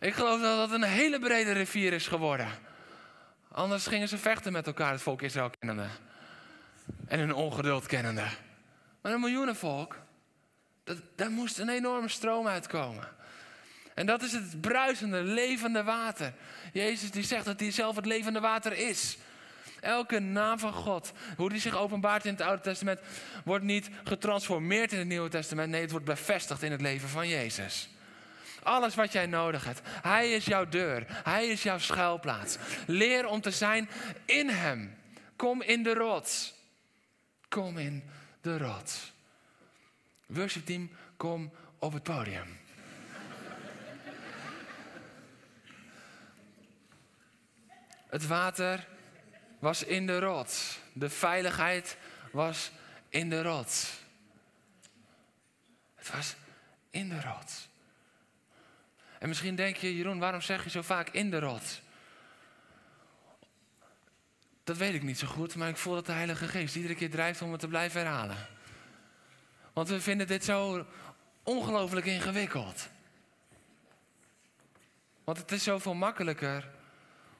Ik 0.00 0.14
geloof 0.14 0.40
dat 0.40 0.56
dat 0.56 0.70
een 0.70 0.88
hele 0.88 1.18
brede 1.18 1.52
rivier 1.52 1.92
is 1.92 2.06
geworden. 2.06 2.48
Anders 3.52 3.86
gingen 3.86 4.08
ze 4.08 4.18
vechten 4.18 4.52
met 4.52 4.66
elkaar, 4.66 4.92
het 4.92 5.02
volk 5.02 5.22
Israël 5.22 5.50
kennende. 5.58 5.86
En 7.06 7.18
hun 7.18 7.34
ongeduld 7.34 7.86
kennende. 7.86 8.24
Maar 9.00 9.12
een 9.12 9.20
miljoenenvolk, 9.20 9.96
dat, 10.84 10.96
daar 11.16 11.30
moest 11.30 11.58
een 11.58 11.68
enorme 11.68 12.08
stroom 12.08 12.46
uitkomen. 12.46 13.08
En 13.94 14.06
dat 14.06 14.22
is 14.22 14.32
het 14.32 14.60
bruisende, 14.60 15.22
levende 15.22 15.82
water. 15.82 16.32
Jezus 16.72 17.10
die 17.10 17.22
zegt 17.22 17.44
dat 17.44 17.60
hij 17.60 17.70
zelf 17.70 17.96
het 17.96 18.06
levende 18.06 18.40
water 18.40 18.72
is. 18.72 19.16
Elke 19.80 20.18
naam 20.18 20.58
van 20.58 20.72
God, 20.72 21.12
hoe 21.36 21.48
die 21.48 21.60
zich 21.60 21.76
openbaart 21.76 22.24
in 22.24 22.32
het 22.32 22.40
Oude 22.40 22.62
Testament, 22.62 23.00
wordt 23.44 23.64
niet 23.64 23.88
getransformeerd 24.04 24.92
in 24.92 24.98
het 24.98 25.08
Nieuwe 25.08 25.28
Testament. 25.28 25.70
Nee, 25.70 25.80
het 25.80 25.90
wordt 25.90 26.06
bevestigd 26.06 26.62
in 26.62 26.72
het 26.72 26.80
leven 26.80 27.08
van 27.08 27.28
Jezus. 27.28 27.88
Alles 28.62 28.94
wat 28.94 29.12
jij 29.12 29.26
nodig 29.26 29.64
hebt. 29.64 29.80
Hij 29.84 30.32
is 30.32 30.44
jouw 30.44 30.68
deur. 30.68 31.04
Hij 31.08 31.46
is 31.46 31.62
jouw 31.62 31.78
schuilplaats. 31.78 32.56
Leer 32.86 33.26
om 33.26 33.40
te 33.40 33.50
zijn 33.50 33.88
in 34.24 34.48
Hem. 34.48 34.98
Kom 35.36 35.62
in 35.62 35.82
de 35.82 35.94
rots. 35.94 36.54
Kom 37.48 37.78
in 37.78 38.04
de 38.40 38.58
rots. 38.58 39.13
Worship 40.26 40.66
team, 40.66 40.90
kom 41.16 41.52
op 41.78 41.92
het 41.92 42.02
podium. 42.02 42.58
Het 48.08 48.26
water 48.26 48.86
was 49.58 49.82
in 49.82 50.06
de 50.06 50.18
rots. 50.18 50.78
De 50.92 51.10
veiligheid 51.10 51.96
was 52.32 52.70
in 53.08 53.30
de 53.30 53.42
rots. 53.42 53.92
Het 55.94 56.10
was 56.10 56.34
in 56.90 57.08
de 57.08 57.20
rots. 57.20 57.68
En 59.18 59.28
misschien 59.28 59.54
denk 59.54 59.76
je, 59.76 59.96
Jeroen, 59.96 60.18
waarom 60.18 60.40
zeg 60.40 60.64
je 60.64 60.70
zo 60.70 60.82
vaak 60.82 61.08
in 61.08 61.30
de 61.30 61.38
rots? 61.38 61.82
Dat 64.64 64.76
weet 64.76 64.94
ik 64.94 65.02
niet 65.02 65.18
zo 65.18 65.26
goed, 65.26 65.54
maar 65.54 65.68
ik 65.68 65.76
voel 65.76 65.94
dat 65.94 66.06
de 66.06 66.12
Heilige 66.12 66.48
Geest 66.48 66.76
iedere 66.76 66.94
keer 66.94 67.10
drijft 67.10 67.42
om 67.42 67.50
het 67.50 67.60
te 67.60 67.68
blijven 67.68 68.00
herhalen. 68.00 68.53
Want 69.74 69.88
we 69.88 70.00
vinden 70.00 70.26
dit 70.26 70.44
zo 70.44 70.86
ongelooflijk 71.42 72.06
ingewikkeld. 72.06 72.88
Want 75.24 75.38
het 75.38 75.52
is 75.52 75.62
zoveel 75.62 75.94
makkelijker 75.94 76.70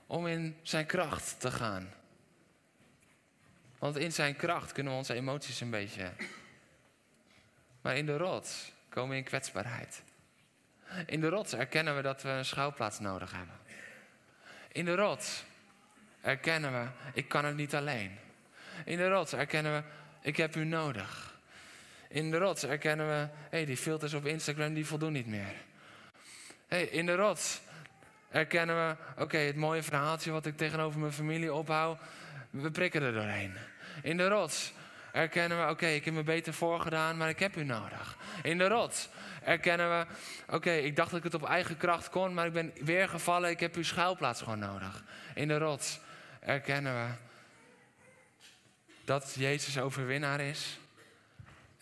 om 0.07 0.27
in 0.27 0.57
zijn 0.63 0.87
kracht 0.87 1.41
te 1.41 1.51
gaan. 1.51 1.93
Want 3.79 3.97
in 3.97 4.13
zijn 4.13 4.37
kracht 4.37 4.73
kunnen 4.73 4.93
we 4.93 4.99
onze 4.99 5.15
emoties 5.15 5.61
een 5.61 5.71
beetje. 5.71 6.13
Maar 7.81 7.97
in 7.97 8.07
de 8.07 8.17
rots 8.17 8.73
komen 8.89 9.11
we 9.11 9.17
in 9.17 9.25
kwetsbaarheid. 9.25 10.03
In 11.07 11.21
de 11.21 11.29
rots 11.29 11.53
erkennen 11.53 11.97
we 11.97 12.03
dat 12.03 12.23
we 12.23 12.29
een 12.29 12.45
schouwplaats 12.45 13.01
nodig 13.01 13.33
hebben. 13.33 13.57
In 14.73 14.85
de 14.85 14.95
rots 14.95 15.45
erkennen 16.21 16.73
we, 16.73 16.89
ik 17.13 17.29
kan 17.29 17.45
het 17.45 17.57
niet 17.57 17.75
alleen. 17.75 18.19
In 18.85 18.97
de 18.97 19.09
rots 19.09 19.33
erkennen 19.33 19.73
we, 19.73 19.83
ik 20.21 20.37
heb 20.37 20.57
u 20.57 20.65
nodig. 20.65 21.34
In 22.15 22.31
de 22.31 22.39
rots 22.39 22.65
erkennen 22.65 23.07
we, 23.07 23.13
hé, 23.13 23.29
hey, 23.51 23.65
die 23.65 23.77
filters 23.77 24.15
op 24.15 24.27
Instagram 24.27 24.75
die 24.75 24.87
voldoen 24.87 25.13
niet 25.13 25.27
meer. 25.27 25.55
Hey, 26.69 26.83
in 26.85 27.07
de 27.07 27.15
rots 27.15 27.61
erkennen 28.31 28.77
we, 28.77 29.23
oké, 29.23 29.37
het 29.37 29.57
mooie 29.57 29.83
verhaaltje 29.83 30.31
wat 30.31 30.47
ik 30.47 30.57
tegenover 30.57 31.01
mijn 31.01 31.13
familie 31.13 31.55
ophoud, 31.55 31.99
we 32.51 32.71
prikken 32.71 33.03
er 33.03 33.13
doorheen. 33.13 33.55
In 34.03 34.17
de 34.17 34.29
rots 34.29 34.73
erkennen 35.13 35.67
we, 35.67 35.71
oké, 35.73 35.87
ik 35.87 36.05
heb 36.05 36.15
me 36.15 36.23
beter 36.23 36.55
voorgedaan, 36.55 37.17
maar 37.17 37.29
ik 37.29 37.39
heb 37.39 37.57
u 37.57 37.65
nodig. 37.65 38.17
In 38.43 38.59
de 38.59 38.69
rots 38.69 39.09
erkennen 39.43 39.99
we, 39.99 40.07
oké, 40.55 40.73
ik 40.73 40.97
dacht 40.97 41.11
dat 41.11 41.19
ik 41.19 41.33
het 41.33 41.43
op 41.43 41.49
eigen 41.49 41.77
kracht 41.77 42.09
kon, 42.09 42.35
maar 42.35 42.47
ik 42.47 42.53
ben 42.53 42.73
weer 42.81 43.09
gevallen, 43.09 43.51
ik 43.51 43.61
heb 43.61 43.77
uw 43.77 43.85
schuilplaats 43.85 44.43
gewoon 44.43 44.59
nodig. 44.59 45.05
In 45.35 45.49
de 45.49 45.59
rots 45.59 46.01
erkennen 46.41 46.95
we 46.95 47.13
dat 49.05 49.35
Jezus 49.39 49.79
overwinnaar 49.79 50.41
is 50.41 50.79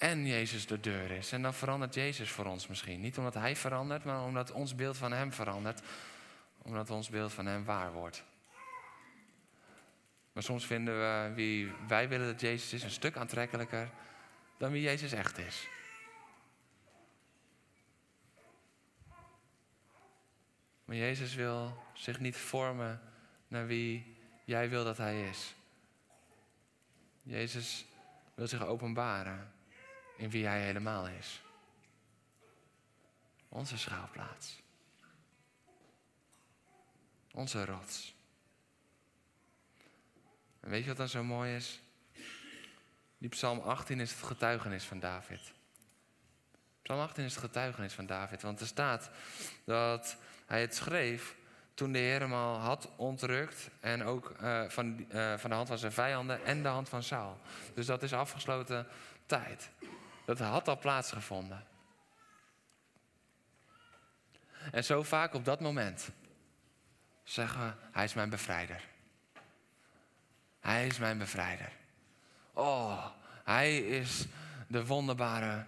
en 0.02 0.26
Jezus 0.26 0.66
de 0.66 0.80
deur 0.80 1.10
is. 1.10 1.32
En 1.32 1.42
dan 1.42 1.54
verandert 1.54 1.94
Jezus 1.94 2.30
voor 2.30 2.44
ons 2.44 2.66
misschien. 2.66 3.00
Niet 3.00 3.18
omdat 3.18 3.34
Hij 3.34 3.56
verandert, 3.56 4.04
maar 4.04 4.24
omdat 4.24 4.50
ons 4.52 4.74
beeld 4.74 4.96
van 4.96 5.12
Hem 5.12 5.32
verandert. 5.32 5.82
Omdat 6.58 6.90
ons 6.90 7.08
beeld 7.08 7.32
van 7.32 7.46
Hem 7.46 7.64
waar 7.64 7.92
wordt. 7.92 8.24
Maar 10.32 10.42
soms 10.42 10.66
vinden 10.66 10.94
we 10.94 11.34
wie 11.34 11.72
wij 11.88 12.08
willen 12.08 12.26
dat 12.26 12.40
Jezus 12.40 12.72
is 12.72 12.82
een 12.82 12.90
stuk 12.90 13.16
aantrekkelijker 13.16 13.90
dan 14.56 14.72
wie 14.72 14.82
Jezus 14.82 15.12
echt 15.12 15.38
is. 15.38 15.68
Maar 20.84 20.96
Jezus 20.96 21.34
wil 21.34 21.84
zich 21.92 22.20
niet 22.20 22.36
vormen 22.36 23.00
naar 23.48 23.66
wie 23.66 24.16
jij 24.44 24.68
wil 24.68 24.84
dat 24.84 24.96
Hij 24.96 25.28
is. 25.28 25.54
Jezus 27.22 27.86
wil 28.34 28.46
zich 28.46 28.64
openbaren 28.64 29.52
in 30.22 30.30
wie 30.30 30.46
Hij 30.46 30.60
helemaal 30.60 31.08
is. 31.08 31.40
Onze 33.48 33.78
schaalplaats. 33.78 34.62
Onze 37.32 37.64
rots. 37.64 38.14
En 40.60 40.70
weet 40.70 40.82
je 40.82 40.88
wat 40.88 40.96
dan 40.96 41.08
zo 41.08 41.24
mooi 41.24 41.54
is? 41.54 41.80
Die 43.18 43.28
Psalm 43.28 43.58
18 43.58 44.00
is 44.00 44.10
het 44.10 44.22
getuigenis 44.22 44.84
van 44.84 45.00
David. 45.00 45.52
Psalm 46.82 47.00
18 47.00 47.24
is 47.24 47.34
het 47.34 47.44
getuigenis 47.44 47.92
van 47.92 48.06
David, 48.06 48.42
want 48.42 48.60
er 48.60 48.66
staat 48.66 49.10
dat 49.64 50.16
hij 50.46 50.60
het 50.60 50.74
schreef 50.74 51.36
toen 51.74 51.92
de 51.92 51.98
Heer 51.98 52.20
hem 52.20 52.32
al 52.32 52.56
had 52.56 52.88
ontrukt 52.96 53.70
en 53.80 54.04
ook 54.04 54.34
uh, 54.42 54.68
van, 54.68 55.06
uh, 55.12 55.38
van 55.38 55.50
de 55.50 55.56
hand 55.56 55.68
van 55.68 55.78
zijn 55.78 55.92
vijanden 55.92 56.44
en 56.44 56.62
de 56.62 56.68
hand 56.68 56.88
van 56.88 57.02
Saul. 57.02 57.40
Dus 57.74 57.86
dat 57.86 58.02
is 58.02 58.12
afgesloten 58.12 58.86
tijd. 59.26 59.70
Dat 60.24 60.38
had 60.38 60.68
al 60.68 60.78
plaatsgevonden. 60.78 61.64
En 64.70 64.84
zo 64.84 65.02
vaak 65.02 65.34
op 65.34 65.44
dat 65.44 65.60
moment 65.60 66.10
zeggen 67.24 67.66
we, 67.66 67.72
hij 67.92 68.04
is 68.04 68.14
mijn 68.14 68.30
bevrijder. 68.30 68.88
Hij 70.60 70.86
is 70.86 70.98
mijn 70.98 71.18
bevrijder. 71.18 71.72
Oh, 72.52 73.06
hij 73.44 73.78
is 73.78 74.26
de 74.66 74.86
wonderbare. 74.86 75.66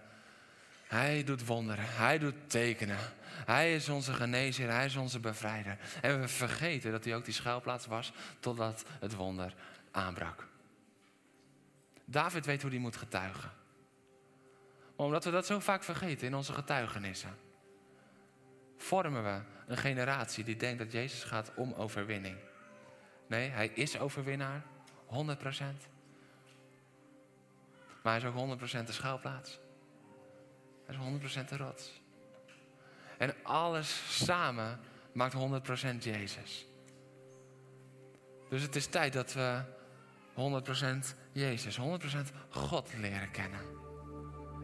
Hij 0.87 1.23
doet 1.23 1.45
wonderen. 1.45 1.85
Hij 1.87 2.17
doet 2.17 2.49
tekenen. 2.49 2.99
Hij 3.45 3.75
is 3.75 3.89
onze 3.89 4.13
genezer. 4.13 4.69
Hij 4.69 4.85
is 4.85 4.95
onze 4.95 5.19
bevrijder. 5.19 5.77
En 6.01 6.21
we 6.21 6.27
vergeten 6.27 6.91
dat 6.91 7.03
hij 7.03 7.15
ook 7.15 7.25
die 7.25 7.33
schuilplaats 7.33 7.85
was 7.85 8.13
totdat 8.39 8.85
het 8.99 9.13
wonder 9.13 9.53
aanbrak. 9.91 10.47
David 12.05 12.45
weet 12.45 12.61
hoe 12.61 12.71
hij 12.71 12.79
moet 12.79 12.97
getuigen. 12.97 13.51
Omdat 14.95 15.23
we 15.23 15.31
dat 15.31 15.45
zo 15.45 15.59
vaak 15.59 15.83
vergeten 15.83 16.27
in 16.27 16.35
onze 16.35 16.53
getuigenissen, 16.53 17.37
vormen 18.77 19.23
we 19.23 19.41
een 19.67 19.77
generatie 19.77 20.43
die 20.43 20.55
denkt 20.55 20.79
dat 20.79 20.91
Jezus 20.91 21.23
gaat 21.23 21.51
om 21.55 21.73
overwinning. 21.73 22.37
Nee, 23.27 23.49
hij 23.49 23.67
is 23.67 23.99
overwinnaar. 23.99 24.63
100% 25.05 25.07
Maar 28.03 28.19
hij 28.19 28.29
is 28.29 28.35
ook 28.35 28.59
100% 28.59 28.85
de 28.85 28.91
schuilplaats. 28.91 29.59
Hij 30.85 30.95
is 30.95 31.41
100% 31.43 31.49
de 31.49 31.57
rots. 31.57 32.01
En 33.17 33.35
alles 33.43 34.23
samen 34.25 34.79
maakt 35.11 35.33
100% 35.33 35.97
Jezus. 35.99 36.65
Dus 38.49 38.61
het 38.61 38.75
is 38.75 38.87
tijd 38.87 39.13
dat 39.13 39.33
we 39.33 39.61
100% 40.33 41.15
Jezus, 41.31 41.79
100% 41.79 41.81
God 42.49 42.93
leren 42.97 43.31
kennen. 43.31 43.84